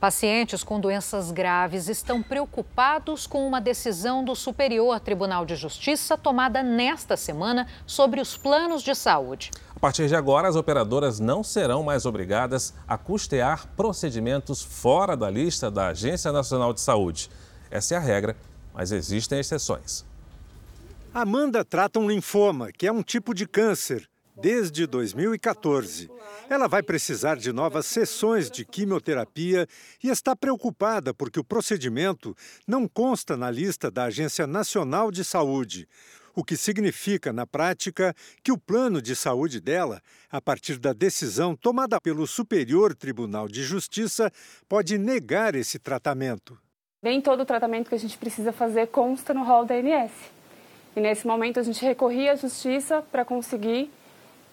Pacientes 0.01 0.65
com 0.65 0.81
doenças 0.81 1.31
graves 1.31 1.87
estão 1.87 2.23
preocupados 2.23 3.27
com 3.27 3.47
uma 3.47 3.61
decisão 3.61 4.25
do 4.25 4.35
Superior 4.35 4.99
Tribunal 4.99 5.45
de 5.45 5.55
Justiça 5.55 6.17
tomada 6.17 6.63
nesta 6.63 7.19
semana 7.19 7.67
sobre 7.85 8.19
os 8.19 8.35
planos 8.35 8.83
de 8.83 8.95
saúde. 8.95 9.51
A 9.77 9.79
partir 9.79 10.09
de 10.09 10.17
agora, 10.17 10.49
as 10.49 10.57
operadoras 10.57 11.21
não 11.21 11.45
serão 11.45 11.83
mais 11.83 12.07
obrigadas 12.07 12.73
a 12.89 12.97
custear 12.97 13.67
procedimentos 13.77 14.63
fora 14.63 15.15
da 15.15 15.29
lista 15.29 15.71
da 15.71 15.89
Agência 15.89 16.33
Nacional 16.33 16.73
de 16.73 16.81
Saúde. 16.81 17.31
Essa 17.71 17.93
é 17.93 17.97
a 17.99 18.01
regra, 18.01 18.35
mas 18.73 18.93
existem 18.93 19.39
exceções. 19.39 20.03
Amanda 21.13 21.63
trata 21.63 21.99
um 21.99 22.09
linfoma, 22.09 22.73
que 22.73 22.87
é 22.87 22.93
um 22.93 23.03
tipo 23.03 23.35
de 23.35 23.47
câncer 23.47 24.09
desde 24.41 24.87
2014. 24.87 26.11
Ela 26.49 26.67
vai 26.67 26.83
precisar 26.83 27.37
de 27.37 27.53
novas 27.53 27.87
sessões 27.87 28.51
de 28.51 28.65
quimioterapia 28.65 29.67
e 30.03 30.09
está 30.09 30.35
preocupada 30.35 31.13
porque 31.15 31.39
o 31.39 31.45
procedimento 31.45 32.35
não 32.67 32.89
consta 32.89 33.37
na 33.37 33.51
lista 33.51 33.91
da 33.91 34.05
Agência 34.05 34.47
Nacional 34.47 35.11
de 35.11 35.25
Saúde. 35.25 35.87
o 36.33 36.45
que 36.45 36.57
significa, 36.57 37.33
na 37.33 37.45
prática, 37.45 38.15
que 38.43 38.53
o 38.53 38.57
plano 38.57 39.03
de 39.03 39.17
saúde 39.17 39.61
dela, 39.61 40.01
a 40.31 40.41
partir 40.41 40.79
da 40.79 40.93
decisão 40.93 41.57
tomada 41.57 42.01
pelo 42.01 42.25
Superior 42.25 42.95
Tribunal 42.95 43.49
de 43.49 43.65
Justiça, 43.65 44.31
pode 44.69 44.97
negar 44.97 45.57
esse 45.57 45.77
tratamento. 45.79 46.57
Nem 47.03 47.21
todo 47.21 47.41
o 47.41 47.45
tratamento 47.45 47.89
que 47.89 47.97
a 47.97 47.99
gente 47.99 48.17
precisa 48.17 48.53
fazer 48.53 48.87
consta 48.87 49.35
no 49.35 49.45
rol 49.45 49.65
da 49.65 49.75
ANS. 49.75 50.13
E 50.95 51.01
nesse 51.01 51.27
momento 51.27 51.59
a 51.59 51.63
gente 51.63 51.85
recorria 51.85 52.33
à 52.33 52.37
justiça 52.37 53.03
para 53.03 53.25
conseguir 53.25 53.91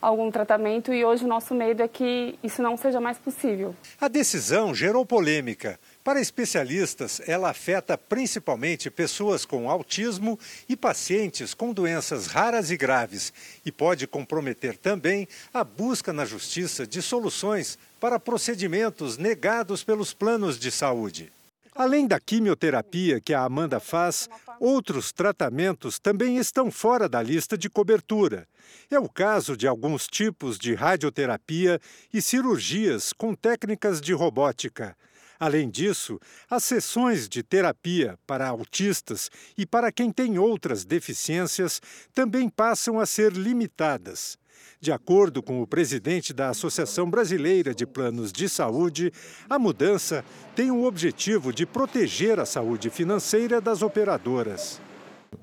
algum 0.01 0.31
tratamento 0.31 0.93
e 0.93 1.03
hoje 1.03 1.25
o 1.25 1.27
nosso 1.27 1.53
medo 1.53 1.81
é 1.81 1.87
que 1.87 2.37
isso 2.43 2.61
não 2.61 2.77
seja 2.77 2.99
mais 2.99 3.17
possível. 3.17 3.75
A 3.99 4.07
decisão 4.07 4.73
gerou 4.73 5.05
polêmica. 5.05 5.79
Para 6.03 6.21
especialistas, 6.21 7.21
ela 7.27 7.49
afeta 7.49 7.97
principalmente 7.97 8.89
pessoas 8.89 9.45
com 9.45 9.69
autismo 9.69 10.39
e 10.69 10.75
pacientes 10.75 11.53
com 11.53 11.73
doenças 11.73 12.27
raras 12.27 12.71
e 12.71 12.77
graves 12.77 13.33
e 13.65 13.71
pode 13.71 14.07
comprometer 14.07 14.77
também 14.77 15.27
a 15.53 15.63
busca 15.63 16.13
na 16.13 16.25
justiça 16.25 16.87
de 16.87 17.01
soluções 17.01 17.77
para 17.99 18.19
procedimentos 18.19 19.17
negados 19.17 19.83
pelos 19.83 20.13
planos 20.13 20.57
de 20.59 20.71
saúde. 20.71 21.31
Além 21.77 22.07
da 22.07 22.19
quimioterapia 22.19 23.21
que 23.21 23.35
a 23.35 23.43
Amanda 23.43 23.79
faz, 23.79 24.27
outros 24.59 25.11
tratamentos 25.11 25.99
também 25.99 26.37
estão 26.37 26.71
fora 26.71 27.07
da 27.07 27.21
lista 27.21 27.55
de 27.55 27.69
cobertura. 27.69 28.47
É 28.89 28.97
o 28.97 29.07
caso 29.07 29.55
de 29.55 29.67
alguns 29.67 30.07
tipos 30.07 30.57
de 30.57 30.73
radioterapia 30.73 31.79
e 32.11 32.19
cirurgias 32.19 33.13
com 33.13 33.35
técnicas 33.35 34.01
de 34.01 34.11
robótica. 34.11 34.97
Além 35.39 35.69
disso, 35.69 36.19
as 36.49 36.63
sessões 36.63 37.29
de 37.29 37.43
terapia 37.43 38.17
para 38.25 38.47
autistas 38.47 39.29
e 39.55 39.63
para 39.63 39.91
quem 39.91 40.11
tem 40.11 40.39
outras 40.39 40.83
deficiências 40.83 41.79
também 42.11 42.49
passam 42.49 42.99
a 42.99 43.05
ser 43.05 43.33
limitadas. 43.33 44.35
De 44.79 44.91
acordo 44.91 45.41
com 45.41 45.61
o 45.61 45.67
presidente 45.67 46.33
da 46.33 46.49
Associação 46.49 47.09
Brasileira 47.09 47.73
de 47.73 47.85
Planos 47.85 48.31
de 48.31 48.47
Saúde, 48.47 49.11
a 49.49 49.57
mudança 49.57 50.23
tem 50.55 50.69
o 50.69 50.83
objetivo 50.83 51.51
de 51.51 51.65
proteger 51.65 52.39
a 52.39 52.45
saúde 52.45 52.89
financeira 52.89 53.59
das 53.59 53.81
operadoras. 53.81 54.79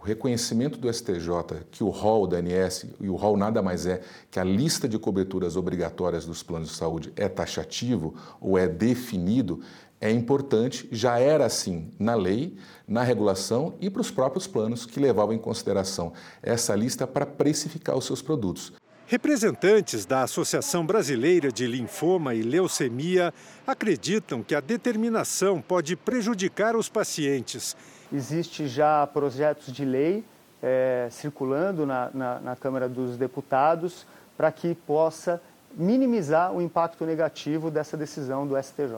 O 0.00 0.04
reconhecimento 0.04 0.78
do 0.78 0.92
STJ 0.92 1.66
que 1.70 1.84
o 1.84 1.88
rol 1.88 2.26
da 2.26 2.38
ANS, 2.38 2.86
e 3.00 3.08
o 3.08 3.16
rol 3.16 3.36
nada 3.36 3.60
mais 3.60 3.86
é 3.86 4.02
que 4.30 4.38
a 4.38 4.44
lista 4.44 4.88
de 4.88 4.98
coberturas 4.98 5.56
obrigatórias 5.56 6.24
dos 6.24 6.42
planos 6.42 6.70
de 6.70 6.76
saúde 6.76 7.12
é 7.16 7.28
taxativo 7.28 8.14
ou 8.40 8.56
é 8.56 8.66
definido, 8.66 9.60
é 10.00 10.10
importante, 10.10 10.88
já 10.92 11.18
era 11.18 11.46
assim 11.46 11.90
na 11.98 12.14
lei, 12.14 12.56
na 12.86 13.02
regulação 13.02 13.74
e 13.80 13.88
para 13.88 14.02
os 14.02 14.10
próprios 14.10 14.46
planos 14.46 14.84
que 14.84 15.00
levavam 15.00 15.34
em 15.34 15.38
consideração 15.38 16.12
essa 16.42 16.74
lista 16.74 17.06
para 17.06 17.24
precificar 17.24 17.96
os 17.96 18.04
seus 18.04 18.20
produtos. 18.20 18.72
Representantes 19.06 20.06
da 20.06 20.22
Associação 20.22 20.86
Brasileira 20.86 21.52
de 21.52 21.66
Linfoma 21.66 22.34
e 22.34 22.42
Leucemia 22.42 23.34
acreditam 23.66 24.42
que 24.42 24.54
a 24.54 24.60
determinação 24.60 25.60
pode 25.60 25.94
prejudicar 25.94 26.74
os 26.74 26.88
pacientes. 26.88 27.76
Existe 28.10 28.66
já 28.66 29.06
projetos 29.06 29.70
de 29.70 29.84
lei 29.84 30.24
é, 30.62 31.08
circulando 31.10 31.84
na, 31.84 32.10
na, 32.14 32.40
na 32.40 32.56
Câmara 32.56 32.88
dos 32.88 33.18
Deputados 33.18 34.06
para 34.38 34.50
que 34.50 34.74
possa 34.74 35.40
minimizar 35.74 36.50
o 36.52 36.62
impacto 36.62 37.04
negativo 37.04 37.70
dessa 37.70 37.98
decisão 37.98 38.46
do 38.46 38.56
STJ. 38.56 38.96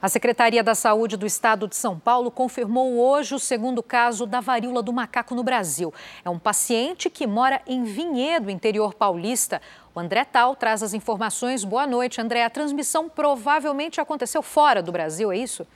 A 0.00 0.10
Secretaria 0.10 0.62
da 0.62 0.74
Saúde 0.74 1.16
do 1.16 1.24
Estado 1.24 1.66
de 1.66 1.74
São 1.74 1.98
Paulo 1.98 2.30
confirmou 2.30 2.98
hoje 2.98 3.34
o 3.34 3.38
segundo 3.38 3.82
caso 3.82 4.26
da 4.26 4.40
varíola 4.40 4.82
do 4.82 4.92
macaco 4.92 5.34
no 5.34 5.42
Brasil. 5.42 5.92
É 6.22 6.28
um 6.28 6.38
paciente 6.38 7.08
que 7.08 7.26
mora 7.26 7.62
em 7.66 7.82
Vinhedo, 7.84 8.50
interior 8.50 8.92
paulista. 8.92 9.60
O 9.94 10.00
André 10.00 10.24
Tal 10.24 10.54
traz 10.54 10.82
as 10.82 10.92
informações. 10.92 11.64
Boa 11.64 11.86
noite, 11.86 12.20
André. 12.20 12.44
A 12.44 12.50
transmissão 12.50 13.08
provavelmente 13.08 13.98
aconteceu 13.98 14.42
fora 14.42 14.82
do 14.82 14.92
Brasil, 14.92 15.32
é 15.32 15.38
isso? 15.38 15.66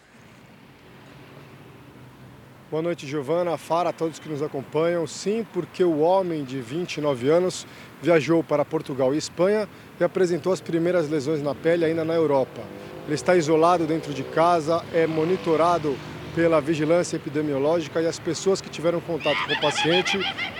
Boa 2.71 2.83
noite, 2.83 3.07
Giovana, 3.07 3.57
Fara, 3.57 3.89
a 3.89 3.93
todos 3.93 4.18
que 4.18 4.29
nos 4.29 4.43
acompanham. 4.43 5.07
Sim, 5.07 5.47
porque 5.53 5.83
o 5.83 5.99
homem 5.99 6.45
de 6.45 6.61
29 6.61 7.29
anos 7.29 7.66
viajou 8.03 8.42
para 8.42 8.64
Portugal 8.64 9.14
e 9.14 9.18
Espanha 9.18 9.68
e 9.98 10.05
apresentou 10.05 10.53
as 10.53 10.61
primeiras 10.61 11.09
lesões 11.09 11.42
na 11.42 11.55
pele 11.55 11.84
ainda 11.84 12.05
na 12.05 12.14
Europa. 12.14 12.61
Ele 13.07 13.14
está 13.14 13.36
isolado 13.36 13.86
dentro 13.86 14.14
de 14.14 14.22
casa, 14.22 14.82
é 14.92 15.07
monitorado 15.07 15.96
pela 16.34 16.61
vigilância 16.61 17.16
epidemiológica 17.16 18.01
e 18.01 18.07
as 18.07 18.18
pessoas 18.18 18.61
que 18.61 18.70
tiveram 18.70 19.01
contato 19.01 19.44
com 19.46 19.53
o 19.53 19.61
paciente 19.61 20.18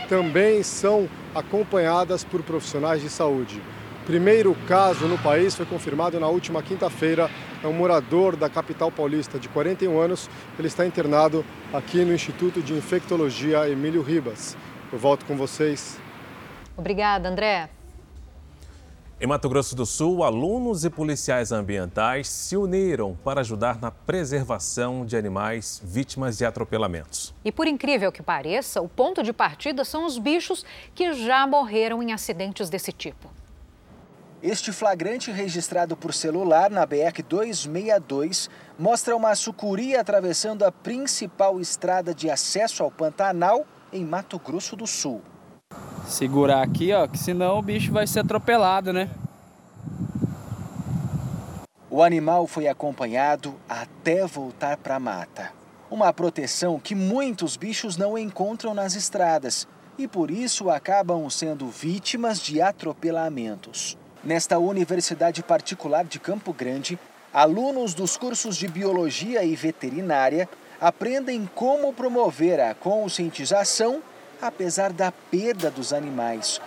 também 0.09 0.63
são 0.63 1.09
acompanhadas 1.35 2.25
por 2.25 2.43
profissionais 2.43 3.01
de 3.01 3.09
saúde. 3.09 3.63
Primeiro 4.05 4.57
caso 4.67 5.07
no 5.07 5.17
país 5.19 5.55
foi 5.55 5.65
confirmado 5.65 6.19
na 6.19 6.27
última 6.27 6.63
quinta-feira. 6.63 7.31
É 7.63 7.67
um 7.69 7.73
morador 7.73 8.35
da 8.35 8.49
capital 8.49 8.91
paulista 8.91 9.39
de 9.39 9.49
41 9.49 10.01
anos. 10.01 10.29
Ele 10.59 10.67
está 10.67 10.85
internado 10.85 11.45
aqui 11.73 12.05
no 12.05 12.13
Instituto 12.13 12.61
de 12.61 12.73
Infectologia 12.73 13.69
Emílio 13.69 14.03
Ribas. 14.03 14.57
Eu 14.93 14.99
volto 14.99 15.25
com 15.25 15.37
vocês. 15.37 16.01
Obrigada, 16.81 17.29
André. 17.29 17.69
Em 19.21 19.27
Mato 19.27 19.51
Grosso 19.51 19.77
do 19.77 19.85
Sul, 19.85 20.25
alunos 20.25 20.83
e 20.83 20.89
policiais 20.89 21.53
ambientais 21.53 22.27
se 22.27 22.57
uniram 22.57 23.15
para 23.23 23.43
ajudar 23.43 23.79
na 23.79 23.91
preservação 23.91 25.05
de 25.05 25.15
animais 25.15 25.79
vítimas 25.85 26.39
de 26.39 26.47
atropelamentos. 26.47 27.35
E 27.45 27.53
por 27.53 27.67
incrível 27.67 28.11
que 28.11 28.23
pareça, 28.23 28.81
o 28.81 28.89
ponto 28.89 29.23
de 29.23 29.31
partida 29.31 29.85
são 29.85 30.07
os 30.07 30.17
bichos 30.17 30.65
que 30.95 31.13
já 31.13 31.47
morreram 31.47 32.03
em 32.03 32.15
acidentes 32.15 32.71
desse 32.71 32.93
tipo. 32.93 33.31
Este 34.43 34.73
flagrante 34.73 35.31
registrado 35.31 35.95
por 35.95 36.15
celular 36.15 36.71
na 36.71 36.87
BR 36.87 37.23
262 37.29 38.49
mostra 38.79 39.15
uma 39.15 39.35
sucuri 39.35 39.95
atravessando 39.95 40.63
a 40.63 40.73
principal 40.73 41.61
estrada 41.61 42.15
de 42.15 42.31
acesso 42.31 42.83
ao 42.83 42.91
Pantanal 42.91 43.67
em 43.93 44.03
Mato 44.03 44.39
Grosso 44.39 44.75
do 44.75 44.87
Sul 44.87 45.21
segurar 46.11 46.63
aqui, 46.63 46.93
ó, 46.93 47.07
que 47.07 47.17
senão 47.17 47.59
o 47.59 47.63
bicho 47.63 47.93
vai 47.93 48.07
ser 48.07 48.21
atropelado, 48.21 48.93
né? 48.93 49.09
O 51.89 52.03
animal 52.03 52.47
foi 52.47 52.69
acompanhado 52.69 53.55
até 53.69 54.27
voltar 54.27 54.77
para 54.77 54.97
a 54.97 55.01
mata. 55.01 55.53
Uma 55.91 56.13
proteção 56.13 56.79
que 56.79 56.95
muitos 56.95 57.57
bichos 57.57 57.97
não 57.97 58.17
encontram 58.17 58.75
nas 58.75 58.95
estradas 58.95 59.67
e 59.99 60.07
por 60.07 60.31
isso 60.31 60.71
acabam 60.71 61.29
sendo 61.29 61.69
vítimas 61.69 62.41
de 62.41 62.61
atropelamentos. 62.61 63.99
Nesta 64.23 64.59
universidade 64.59 65.43
particular 65.43 66.05
de 66.05 66.21
Campo 66.21 66.53
Grande, 66.53 66.99
alunos 67.33 67.93
dos 67.93 68.17
cursos 68.17 68.57
de 68.57 68.69
biologia 68.69 69.43
e 69.43 69.57
veterinária 69.57 70.49
aprendem 70.81 71.49
como 71.55 71.93
promover 71.93 72.61
a 72.61 72.75
conscientização 72.75 74.01
apesar 74.41 74.93
da 74.93 75.13
perda 75.13 75.71
dos 75.71 75.93
animais. 75.93 76.61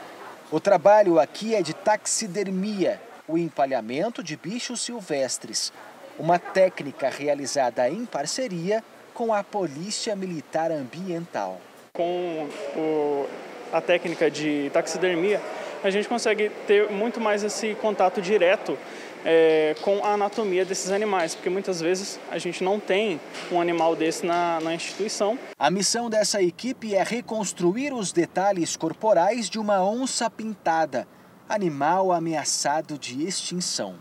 O 0.52 0.60
trabalho 0.60 1.20
aqui 1.20 1.56
é 1.56 1.62
de 1.62 1.74
taxidermia, 1.74 3.02
o 3.28 3.38
empalhamento 3.38 4.22
de 4.22 4.38
bichos 4.38 4.82
silvestres, 4.82 5.74
uma 6.20 6.38
técnica 6.38 7.10
realizada 7.10 7.90
em 7.90 8.06
parceria 8.06 8.84
com 9.14 9.34
a 9.34 9.44
Polícia 9.44 10.16
Militar 10.16 10.72
Ambiental. 10.72 11.60
Com 11.94 12.48
o, 12.76 13.28
a 13.72 13.82
técnica 13.82 14.30
de 14.30 14.70
taxidermia, 14.74 15.42
a 15.84 15.90
gente 15.90 16.08
consegue 16.08 16.50
ter 16.66 16.90
muito 16.90 17.20
mais 17.20 17.44
esse 17.44 17.76
contato 17.76 18.22
direto 18.22 18.78
é, 19.26 19.76
com 19.82 20.04
a 20.04 20.14
anatomia 20.14 20.66
desses 20.66 20.92
animais, 20.92 21.36
porque 21.36 21.50
muitas 21.50 21.80
vezes 21.82 22.20
a 22.32 22.38
gente 22.38 22.64
não 22.64 22.80
tem 22.80 23.20
um 23.52 23.60
animal 23.60 23.96
desse 23.96 24.26
na, 24.26 24.60
na 24.62 24.74
instituição. 24.74 25.38
A 25.58 25.70
missão 25.70 26.10
dessa 26.10 26.42
equipe 26.42 26.96
é 26.96 27.04
reconstruir 27.04 27.94
os 27.94 28.12
detalhes 28.12 28.76
corporais 28.76 29.50
de 29.50 29.60
uma 29.60 29.84
onça 29.84 30.30
pintada, 30.30 31.08
animal 31.48 32.12
ameaçado 32.12 32.98
de 32.98 33.26
extinção. 33.26 33.96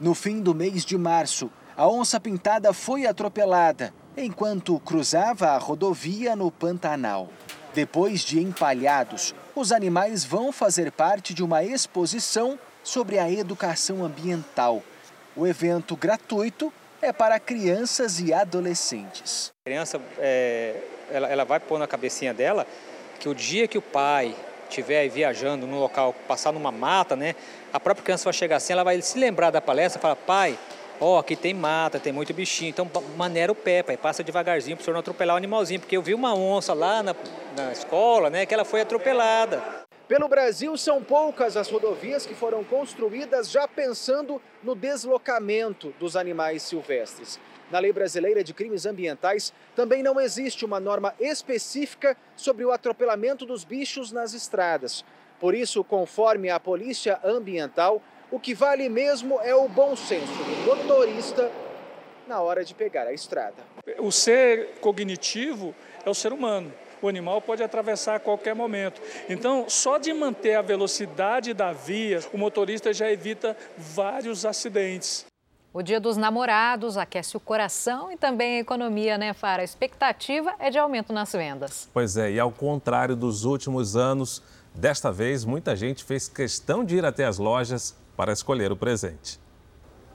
No 0.00 0.14
fim 0.14 0.40
do 0.40 0.54
mês 0.54 0.84
de 0.84 0.96
março, 0.96 1.50
a 1.76 1.88
onça 1.88 2.18
pintada 2.18 2.72
foi 2.72 3.06
atropelada 3.06 3.92
enquanto 4.16 4.78
cruzava 4.80 5.50
a 5.50 5.58
rodovia 5.58 6.34
no 6.34 6.50
Pantanal. 6.50 7.28
Depois 7.72 8.22
de 8.22 8.40
empalhados, 8.40 9.34
os 9.60 9.72
animais 9.72 10.24
vão 10.24 10.50
fazer 10.50 10.90
parte 10.90 11.34
de 11.34 11.44
uma 11.44 11.62
exposição 11.62 12.58
sobre 12.82 13.18
a 13.18 13.30
educação 13.30 14.02
ambiental. 14.02 14.82
O 15.36 15.46
evento 15.46 15.94
gratuito 15.94 16.72
é 17.02 17.12
para 17.12 17.38
crianças 17.38 18.20
e 18.20 18.32
adolescentes. 18.32 19.52
A 19.62 19.68
criança 19.68 20.00
é, 20.18 20.76
ela, 21.10 21.28
ela 21.28 21.44
vai 21.44 21.60
pôr 21.60 21.78
na 21.78 21.86
cabecinha 21.86 22.32
dela 22.32 22.66
que 23.18 23.28
o 23.28 23.34
dia 23.34 23.68
que 23.68 23.76
o 23.76 23.82
pai 23.82 24.34
estiver 24.68 25.08
viajando 25.08 25.66
no 25.66 25.78
local, 25.78 26.14
passar 26.26 26.52
numa 26.52 26.72
mata, 26.72 27.14
né, 27.14 27.34
a 27.72 27.78
própria 27.78 28.04
criança 28.04 28.24
vai 28.24 28.32
chegar 28.32 28.56
assim, 28.56 28.72
ela 28.72 28.84
vai 28.84 29.02
se 29.02 29.18
lembrar 29.18 29.50
da 29.50 29.60
palestra 29.60 29.98
e 29.98 30.02
falar, 30.02 30.16
pai, 30.16 30.58
ó, 31.00 31.14
oh, 31.14 31.18
aqui 31.18 31.34
tem 31.34 31.54
mata, 31.54 31.98
tem 31.98 32.12
muito 32.12 32.34
bichinho, 32.34 32.68
então 32.68 32.88
maneira 33.16 33.50
o 33.50 33.54
pé, 33.54 33.82
pai, 33.82 33.96
passa 33.96 34.22
devagarzinho 34.22 34.76
para 34.76 34.82
o 34.82 34.84
senhor 34.84 34.94
não 34.94 35.00
atropelar 35.00 35.34
o 35.34 35.38
animalzinho, 35.38 35.80
porque 35.80 35.96
eu 35.96 36.02
vi 36.02 36.14
uma 36.14 36.34
onça 36.34 36.74
lá 36.74 37.02
na, 37.02 37.16
na 37.56 37.72
escola, 37.72 38.28
né, 38.28 38.44
que 38.44 38.52
ela 38.52 38.64
foi 38.64 38.82
atropelada. 38.82 39.80
Pelo 40.06 40.28
Brasil, 40.28 40.76
são 40.76 41.02
poucas 41.02 41.56
as 41.56 41.70
rodovias 41.70 42.26
que 42.26 42.34
foram 42.34 42.64
construídas 42.64 43.48
já 43.48 43.66
pensando 43.68 44.42
no 44.62 44.74
deslocamento 44.74 45.94
dos 46.00 46.16
animais 46.16 46.62
silvestres. 46.62 47.38
Na 47.70 47.78
lei 47.78 47.92
brasileira 47.92 48.42
de 48.42 48.52
crimes 48.52 48.84
ambientais, 48.84 49.52
também 49.76 50.02
não 50.02 50.20
existe 50.20 50.64
uma 50.64 50.80
norma 50.80 51.14
específica 51.20 52.16
sobre 52.36 52.64
o 52.64 52.72
atropelamento 52.72 53.46
dos 53.46 53.62
bichos 53.62 54.10
nas 54.10 54.34
estradas. 54.34 55.04
Por 55.38 55.54
isso, 55.54 55.84
conforme 55.84 56.50
a 56.50 56.58
Polícia 56.58 57.20
Ambiental, 57.22 58.02
o 58.30 58.38
que 58.38 58.54
vale 58.54 58.88
mesmo 58.88 59.40
é 59.40 59.54
o 59.54 59.68
bom 59.68 59.96
senso 59.96 60.32
do 60.32 60.76
motorista 60.76 61.50
na 62.26 62.40
hora 62.40 62.64
de 62.64 62.74
pegar 62.74 63.06
a 63.08 63.12
estrada. 63.12 63.56
O 63.98 64.12
ser 64.12 64.78
cognitivo 64.80 65.74
é 66.04 66.08
o 66.08 66.14
ser 66.14 66.32
humano. 66.32 66.72
O 67.02 67.08
animal 67.08 67.40
pode 67.40 67.62
atravessar 67.62 68.16
a 68.16 68.20
qualquer 68.20 68.54
momento. 68.54 69.00
Então, 69.28 69.64
só 69.68 69.98
de 69.98 70.12
manter 70.12 70.54
a 70.54 70.62
velocidade 70.62 71.52
da 71.54 71.72
via, 71.72 72.20
o 72.32 72.38
motorista 72.38 72.92
já 72.92 73.10
evita 73.10 73.56
vários 73.76 74.44
acidentes. 74.44 75.24
O 75.72 75.82
Dia 75.82 75.98
dos 75.98 76.16
Namorados 76.16 76.96
aquece 76.96 77.36
o 77.36 77.40
coração 77.40 78.12
e 78.12 78.16
também 78.16 78.56
a 78.56 78.60
economia, 78.60 79.16
né, 79.16 79.32
Fara? 79.32 79.62
A 79.62 79.64
expectativa 79.64 80.54
é 80.58 80.68
de 80.68 80.78
aumento 80.78 81.12
nas 81.12 81.32
vendas. 81.32 81.88
Pois 81.92 82.16
é, 82.16 82.32
e 82.32 82.40
ao 82.40 82.50
contrário 82.50 83.16
dos 83.16 83.44
últimos 83.44 83.96
anos, 83.96 84.42
desta 84.74 85.10
vez 85.10 85.44
muita 85.44 85.74
gente 85.74 86.04
fez 86.04 86.28
questão 86.28 86.84
de 86.84 86.96
ir 86.96 87.04
até 87.04 87.24
as 87.24 87.38
lojas 87.38 87.96
para 88.20 88.34
escolher 88.34 88.70
o 88.70 88.76
presente. 88.76 89.40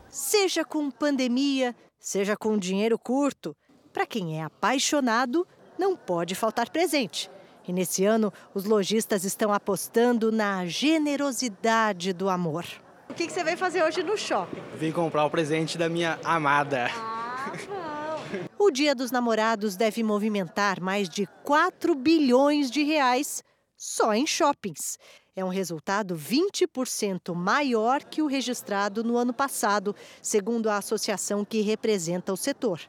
Seja 0.08 0.64
com 0.64 0.92
pandemia, 0.92 1.76
seja 1.98 2.38
com 2.38 2.56
dinheiro 2.56 3.00
curto, 3.00 3.58
para 3.92 4.06
quem 4.06 4.40
é 4.40 4.44
apaixonado, 4.44 5.48
não 5.76 5.96
pode 5.96 6.36
faltar 6.36 6.70
presente. 6.70 7.32
E 7.68 7.74
nesse 7.74 8.06
ano, 8.06 8.32
os 8.54 8.66
lojistas 8.66 9.24
estão 9.24 9.52
apostando 9.52 10.32
na 10.32 10.68
generosidade 10.68 12.14
do 12.14 12.30
amor. 12.30 12.64
O 13.10 13.14
que, 13.16 13.28
você 13.28 13.44
veio 13.44 13.58
fazer 13.58 13.82
hoje 13.82 14.04
no 14.04 14.16
shopping? 14.16 14.62
Vim 14.76 14.92
comprar 14.92 15.26
o 15.26 15.30
presente 15.32 15.76
da 15.76 15.90
minha 15.90 16.20
amada. 16.24 16.92
Ah, 16.94 17.54
bom. 17.68 18.46
O 18.60 18.70
Dia 18.70 18.94
dos 18.94 19.10
Namorados 19.10 19.76
deve 19.76 20.04
movimentar 20.04 20.80
mais 20.80 21.10
de 21.10 21.26
4 21.44 21.96
bilhões 21.96 22.70
de 22.70 22.84
reais 22.84 23.44
só 23.76 24.14
em 24.14 24.28
shoppings. 24.28 25.00
É 25.36 25.44
um 25.44 25.50
resultado 25.50 26.16
20% 26.16 27.36
maior 27.36 28.04
que 28.06 28.22
o 28.22 28.26
registrado 28.26 29.04
no 29.04 29.18
ano 29.18 29.34
passado, 29.34 29.94
segundo 30.22 30.70
a 30.70 30.78
associação 30.78 31.44
que 31.44 31.60
representa 31.60 32.32
o 32.32 32.38
setor. 32.38 32.80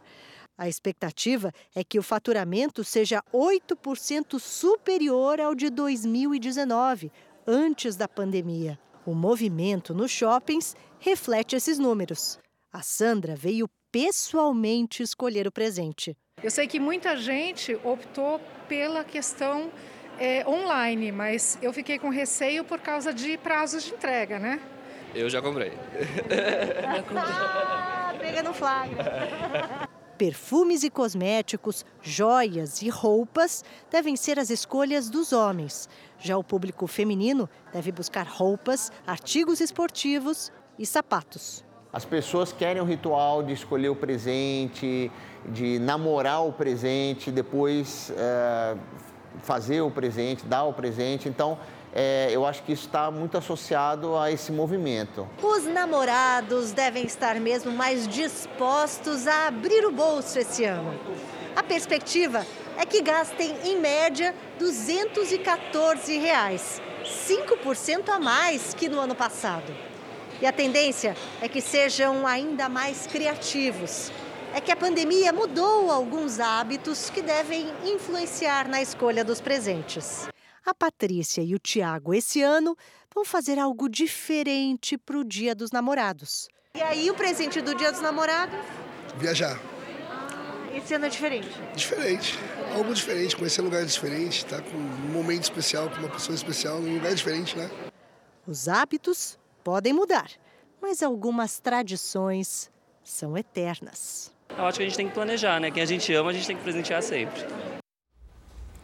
A 0.57 0.68
expectativa 0.68 1.53
é 1.74 1.82
que 1.82 1.99
o 1.99 2.03
faturamento 2.05 2.84
seja 2.84 3.20
8% 3.34 4.38
superior 4.38 5.40
ao 5.40 5.57
de 5.57 5.68
2019, 5.68 7.11
antes 7.47 7.97
da 7.97 8.07
pandemia. 8.07 8.78
O 9.05 9.12
movimento 9.12 9.92
nos 9.92 10.12
shoppings 10.12 10.76
reflete 11.01 11.57
esses 11.57 11.80
números. 11.80 12.38
A 12.72 12.80
Sandra 12.80 13.34
veio 13.34 13.68
pessoalmente 13.90 15.03
escolher 15.03 15.49
o 15.49 15.53
presente. 15.53 16.16
Eu 16.42 16.51
sei 16.51 16.68
que 16.68 16.78
muita 16.78 17.16
gente 17.16 17.74
optou 17.82 18.40
pela 18.68 19.03
questão 19.03 19.70
é, 20.18 20.46
online, 20.46 21.12
mas 21.12 21.58
eu 21.60 21.72
fiquei 21.72 21.98
com 21.98 22.08
receio 22.08 22.64
por 22.64 22.80
causa 22.80 23.12
de 23.12 23.36
prazos 23.38 23.84
de 23.84 23.92
entrega, 23.92 24.38
né? 24.38 24.60
Eu 25.14 25.30
já 25.30 25.40
comprei. 25.40 25.72
ah, 27.16 28.14
pega 28.18 28.42
no 28.42 28.52
flagra. 28.52 29.88
Perfumes 30.16 30.82
e 30.82 30.88
cosméticos, 30.88 31.84
joias 32.00 32.80
e 32.80 32.88
roupas 32.88 33.62
devem 33.90 34.16
ser 34.16 34.38
as 34.38 34.48
escolhas 34.48 35.10
dos 35.10 35.32
homens. 35.32 35.90
Já 36.18 36.38
o 36.38 36.44
público 36.44 36.86
feminino 36.86 37.48
deve 37.70 37.92
buscar 37.92 38.26
roupas, 38.26 38.90
artigos 39.06 39.60
esportivos 39.60 40.50
e 40.78 40.86
sapatos. 40.86 41.62
As 41.92 42.04
pessoas 42.04 42.50
querem 42.50 42.80
o 42.80 42.84
ritual 42.84 43.42
de 43.42 43.52
escolher 43.52 43.90
o 43.90 43.96
presente, 43.96 45.10
de 45.46 45.78
namorar 45.78 46.46
o 46.46 46.52
presente, 46.52 47.30
depois 47.30 48.10
é, 48.16 48.76
fazer 49.43 49.80
o 49.80 49.91
presente, 49.91 50.45
dar 50.45 50.64
o 50.64 50.72
presente. 50.72 51.28
Então, 51.28 51.59
é, 51.93 52.28
eu 52.30 52.45
acho 52.45 52.62
que 52.62 52.72
está 52.72 53.11
muito 53.11 53.39
associado 53.39 54.16
a 54.16 54.30
esse 54.30 54.53
movimento. 54.53 55.26
Os 55.43 55.64
namorados 55.64 56.72
devem 56.72 57.07
estar 57.07 57.41
mesmo 57.41 57.72
mais 57.72 58.07
dispostos 58.07 59.26
a 59.26 59.49
abrir 59.49 59.84
o 59.87 59.93
bolso 59.93 60.39
esse 60.39 60.64
ano. 60.64 60.95
A 61.57 61.62
perspectiva 61.62 62.45
é 62.76 62.84
que 62.84 63.01
gastem, 63.01 63.57
em 63.64 63.80
média, 63.80 64.34
214 64.59 66.18
reais, 66.18 66.82
5% 67.05 68.11
a 68.11 68.18
mais 68.18 68.74
que 68.74 68.89
no 68.89 69.01
ano 69.01 69.14
passado. 69.14 69.74
E 70.41 70.47
a 70.47 70.53
tendência 70.53 71.16
é 71.41 71.49
que 71.49 71.62
sejam 71.62 72.26
ainda 72.26 72.68
mais 72.68 73.07
criativos. 73.07 74.12
É 74.57 74.61
que 74.62 74.72
a 74.72 74.76
pandemia 74.76 75.34
mudou 75.34 75.90
alguns 75.90 76.40
hábitos 76.40 77.11
que 77.11 77.20
devem 77.20 77.68
influenciar 77.84 78.66
na 78.66 78.80
escolha 78.80 79.22
dos 79.22 79.38
presentes. 79.38 80.28
A 80.64 80.72
Patrícia 80.72 81.42
e 81.42 81.54
o 81.54 81.59
Tiago, 81.59 82.14
esse 82.14 82.40
ano, 82.40 82.74
vão 83.14 83.22
fazer 83.22 83.59
algo 83.59 83.86
diferente 83.86 84.96
para 84.96 85.18
o 85.18 85.22
Dia 85.22 85.54
dos 85.54 85.72
Namorados. 85.72 86.48
E 86.74 86.80
aí, 86.80 87.11
o 87.11 87.14
presente 87.14 87.61
do 87.61 87.74
Dia 87.74 87.92
dos 87.92 88.00
Namorados? 88.00 88.59
Viajar. 89.18 89.61
Esse 90.74 90.94
ano 90.94 91.04
é 91.04 91.11
diferente? 91.11 91.50
Diferente. 91.74 92.38
Algo 92.74 92.94
diferente, 92.94 93.36
conhecer 93.36 93.61
lugares 93.61 93.92
diferentes, 93.92 94.38
estar 94.38 94.62
tá 94.62 94.70
com 94.70 94.78
um 94.78 95.12
momento 95.12 95.42
especial, 95.42 95.90
com 95.90 95.96
uma 95.96 96.09
pessoa 96.09 96.34
especial, 96.34 96.80
num 96.80 96.94
lugar 96.94 97.14
diferente, 97.14 97.54
né? 97.59 97.70
Os 98.46 98.68
hábitos 98.68 99.38
podem 99.62 99.92
mudar, 99.92 100.30
mas 100.80 101.02
algumas 101.02 101.61
tradições 101.61 102.70
são 103.04 103.36
eternas. 103.36 104.34
Eu 104.57 104.64
acho 104.66 104.78
que 104.78 104.84
a 104.84 104.86
gente 104.86 104.97
tem 104.97 105.09
que 105.09 105.14
planejar, 105.14 105.61
né? 105.61 105.70
Quem 105.70 105.82
a 105.82 105.86
gente 105.86 106.12
ama, 106.14 106.30
a 106.30 106.32
gente 106.32 106.47
tem 106.47 106.57
que 106.57 106.62
presentear 106.62 107.03
sempre. 107.03 107.44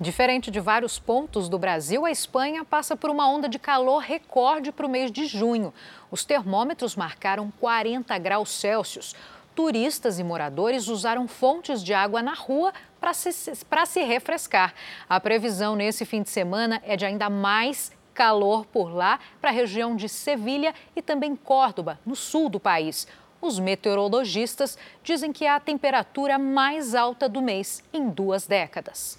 Diferente 0.03 0.51
de 0.51 0.59
vários 0.59 0.99
pontos 0.99 1.49
do 1.49 1.59
Brasil, 1.59 2.05
a 2.05 2.11
Espanha 2.11 2.65
passa 2.65 2.97
por 2.97 3.09
uma 3.09 3.29
onda 3.29 3.49
de 3.49 3.59
calor 3.59 3.99
recorde 3.99 4.73
para 4.73 4.85
o 4.85 4.89
mês 4.89 5.13
de 5.13 5.27
junho. 5.27 5.73
Os 6.11 6.25
termômetros 6.25 6.97
marcaram 6.97 7.53
40 7.61 8.19
graus 8.19 8.51
Celsius. 8.51 9.15
Turistas 9.55 10.19
e 10.19 10.25
moradores 10.25 10.89
usaram 10.89 11.29
fontes 11.29 11.85
de 11.85 11.95
água 11.95 12.21
na 12.21 12.35
rua 12.35 12.73
para 13.01 13.15
se, 13.15 13.33
se 13.33 14.03
refrescar. 14.03 14.75
A 15.09 15.21
previsão 15.21 15.77
nesse 15.77 16.05
fim 16.05 16.23
de 16.23 16.31
semana 16.31 16.83
é 16.85 16.97
de 16.97 17.05
ainda 17.07 17.31
mais 17.31 17.93
calor 18.13 18.67
por 18.67 18.93
lá 18.93 19.21
para 19.41 19.51
a 19.51 19.53
região 19.53 19.95
de 19.95 20.09
Sevilha 20.09 20.75
e 20.97 21.03
também 21.03 21.37
Córdoba, 21.37 21.99
no 22.05 22.17
sul 22.17 22.49
do 22.49 22.59
país. 22.59 23.07
Os 23.43 23.59
meteorologistas 23.59 24.79
dizem 25.03 25.33
que 25.33 25.45
é 25.45 25.51
a 25.51 25.59
temperatura 25.59 26.39
mais 26.39 26.95
alta 26.95 27.29
do 27.29 27.43
mês 27.43 27.83
em 27.93 28.09
duas 28.09 28.47
décadas. 28.47 29.19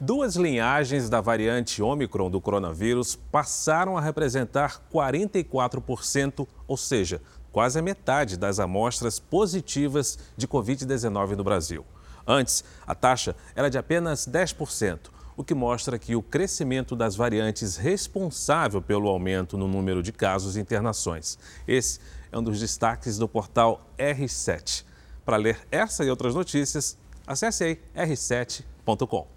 Duas 0.00 0.34
linhagens 0.34 1.10
da 1.10 1.20
variante 1.20 1.82
Ômicron 1.82 2.30
do 2.30 2.40
coronavírus 2.40 3.14
passaram 3.14 3.98
a 3.98 4.00
representar 4.00 4.80
44%, 4.90 6.48
ou 6.66 6.76
seja, 6.78 7.20
quase 7.52 7.78
a 7.78 7.82
metade 7.82 8.38
das 8.38 8.58
amostras 8.58 9.20
positivas 9.20 10.18
de 10.34 10.48
Covid-19 10.48 11.36
no 11.36 11.44
Brasil. 11.44 11.84
Antes, 12.26 12.64
a 12.86 12.94
taxa 12.94 13.36
era 13.54 13.68
de 13.68 13.76
apenas 13.76 14.26
10%, 14.26 15.10
o 15.36 15.44
que 15.44 15.54
mostra 15.54 15.98
que 15.98 16.16
o 16.16 16.22
crescimento 16.22 16.96
das 16.96 17.14
variantes 17.14 17.76
responsável 17.76 18.80
pelo 18.80 19.08
aumento 19.08 19.58
no 19.58 19.68
número 19.68 20.02
de 20.02 20.12
casos 20.12 20.56
e 20.56 20.60
internações. 20.60 21.38
Esse 21.68 22.00
é 22.32 22.38
um 22.38 22.42
dos 22.42 22.58
destaques 22.58 23.18
do 23.18 23.28
portal 23.28 23.86
R7. 23.98 24.84
Para 25.24 25.36
ler 25.36 25.60
essa 25.70 26.02
e 26.04 26.10
outras 26.10 26.34
notícias, 26.34 26.98
acesse 27.26 27.62
aí 27.62 27.80
r7.com. 27.94 29.28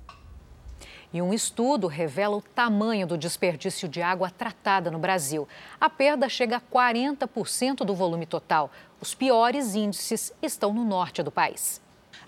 E 1.13 1.21
um 1.21 1.33
estudo 1.33 1.87
revela 1.87 2.35
o 2.37 2.41
tamanho 2.41 3.05
do 3.05 3.17
desperdício 3.17 3.87
de 3.87 4.01
água 4.01 4.29
tratada 4.29 4.89
no 4.89 4.97
Brasil. 4.97 5.47
A 5.79 5.89
perda 5.89 6.27
chega 6.27 6.57
a 6.57 6.61
40% 6.61 7.85
do 7.85 7.93
volume 7.93 8.25
total. 8.25 8.71
Os 8.99 9.13
piores 9.13 9.75
índices 9.75 10.33
estão 10.41 10.73
no 10.73 10.83
norte 10.83 11.21
do 11.21 11.31
país. 11.31 11.81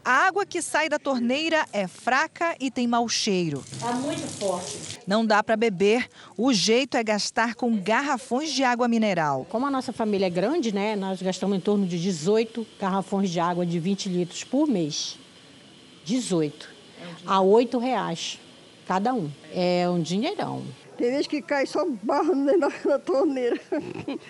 A 0.08 0.26
água 0.26 0.45
que 0.45 0.62
sai 0.62 0.88
da 0.88 0.97
torneira 0.97 1.66
é 1.74 1.86
fraca 1.86 2.55
e 2.62 2.72
tem 2.72 2.88
mau 2.88 3.10
cheiro. 3.10 3.62
É 3.86 3.93
muito 3.95 4.26
forte. 4.39 5.01
Não 5.05 5.26
dá 5.26 5.43
para 5.43 5.58
beber. 5.58 6.08
O 6.38 6.53
jeito 6.53 6.95
é 6.95 7.03
gastar 7.03 7.55
com 7.55 7.76
garrafões 7.76 8.53
de 8.53 8.64
água 8.64 8.88
mineral. 8.88 9.45
Como 9.49 9.66
a 9.66 9.70
nossa 9.70 9.91
família 9.91 10.28
é 10.28 10.30
grande, 10.30 10.74
né? 10.74 10.95
Nós 10.95 11.22
gastamos 11.22 11.58
em 11.58 11.60
torno 11.60 11.86
de 11.86 12.01
18 12.01 12.66
garrafões 12.80 13.30
de 13.30 13.41
água 13.41 13.66
de 13.66 13.78
20 13.82 14.08
litros 14.08 14.45
por 14.45 14.66
mês. 14.66 15.20
18. 16.05 16.70
É 17.01 17.32
um 17.38 17.58
a 17.58 17.60
R$ 17.60 17.78
reais 17.78 18.39
cada 18.88 19.14
um. 19.14 19.30
É 19.53 19.89
um 19.89 20.01
dinheirão. 20.01 20.64
Tem 20.97 21.11
vezes 21.11 21.27
que 21.27 21.41
cai 21.41 21.65
só 21.67 21.85
barro 22.01 22.33
dentro 22.33 22.89
da 22.89 22.97
torneira. 22.99 23.59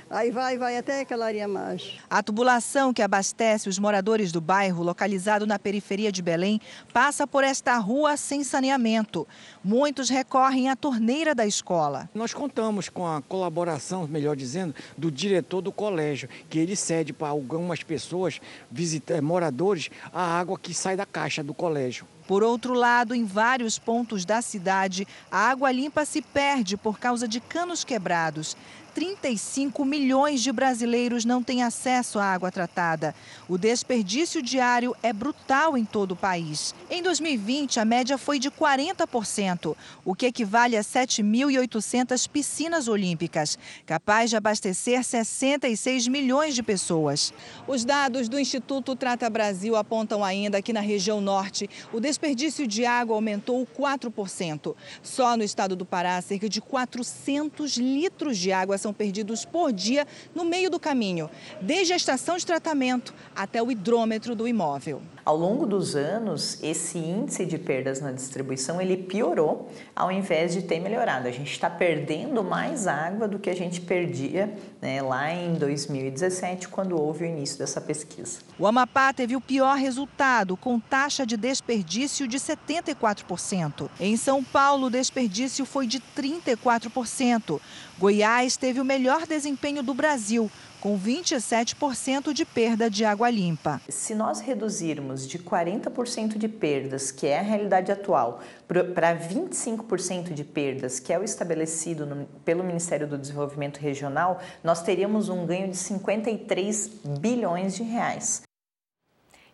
Aí 0.10 0.32
vai, 0.32 0.58
vai 0.58 0.78
até 0.78 1.02
aquela 1.02 1.26
areia 1.26 1.48
mais. 1.48 1.94
A 2.10 2.22
tubulação 2.22 2.94
que 2.94 3.02
abastece 3.02 3.70
os 3.70 3.80
moradores 3.80 4.32
do 4.34 4.42
bairro, 4.42 4.84
localizado 4.84 5.48
na 5.48 5.58
periferia 5.58 6.12
de 6.12 6.22
Belém, 6.22 6.60
passa 6.92 7.26
por 7.26 7.44
esta 7.44 7.78
rua 7.78 8.18
sem 8.18 8.44
saneamento. 8.44 9.26
Muitos 9.64 10.10
recorrem 10.10 10.70
à 10.70 10.76
torneira 10.76 11.34
da 11.34 11.46
escola. 11.46 12.10
Nós 12.14 12.34
contamos 12.34 12.90
com 12.90 13.08
a 13.08 13.22
colaboração, 13.22 14.06
melhor 14.06 14.36
dizendo, 14.36 14.76
do 14.98 15.10
diretor 15.10 15.62
do 15.62 15.72
colégio, 15.72 16.28
que 16.50 16.60
ele 16.60 16.76
cede 16.76 17.14
para 17.14 17.30
algumas 17.30 17.82
pessoas, 17.82 18.42
visitantes, 18.70 19.24
moradores, 19.24 19.90
a 20.14 20.38
água 20.38 20.60
que 20.60 20.74
sai 20.74 20.98
da 20.98 21.06
caixa 21.06 21.42
do 21.42 21.54
colégio. 21.54 22.06
Por 22.28 22.44
outro 22.44 22.74
lado, 22.74 23.16
em 23.16 23.24
vários 23.24 23.80
pontos 23.80 24.26
da 24.26 24.42
cidade, 24.42 25.08
a 25.32 25.50
água 25.50 25.72
limpa 25.72 26.04
se 26.04 26.22
perde 26.22 26.76
por 26.76 27.00
causa 27.00 27.26
de 27.28 27.40
canos 27.40 27.86
quebrados. 27.86 28.58
35 28.98 29.86
milhões 29.86 30.42
de 30.42 30.52
brasileiros 30.52 31.24
não 31.24 31.44
têm 31.44 31.62
acesso 31.62 32.18
à 32.18 32.26
água 32.26 32.52
tratada. 32.52 33.14
O 33.48 33.56
desperdício 33.56 34.42
diário 34.42 34.96
é 35.04 35.14
brutal 35.14 35.78
em 35.78 35.86
todo 35.86 36.14
o 36.14 36.16
país. 36.16 36.74
Em 36.90 37.04
2020, 37.04 37.80
a 37.80 37.86
média 37.86 38.18
foi 38.18 38.40
de 38.40 38.50
40%, 38.50 39.76
o 40.04 40.16
que 40.16 40.26
equivale 40.26 40.76
a 40.76 40.82
7.800 40.82 42.28
piscinas 42.28 42.88
olímpicas, 42.88 43.60
capaz 43.86 44.32
de 44.32 44.36
abastecer 44.36 45.04
66 45.04 46.08
milhões 46.08 46.56
de 46.56 46.64
pessoas. 46.64 47.32
Os 47.68 47.86
dados 47.86 48.28
do 48.28 48.40
Instituto 48.40 48.96
Trata 48.96 49.30
Brasil 49.30 49.76
apontam 49.76 50.24
ainda 50.24 50.60
que 50.60 50.74
na 50.74 50.82
região 50.82 51.22
norte, 51.22 51.70
o 51.94 52.00
desperdício 52.00 52.66
de 52.66 52.84
água 52.84 53.14
aumentou 53.14 53.64
4%. 53.78 54.74
Só 55.04 55.38
no 55.38 55.44
estado 55.44 55.76
do 55.76 55.86
Pará, 55.86 56.20
cerca 56.20 56.50
de 56.50 56.60
400 56.60 57.78
litros 57.78 58.40
de 58.40 58.52
água 58.52 58.76
são 58.76 58.87
perdidos 58.94 59.46
por 59.46 59.72
dia 59.72 60.06
no 60.34 60.46
meio 60.46 60.70
do 60.70 60.80
caminho, 60.80 61.30
desde 61.62 61.94
a 61.94 61.96
estação 61.96 62.38
de 62.38 62.46
tratamento 62.46 63.14
até 63.36 63.62
o 63.62 63.72
hidrômetro 63.72 64.36
do 64.36 64.48
imóvel. 64.48 65.02
Ao 65.28 65.36
longo 65.36 65.66
dos 65.66 65.94
anos, 65.94 66.58
esse 66.64 66.98
índice 66.98 67.46
de 67.46 67.58
perdas 67.58 68.00
na 68.00 68.14
distribuição 68.14 68.80
ele 68.80 68.96
piorou 68.96 69.70
ao 69.94 70.10
invés 70.10 70.54
de 70.54 70.62
ter 70.62 70.80
melhorado. 70.80 71.28
A 71.28 71.32
gente 71.32 71.52
está 71.52 71.70
perdendo 71.70 72.42
mais 72.44 72.88
água 72.88 73.28
do 73.28 73.38
que 73.38 73.50
a 73.50 73.56
gente 73.56 73.82
perdia 73.82 74.56
né, 74.82 75.02
lá 75.02 75.30
em 75.34 75.56
2017, 75.56 76.70
quando 76.70 76.98
houve 76.98 77.26
o 77.26 77.28
início 77.28 77.58
dessa 77.58 77.82
pesquisa. 77.82 78.40
O 78.58 78.66
Amapá 78.66 79.12
teve 79.12 79.36
o 79.36 79.42
pior 79.42 79.76
resultado, 79.76 80.56
com 80.56 80.80
taxa 80.80 81.26
de 81.26 81.36
desperdício 81.36 82.26
de 82.26 82.38
74%. 82.38 83.90
Em 84.00 84.16
São 84.16 84.42
Paulo, 84.42 84.88
o 84.88 84.90
desperdício 84.90 85.66
foi 85.66 85.88
de 85.88 86.00
34%. 86.18 87.60
Goiás 88.00 88.56
teve 88.56 88.77
o 88.80 88.86
melhor 88.86 89.26
desempenho 89.26 89.82
do 89.84 89.94
Brasil, 89.94 90.50
com 90.80 90.98
27% 90.98 92.34
de 92.34 92.46
perda 92.46 92.90
de 92.90 93.04
água 93.04 93.30
limpa. 93.30 93.82
Se 93.90 94.14
nós 94.14 94.40
reduzirmos 94.40 95.28
de 95.28 95.40
40% 95.40 96.38
de 96.38 96.48
perdas, 96.48 97.12
que 97.12 97.28
é 97.28 97.40
a 97.40 97.42
realidade 97.42 97.92
atual, 97.92 98.42
para 98.68 99.18
25% 99.18 100.34
de 100.34 100.44
perdas, 100.44 101.00
que 101.00 101.12
é 101.12 101.20
o 101.20 101.24
estabelecido 101.24 102.06
no, 102.06 102.26
pelo 102.46 102.64
Ministério 102.64 103.08
do 103.08 103.18
Desenvolvimento 103.18 103.78
Regional, 103.80 104.40
nós 104.64 104.82
teríamos 104.82 105.30
um 105.30 105.46
ganho 105.46 105.70
de 105.70 105.78
53 105.78 106.92
bilhões 107.20 107.76
de 107.76 107.84
reais. 107.84 108.47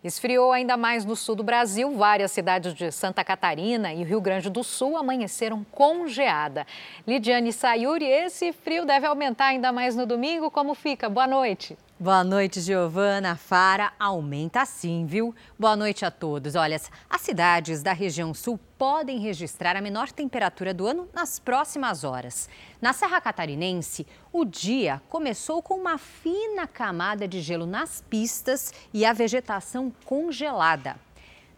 Esfriou 0.04 0.51
ainda 0.51 0.76
mais 0.76 1.06
no 1.06 1.16
sul 1.16 1.36
do 1.36 1.43
Brasil. 1.43 1.91
Várias 1.95 2.32
cidades 2.32 2.74
de 2.74 2.91
Santa 2.91 3.24
Catarina 3.24 3.93
e 3.93 4.04
Rio 4.04 4.20
Grande 4.20 4.49
do 4.49 4.64
Sul 4.64 4.97
amanheceram 4.97 5.64
congeada. 5.72 6.68
Lidiane 7.08 7.54
Sayuri, 7.54 8.06
esse 8.06 8.51
frio 8.51 8.86
deve 8.86 9.06
aumentar 9.06 9.45
ainda 9.45 9.72
mais 9.72 9.95
no 9.95 10.06
domingo. 10.06 10.51
Como 10.51 10.76
fica? 10.76 11.08
Boa 11.08 11.28
noite. 11.28 11.78
Boa 12.04 12.22
noite, 12.22 12.60
Giovana. 12.60 13.38
Fara 13.38 13.93
aumenta 13.97 14.66
sim, 14.66 15.06
viu? 15.06 15.34
Boa 15.58 15.74
noite 15.74 16.04
a 16.04 16.12
todos. 16.12 16.54
Olha, 16.54 16.76
as 17.10 17.22
cidades 17.22 17.82
da 17.82 17.93
região 17.93 18.34
sul 18.34 18.60
podem 18.78 19.20
registrar 19.20 19.78
a 19.78 19.82
menor 19.82 20.12
temperatura 20.12 20.74
do 20.74 20.86
ano 20.86 21.08
nas 21.14 21.39
próximas 21.39 22.04
horas. 22.04 22.49
Na 22.82 22.91
Serra 22.91 23.22
Catarinense, 23.22 24.06
o 24.34 24.43
dia 24.43 25.01
começou 25.08 25.64
com 25.64 25.76
uma 25.76 25.97
fina 25.97 26.68
camada 26.68 27.26
de 27.26 27.39
gelo 27.39 27.66
nas 27.66 28.04
pistas 28.10 28.74
e 28.93 29.06
a 29.06 29.14
vegetação 29.14 29.89
congelada. 30.04 30.97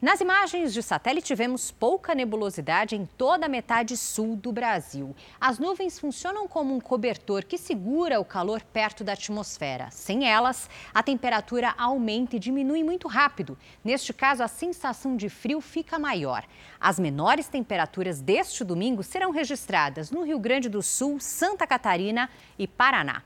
Nas 0.05 0.21
imagens 0.21 0.71
de 0.71 0.83
satélite, 0.83 1.33
vemos 1.33 1.71
pouca 1.71 2.13
nebulosidade 2.13 2.95
em 2.95 3.07
toda 3.17 3.47
a 3.47 3.49
metade 3.49 3.97
sul 3.97 4.35
do 4.35 4.51
Brasil. 4.51 5.15
As 5.41 5.57
nuvens 5.57 5.97
funcionam 5.97 6.47
como 6.47 6.75
um 6.75 6.79
cobertor 6.79 7.43
que 7.43 7.57
segura 7.57 8.19
o 8.19 8.23
calor 8.23 8.61
perto 8.61 9.03
da 9.03 9.13
atmosfera. 9.13 9.89
Sem 9.89 10.29
elas, 10.29 10.69
a 10.93 11.01
temperatura 11.01 11.73
aumenta 11.75 12.35
e 12.35 12.39
diminui 12.39 12.83
muito 12.83 13.07
rápido. 13.07 13.57
Neste 13.83 14.13
caso, 14.13 14.43
a 14.43 14.47
sensação 14.47 15.17
de 15.17 15.27
frio 15.27 15.59
fica 15.59 15.97
maior. 15.97 16.45
As 16.79 16.99
menores 16.99 17.47
temperaturas 17.47 18.21
deste 18.21 18.63
domingo 18.63 19.01
serão 19.01 19.31
registradas 19.31 20.11
no 20.11 20.21
Rio 20.21 20.37
Grande 20.37 20.69
do 20.69 20.83
Sul, 20.83 21.19
Santa 21.19 21.65
Catarina 21.65 22.29
e 22.59 22.67
Paraná. 22.67 23.23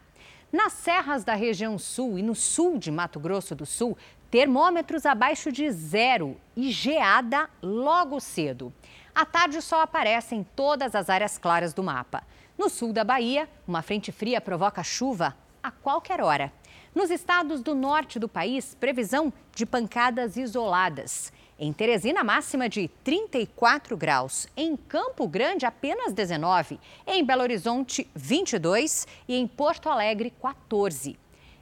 Nas 0.51 0.73
serras 0.73 1.23
da 1.23 1.35
região 1.35 1.77
sul 1.77 2.17
e 2.17 2.23
no 2.23 2.33
sul 2.33 2.79
de 2.79 2.89
Mato 2.89 3.19
Grosso 3.19 3.53
do 3.53 3.67
Sul, 3.67 3.95
termômetros 4.29 5.05
abaixo 5.05 5.51
de 5.51 5.69
zero 5.71 6.37
e 6.55 6.71
geada 6.71 7.49
logo 7.61 8.19
cedo. 8.19 8.73
À 9.13 9.25
tarde, 9.25 9.57
o 9.57 9.61
sol 9.61 9.81
aparece 9.81 10.35
em 10.35 10.43
todas 10.43 10.95
as 10.95 11.09
áreas 11.09 11.37
claras 11.37 11.73
do 11.73 11.83
mapa. 11.83 12.23
No 12.57 12.69
sul 12.69 12.93
da 12.93 13.03
Bahia, 13.03 13.49
uma 13.67 13.81
frente 13.81 14.11
fria 14.11 14.39
provoca 14.39 14.83
chuva 14.83 15.35
a 15.63 15.71
qualquer 15.71 16.21
hora. 16.21 16.51
Nos 16.93 17.09
estados 17.09 17.61
do 17.61 17.75
norte 17.75 18.19
do 18.19 18.27
país, 18.27 18.75
previsão 18.75 19.31
de 19.53 19.65
pancadas 19.65 20.37
isoladas. 20.37 21.31
Em 21.57 21.73
Teresina, 21.73 22.23
máxima 22.23 22.69
de 22.69 22.87
34 23.03 23.97
graus. 23.97 24.47
Em 24.55 24.77
Campo 24.77 25.27
Grande, 25.27 25.65
apenas 25.65 26.13
19. 26.13 26.79
Em 27.05 27.23
Belo 27.23 27.41
Horizonte, 27.41 28.09
22. 28.15 29.05
E 29.27 29.35
em 29.35 29.45
Porto 29.45 29.89
Alegre, 29.89 30.33
14. 30.41 31.17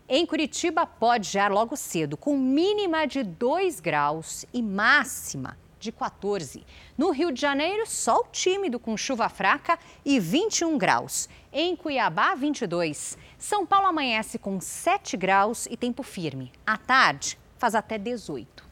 Em 0.10 0.26
Curitiba, 0.26 0.86
pode 0.86 1.30
já 1.30 1.50
logo 1.50 1.76
cedo, 1.76 2.16
com 2.16 2.38
mínima 2.38 3.06
de 3.06 3.24
2 3.24 3.82
graus 3.82 4.46
e 4.54 4.62
máxima 4.62 5.58
de 5.78 5.92
14. 5.92 6.66
No 6.98 7.12
Rio 7.12 7.30
de 7.30 7.42
Janeiro, 7.42 7.86
sol 7.86 8.26
tímido 8.32 8.80
com 8.80 8.96
chuva 8.96 9.28
fraca 9.28 9.78
e 10.06 10.18
21 10.18 10.78
graus. 10.78 11.28
Em 11.52 11.76
Cuiabá, 11.76 12.36
22. 12.36 13.18
São 13.38 13.66
Paulo 13.66 13.88
amanhece 13.88 14.40
com 14.40 14.62
7 14.62 15.18
graus 15.18 15.68
e 15.70 15.76
tempo 15.76 16.04
firme. 16.04 16.54
À 16.66 16.78
tarde, 16.78 17.38
faz 17.58 17.76
até 17.76 17.98
18. 17.98 18.67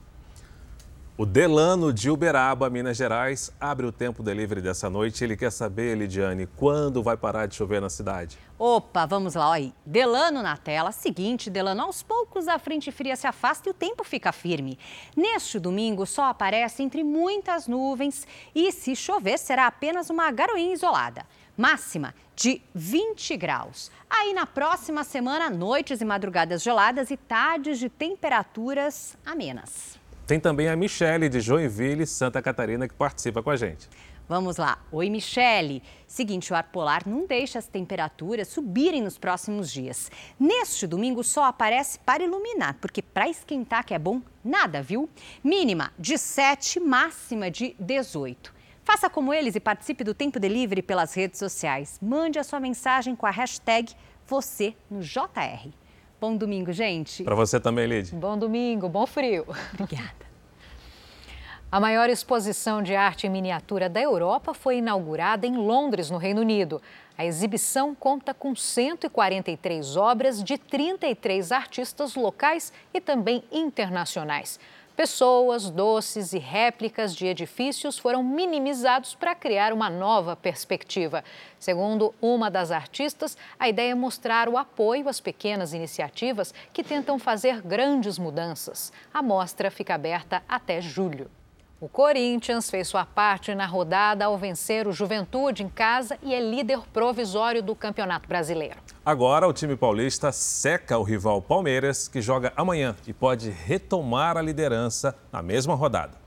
O 1.18 1.26
Delano 1.26 1.94
de 1.94 2.10
Uberaba, 2.10 2.70
Minas 2.70 2.98
Gerais, 2.98 3.50
abre 3.58 3.86
o 3.86 3.92
tempo 3.94 4.22
delivery 4.22 4.60
dessa 4.60 4.90
noite. 4.90 5.24
Ele 5.24 5.38
quer 5.38 5.50
saber, 5.50 5.98
Lidiane, 5.98 6.46
quando 6.46 7.02
vai 7.02 7.16
parar 7.16 7.46
de 7.46 7.56
chover 7.56 7.80
na 7.80 7.90
cidade? 7.90 8.38
Opa, 8.60 9.06
vamos 9.06 9.34
lá, 9.34 9.52
olha. 9.52 9.72
Delano 9.86 10.44
na 10.44 10.58
tela. 10.58 10.92
Seguinte, 10.92 11.50
Delano, 11.50 11.84
aos 11.84 12.04
poucos 12.04 12.50
a 12.50 12.60
frente 12.60 12.92
fria 12.92 13.16
se 13.16 13.26
afasta 13.26 13.70
e 13.70 13.72
o 13.72 13.74
tempo 13.74 14.04
fica 14.04 14.34
firme. 14.34 14.78
Neste 15.16 15.58
domingo, 15.58 16.06
sol 16.06 16.26
aparece 16.26 16.84
entre 16.84 17.02
muitas 17.02 17.66
nuvens 17.66 18.28
e, 18.54 18.70
se 18.74 18.94
chover, 18.94 19.40
será 19.40 19.68
apenas 19.68 20.10
uma 20.10 20.30
garoinha 20.32 20.74
isolada. 20.74 21.26
Máxima 21.56 22.14
de 22.36 22.62
20 22.74 23.38
graus. 23.38 23.90
Aí 24.10 24.34
na 24.34 24.46
próxima 24.46 25.06
semana, 25.06 25.50
noites 25.50 26.02
e 26.02 26.06
madrugadas 26.06 26.62
geladas 26.62 27.10
e 27.10 27.16
tardes 27.16 27.80
de 27.80 27.88
temperaturas 27.88 29.16
amenas. 29.26 30.04
Tem 30.28 30.40
também 30.40 30.68
a 30.68 30.76
Michele 30.76 31.30
de 31.30 31.40
Joinville, 31.40 32.08
Santa 32.08 32.42
Catarina, 32.42 32.88
que 32.88 32.96
participa 32.96 33.44
com 33.44 33.52
a 33.52 33.56
gente. 33.56 33.88
Vamos 34.28 34.58
lá. 34.58 34.80
Oi, 34.92 35.08
Michele. 35.08 35.84
Seguinte, 36.08 36.52
o 36.52 36.56
ar 36.56 36.64
polar 36.64 37.08
não 37.08 37.28
deixa 37.28 37.60
as 37.60 37.68
temperaturas 37.68 38.48
subirem 38.48 39.04
nos 39.04 39.20
próximos 39.20 39.72
dias. 39.72 40.10
Neste 40.40 40.88
domingo, 40.88 41.20
o 41.20 41.24
sol 41.24 41.44
aparece 41.44 42.00
para 42.00 42.24
iluminar, 42.24 42.74
porque 42.82 43.04
para 43.04 43.30
esquentar 43.30 43.86
que 43.86 43.94
é 43.94 44.00
bom, 44.00 44.20
nada, 44.44 44.82
viu? 44.82 45.08
Mínima 45.44 45.94
de 46.00 46.18
7, 46.18 46.80
máxima 46.80 47.52
de 47.52 47.76
18. 47.80 48.52
Faça 48.84 49.08
como 49.08 49.32
eles 49.32 49.56
e 49.56 49.60
participe 49.60 50.04
do 50.04 50.16
Tempo 50.16 50.40
Delivery 50.40 50.82
pelas 50.82 51.14
redes 51.14 51.38
sociais. 51.38 52.00
Mande 52.02 52.40
a 52.40 52.44
sua 52.44 52.60
mensagem 52.60 53.16
com 53.16 53.28
a 53.28 53.32
hashtag 53.32 53.94
você 54.26 54.74
no 54.90 55.02
JR. 55.02 55.70
Bom 56.26 56.36
domingo, 56.36 56.74
gente. 56.74 57.24
Para 57.24 57.36
você 57.36 57.60
também, 57.60 57.86
Lid. 57.86 58.16
Bom 58.16 58.36
domingo, 58.36 58.90
bom 58.90 59.06
frio. 59.06 59.46
Obrigada. 59.80 60.26
A 61.72 61.80
maior 61.80 62.10
exposição 62.10 62.82
de 62.82 62.96
arte 62.96 63.28
em 63.28 63.30
miniatura 63.30 63.88
da 63.88 64.02
Europa 64.02 64.52
foi 64.52 64.78
inaugurada 64.78 65.46
em 65.46 65.56
Londres, 65.56 66.10
no 66.10 66.18
Reino 66.18 66.42
Unido. 66.42 66.82
A 67.16 67.24
exibição 67.24 67.94
conta 67.94 68.34
com 68.34 68.56
143 68.56 69.96
obras 69.96 70.44
de 70.44 70.58
33 70.58 71.52
artistas 71.52 72.16
locais 72.16 72.74
e 72.92 73.00
também 73.00 73.44
internacionais. 73.52 74.60
Pessoas, 74.96 75.70
doces 75.70 76.32
e 76.32 76.40
réplicas 76.40 77.14
de 77.14 77.28
edifícios 77.28 77.98
foram 77.98 78.24
minimizados 78.24 79.14
para 79.14 79.36
criar 79.36 79.74
uma 79.74 79.90
nova 79.90 80.38
perspectiva. 80.38 81.22
Segundo 81.60 82.16
uma 82.22 82.50
das 82.50 82.72
artistas, 82.72 83.38
a 83.60 83.68
ideia 83.68 83.92
é 83.92 83.96
mostrar 83.96 84.48
o 84.48 84.58
apoio 84.58 85.10
às 85.10 85.20
pequenas 85.20 85.74
iniciativas 85.74 86.54
que 86.72 86.82
tentam 86.82 87.20
fazer 87.20 87.62
grandes 87.62 88.18
mudanças. 88.18 88.94
A 89.14 89.22
mostra 89.22 89.70
fica 89.70 89.94
aberta 89.96 90.42
até 90.48 90.80
julho. 90.80 91.30
O 91.80 91.90
Corinthians 91.90 92.70
fez 92.70 92.88
sua 92.88 93.06
parte 93.06 93.54
na 93.54 93.66
rodada 93.66 94.24
ao 94.24 94.38
vencer 94.38 94.88
o 94.88 94.94
Juventude 94.94 95.62
em 95.62 95.68
casa 95.68 96.18
e 96.24 96.34
é 96.34 96.40
líder 96.40 96.80
provisório 96.94 97.62
do 97.62 97.76
Campeonato 97.76 98.30
Brasileiro. 98.30 98.78
Agora, 99.06 99.46
o 99.46 99.52
time 99.52 99.76
paulista 99.76 100.32
seca 100.32 100.98
o 100.98 101.04
rival 101.04 101.42
Palmeiras, 101.42 102.08
que 102.08 102.22
joga 102.22 102.54
amanhã 102.56 102.96
e 103.06 103.12
pode 103.12 103.50
retomar 103.50 104.38
a 104.38 104.42
liderança 104.42 105.14
na 105.34 105.42
mesma 105.42 105.76
rodada. 105.76 106.18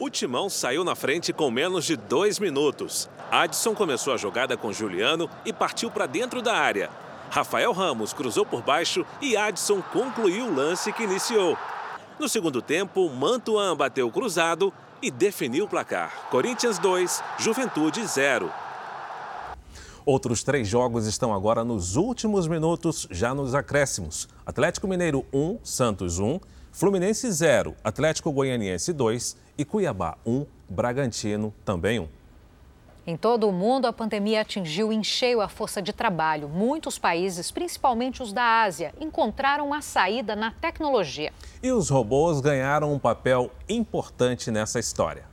O 0.00 0.08
Timão 0.08 0.48
saiu 0.48 0.82
na 0.84 0.94
frente 0.94 1.34
com 1.34 1.50
menos 1.50 1.84
de 1.84 1.94
dois 1.94 2.38
minutos. 2.38 3.10
Adson 3.30 3.74
começou 3.74 4.14
a 4.14 4.16
jogada 4.16 4.56
com 4.56 4.72
Juliano 4.72 5.28
e 5.44 5.52
partiu 5.52 5.90
para 5.90 6.06
dentro 6.06 6.40
da 6.40 6.54
área. 6.54 6.88
Rafael 7.28 7.72
Ramos 7.72 8.14
cruzou 8.14 8.46
por 8.46 8.62
baixo 8.62 9.04
e 9.20 9.36
Adson 9.36 9.82
concluiu 9.82 10.46
o 10.46 10.54
lance 10.54 10.92
que 10.94 11.02
iniciou. 11.02 11.58
No 12.18 12.30
segundo 12.30 12.62
tempo, 12.62 13.10
Mantuan 13.10 13.76
bateu 13.76 14.10
cruzado 14.10 14.72
e 15.02 15.10
definiu 15.10 15.66
o 15.66 15.68
placar. 15.68 16.28
Corinthians 16.30 16.78
2, 16.78 17.22
Juventude 17.38 18.06
0. 18.06 18.50
Outros 20.04 20.42
três 20.42 20.66
jogos 20.66 21.06
estão 21.06 21.34
agora 21.34 21.62
nos 21.62 21.94
últimos 21.96 22.48
minutos, 22.48 23.06
já 23.10 23.34
nos 23.34 23.54
acréscimos. 23.54 24.28
Atlético 24.46 24.88
Mineiro 24.88 25.26
1, 25.30 25.58
Santos 25.62 26.18
1, 26.18 26.40
Fluminense 26.72 27.30
0, 27.30 27.74
Atlético 27.84 28.32
Goianiense 28.32 28.94
2 28.94 29.36
e 29.58 29.64
Cuiabá 29.64 30.16
1, 30.24 30.46
Bragantino 30.70 31.52
também 31.66 31.98
1. 31.98 32.08
Em 33.08 33.16
todo 33.16 33.48
o 33.48 33.52
mundo, 33.52 33.86
a 33.86 33.92
pandemia 33.92 34.40
atingiu 34.40 34.92
em 34.92 35.04
cheio 35.04 35.40
a 35.40 35.48
força 35.48 35.80
de 35.80 35.92
trabalho. 35.92 36.48
Muitos 36.48 36.98
países, 36.98 37.52
principalmente 37.52 38.20
os 38.20 38.32
da 38.32 38.64
Ásia, 38.64 38.92
encontraram 39.00 39.72
a 39.72 39.80
saída 39.80 40.34
na 40.34 40.50
tecnologia. 40.50 41.32
E 41.62 41.70
os 41.70 41.88
robôs 41.88 42.40
ganharam 42.40 42.92
um 42.92 42.98
papel 42.98 43.52
importante 43.68 44.50
nessa 44.50 44.80
história. 44.80 45.24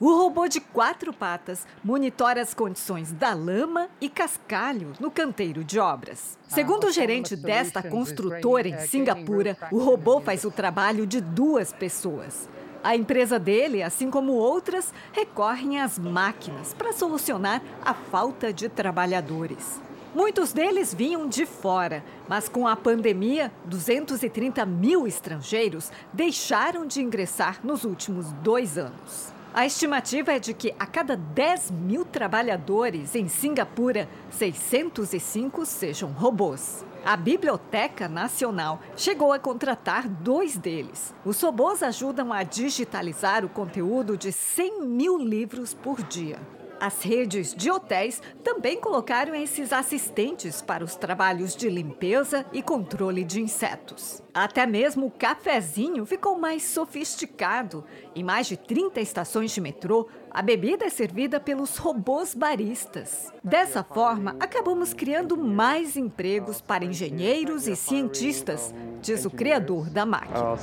O 0.00 0.12
robô 0.12 0.48
de 0.48 0.60
quatro 0.60 1.12
patas 1.12 1.64
monitora 1.84 2.42
as 2.42 2.52
condições 2.52 3.12
da 3.12 3.32
lama 3.32 3.88
e 4.00 4.08
cascalho 4.08 4.92
no 4.98 5.10
canteiro 5.10 5.62
de 5.62 5.78
obras. 5.78 6.36
Segundo 6.48 6.88
o 6.88 6.92
gerente 6.92 7.36
desta 7.36 7.80
construtora 7.80 8.68
em 8.68 8.78
Singapura, 8.80 9.56
o 9.70 9.78
robô 9.78 10.20
faz 10.20 10.44
o 10.44 10.50
trabalho 10.50 11.06
de 11.06 11.20
duas 11.20 11.72
pessoas. 11.72 12.48
A 12.86 12.94
empresa 12.94 13.36
dele, 13.36 13.82
assim 13.82 14.08
como 14.08 14.34
outras, 14.34 14.94
recorrem 15.10 15.80
às 15.80 15.98
máquinas 15.98 16.72
para 16.72 16.92
solucionar 16.92 17.60
a 17.84 17.92
falta 17.92 18.52
de 18.52 18.68
trabalhadores. 18.68 19.80
Muitos 20.14 20.52
deles 20.52 20.94
vinham 20.94 21.26
de 21.26 21.44
fora, 21.44 22.04
mas 22.28 22.48
com 22.48 22.64
a 22.64 22.76
pandemia, 22.76 23.52
230 23.64 24.64
mil 24.64 25.04
estrangeiros 25.04 25.90
deixaram 26.12 26.86
de 26.86 27.02
ingressar 27.02 27.58
nos 27.64 27.82
últimos 27.82 28.30
dois 28.34 28.78
anos. 28.78 29.34
A 29.52 29.66
estimativa 29.66 30.34
é 30.34 30.38
de 30.38 30.54
que 30.54 30.72
a 30.78 30.86
cada 30.86 31.16
10 31.16 31.72
mil 31.72 32.04
trabalhadores 32.04 33.16
em 33.16 33.26
Singapura, 33.26 34.08
605 34.30 35.66
sejam 35.66 36.10
robôs. 36.12 36.84
A 37.06 37.16
Biblioteca 37.16 38.08
Nacional 38.08 38.80
chegou 38.96 39.32
a 39.32 39.38
contratar 39.38 40.08
dois 40.08 40.56
deles. 40.56 41.14
Os 41.24 41.40
robôs 41.40 41.80
ajudam 41.80 42.32
a 42.32 42.42
digitalizar 42.42 43.44
o 43.44 43.48
conteúdo 43.48 44.16
de 44.16 44.32
100 44.32 44.82
mil 44.82 45.16
livros 45.16 45.72
por 45.72 46.02
dia. 46.02 46.36
As 46.80 47.02
redes 47.02 47.54
de 47.54 47.70
hotéis 47.70 48.20
também 48.42 48.80
colocaram 48.80 49.36
esses 49.36 49.72
assistentes 49.72 50.60
para 50.60 50.84
os 50.84 50.96
trabalhos 50.96 51.54
de 51.54 51.70
limpeza 51.70 52.44
e 52.52 52.60
controle 52.60 53.24
de 53.24 53.40
insetos. 53.40 54.20
Até 54.34 54.66
mesmo 54.66 55.06
o 55.06 55.10
cafezinho 55.10 56.04
ficou 56.04 56.38
mais 56.38 56.64
sofisticado. 56.64 57.84
Em 58.14 58.22
mais 58.22 58.48
de 58.48 58.56
30 58.56 59.00
estações 59.00 59.52
de 59.52 59.60
metrô, 59.60 60.08
a 60.36 60.42
bebida 60.42 60.84
é 60.84 60.90
servida 60.90 61.40
pelos 61.40 61.78
robôs 61.78 62.34
baristas. 62.34 63.32
Dessa 63.42 63.82
forma, 63.82 64.36
acabamos 64.38 64.92
criando 64.92 65.34
mais 65.34 65.96
empregos 65.96 66.60
para 66.60 66.84
engenheiros 66.84 67.66
e 67.66 67.74
cientistas, 67.74 68.74
diz 69.00 69.24
o 69.24 69.30
criador 69.30 69.88
da 69.88 70.04
máquina. 70.04 70.54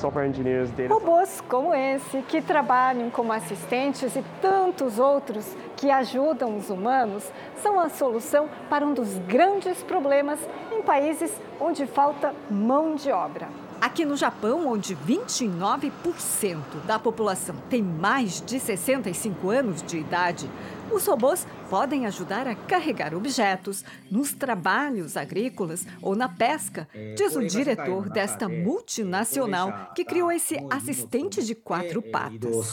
Robôs 0.88 1.42
como 1.50 1.74
esse, 1.74 2.22
que 2.22 2.40
trabalham 2.40 3.10
como 3.10 3.34
assistentes 3.34 4.16
e 4.16 4.24
tantos 4.40 5.00
outros 5.00 5.58
que 5.76 5.90
ajudam 5.90 6.56
os 6.56 6.70
humanos, 6.70 7.24
são 7.56 7.80
a 7.80 7.90
solução 7.90 8.48
para 8.70 8.86
um 8.86 8.94
dos 8.94 9.18
grandes 9.28 9.82
problemas 9.82 10.40
em 10.72 10.84
países 10.84 11.34
onde 11.60 11.88
falta 11.88 12.32
mão 12.48 12.94
de 12.94 13.10
obra. 13.12 13.50
Aqui 13.80 14.06
no 14.06 14.16
Japão, 14.16 14.68
onde 14.68 14.96
29% 14.96 16.60
da 16.86 16.98
população 16.98 17.56
tem 17.70 17.82
mais 17.82 18.42
de 18.42 18.60
65 18.60 19.50
anos 19.50 19.84
de 19.84 19.98
idade, 19.98 20.50
os 20.94 21.08
robôs 21.08 21.46
podem 21.70 22.06
ajudar 22.06 22.48
a 22.48 22.56
carregar 22.56 23.14
objetos 23.14 23.84
nos 24.12 24.32
trabalhos 24.32 25.18
agrícolas 25.18 25.86
ou 26.02 26.16
na 26.16 26.30
pesca, 26.30 26.88
diz 27.16 27.36
o 27.36 27.46
diretor 27.46 28.10
desta 28.10 28.48
multinacional 28.48 29.92
que 29.96 30.06
criou 30.06 30.32
esse 30.32 30.58
assistente 30.70 31.44
de 31.44 31.56
quatro 31.56 32.02
patas. 32.02 32.72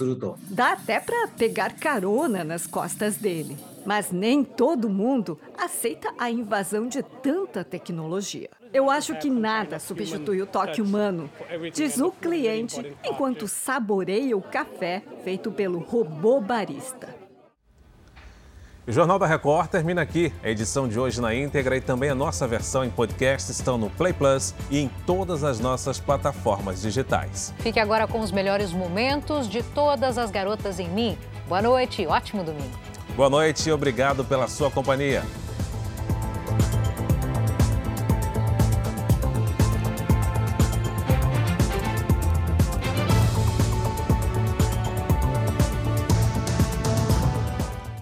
Dá 0.50 0.72
até 0.72 1.00
para 1.00 1.28
pegar 1.28 1.74
carona 1.74 2.44
nas 2.44 2.66
costas 2.66 3.16
dele. 3.16 3.56
Mas 3.86 4.10
nem 4.10 4.44
todo 4.44 4.90
mundo 4.90 5.38
aceita 5.56 6.12
a 6.18 6.30
invasão 6.30 6.86
de 6.86 7.02
tanta 7.02 7.64
tecnologia. 7.64 8.50
Eu 8.72 8.90
acho 8.90 9.16
que 9.18 9.30
nada 9.30 9.78
substitui 9.78 10.42
o 10.42 10.46
toque 10.46 10.82
humano, 10.82 11.30
diz 11.72 11.98
o 11.98 12.12
cliente, 12.12 12.94
enquanto 13.02 13.48
saboreia 13.48 14.36
o 14.36 14.42
café 14.42 15.02
feito 15.24 15.50
pelo 15.50 15.78
robô 15.78 16.40
barista. 16.40 17.19
O 18.86 18.92
Jornal 18.92 19.18
da 19.18 19.26
Record 19.26 19.68
termina 19.68 20.00
aqui. 20.00 20.32
A 20.42 20.48
edição 20.48 20.88
de 20.88 20.98
hoje 20.98 21.20
na 21.20 21.34
íntegra 21.34 21.76
e 21.76 21.80
também 21.80 22.08
a 22.08 22.14
nossa 22.14 22.46
versão 22.48 22.82
em 22.82 22.88
podcast 22.88 23.52
estão 23.52 23.76
no 23.76 23.90
Play 23.90 24.12
Plus 24.12 24.54
e 24.70 24.78
em 24.80 24.90
todas 25.06 25.44
as 25.44 25.60
nossas 25.60 26.00
plataformas 26.00 26.80
digitais. 26.80 27.52
Fique 27.58 27.78
agora 27.78 28.06
com 28.06 28.20
os 28.20 28.32
melhores 28.32 28.72
momentos 28.72 29.48
de 29.48 29.62
todas 29.62 30.16
as 30.16 30.30
garotas 30.30 30.80
em 30.80 30.88
mim. 30.88 31.18
Boa 31.46 31.60
noite 31.60 32.02
e 32.02 32.06
ótimo 32.06 32.42
domingo. 32.42 32.78
Boa 33.14 33.28
noite 33.28 33.68
e 33.68 33.72
obrigado 33.72 34.24
pela 34.24 34.48
sua 34.48 34.70
companhia. 34.70 35.22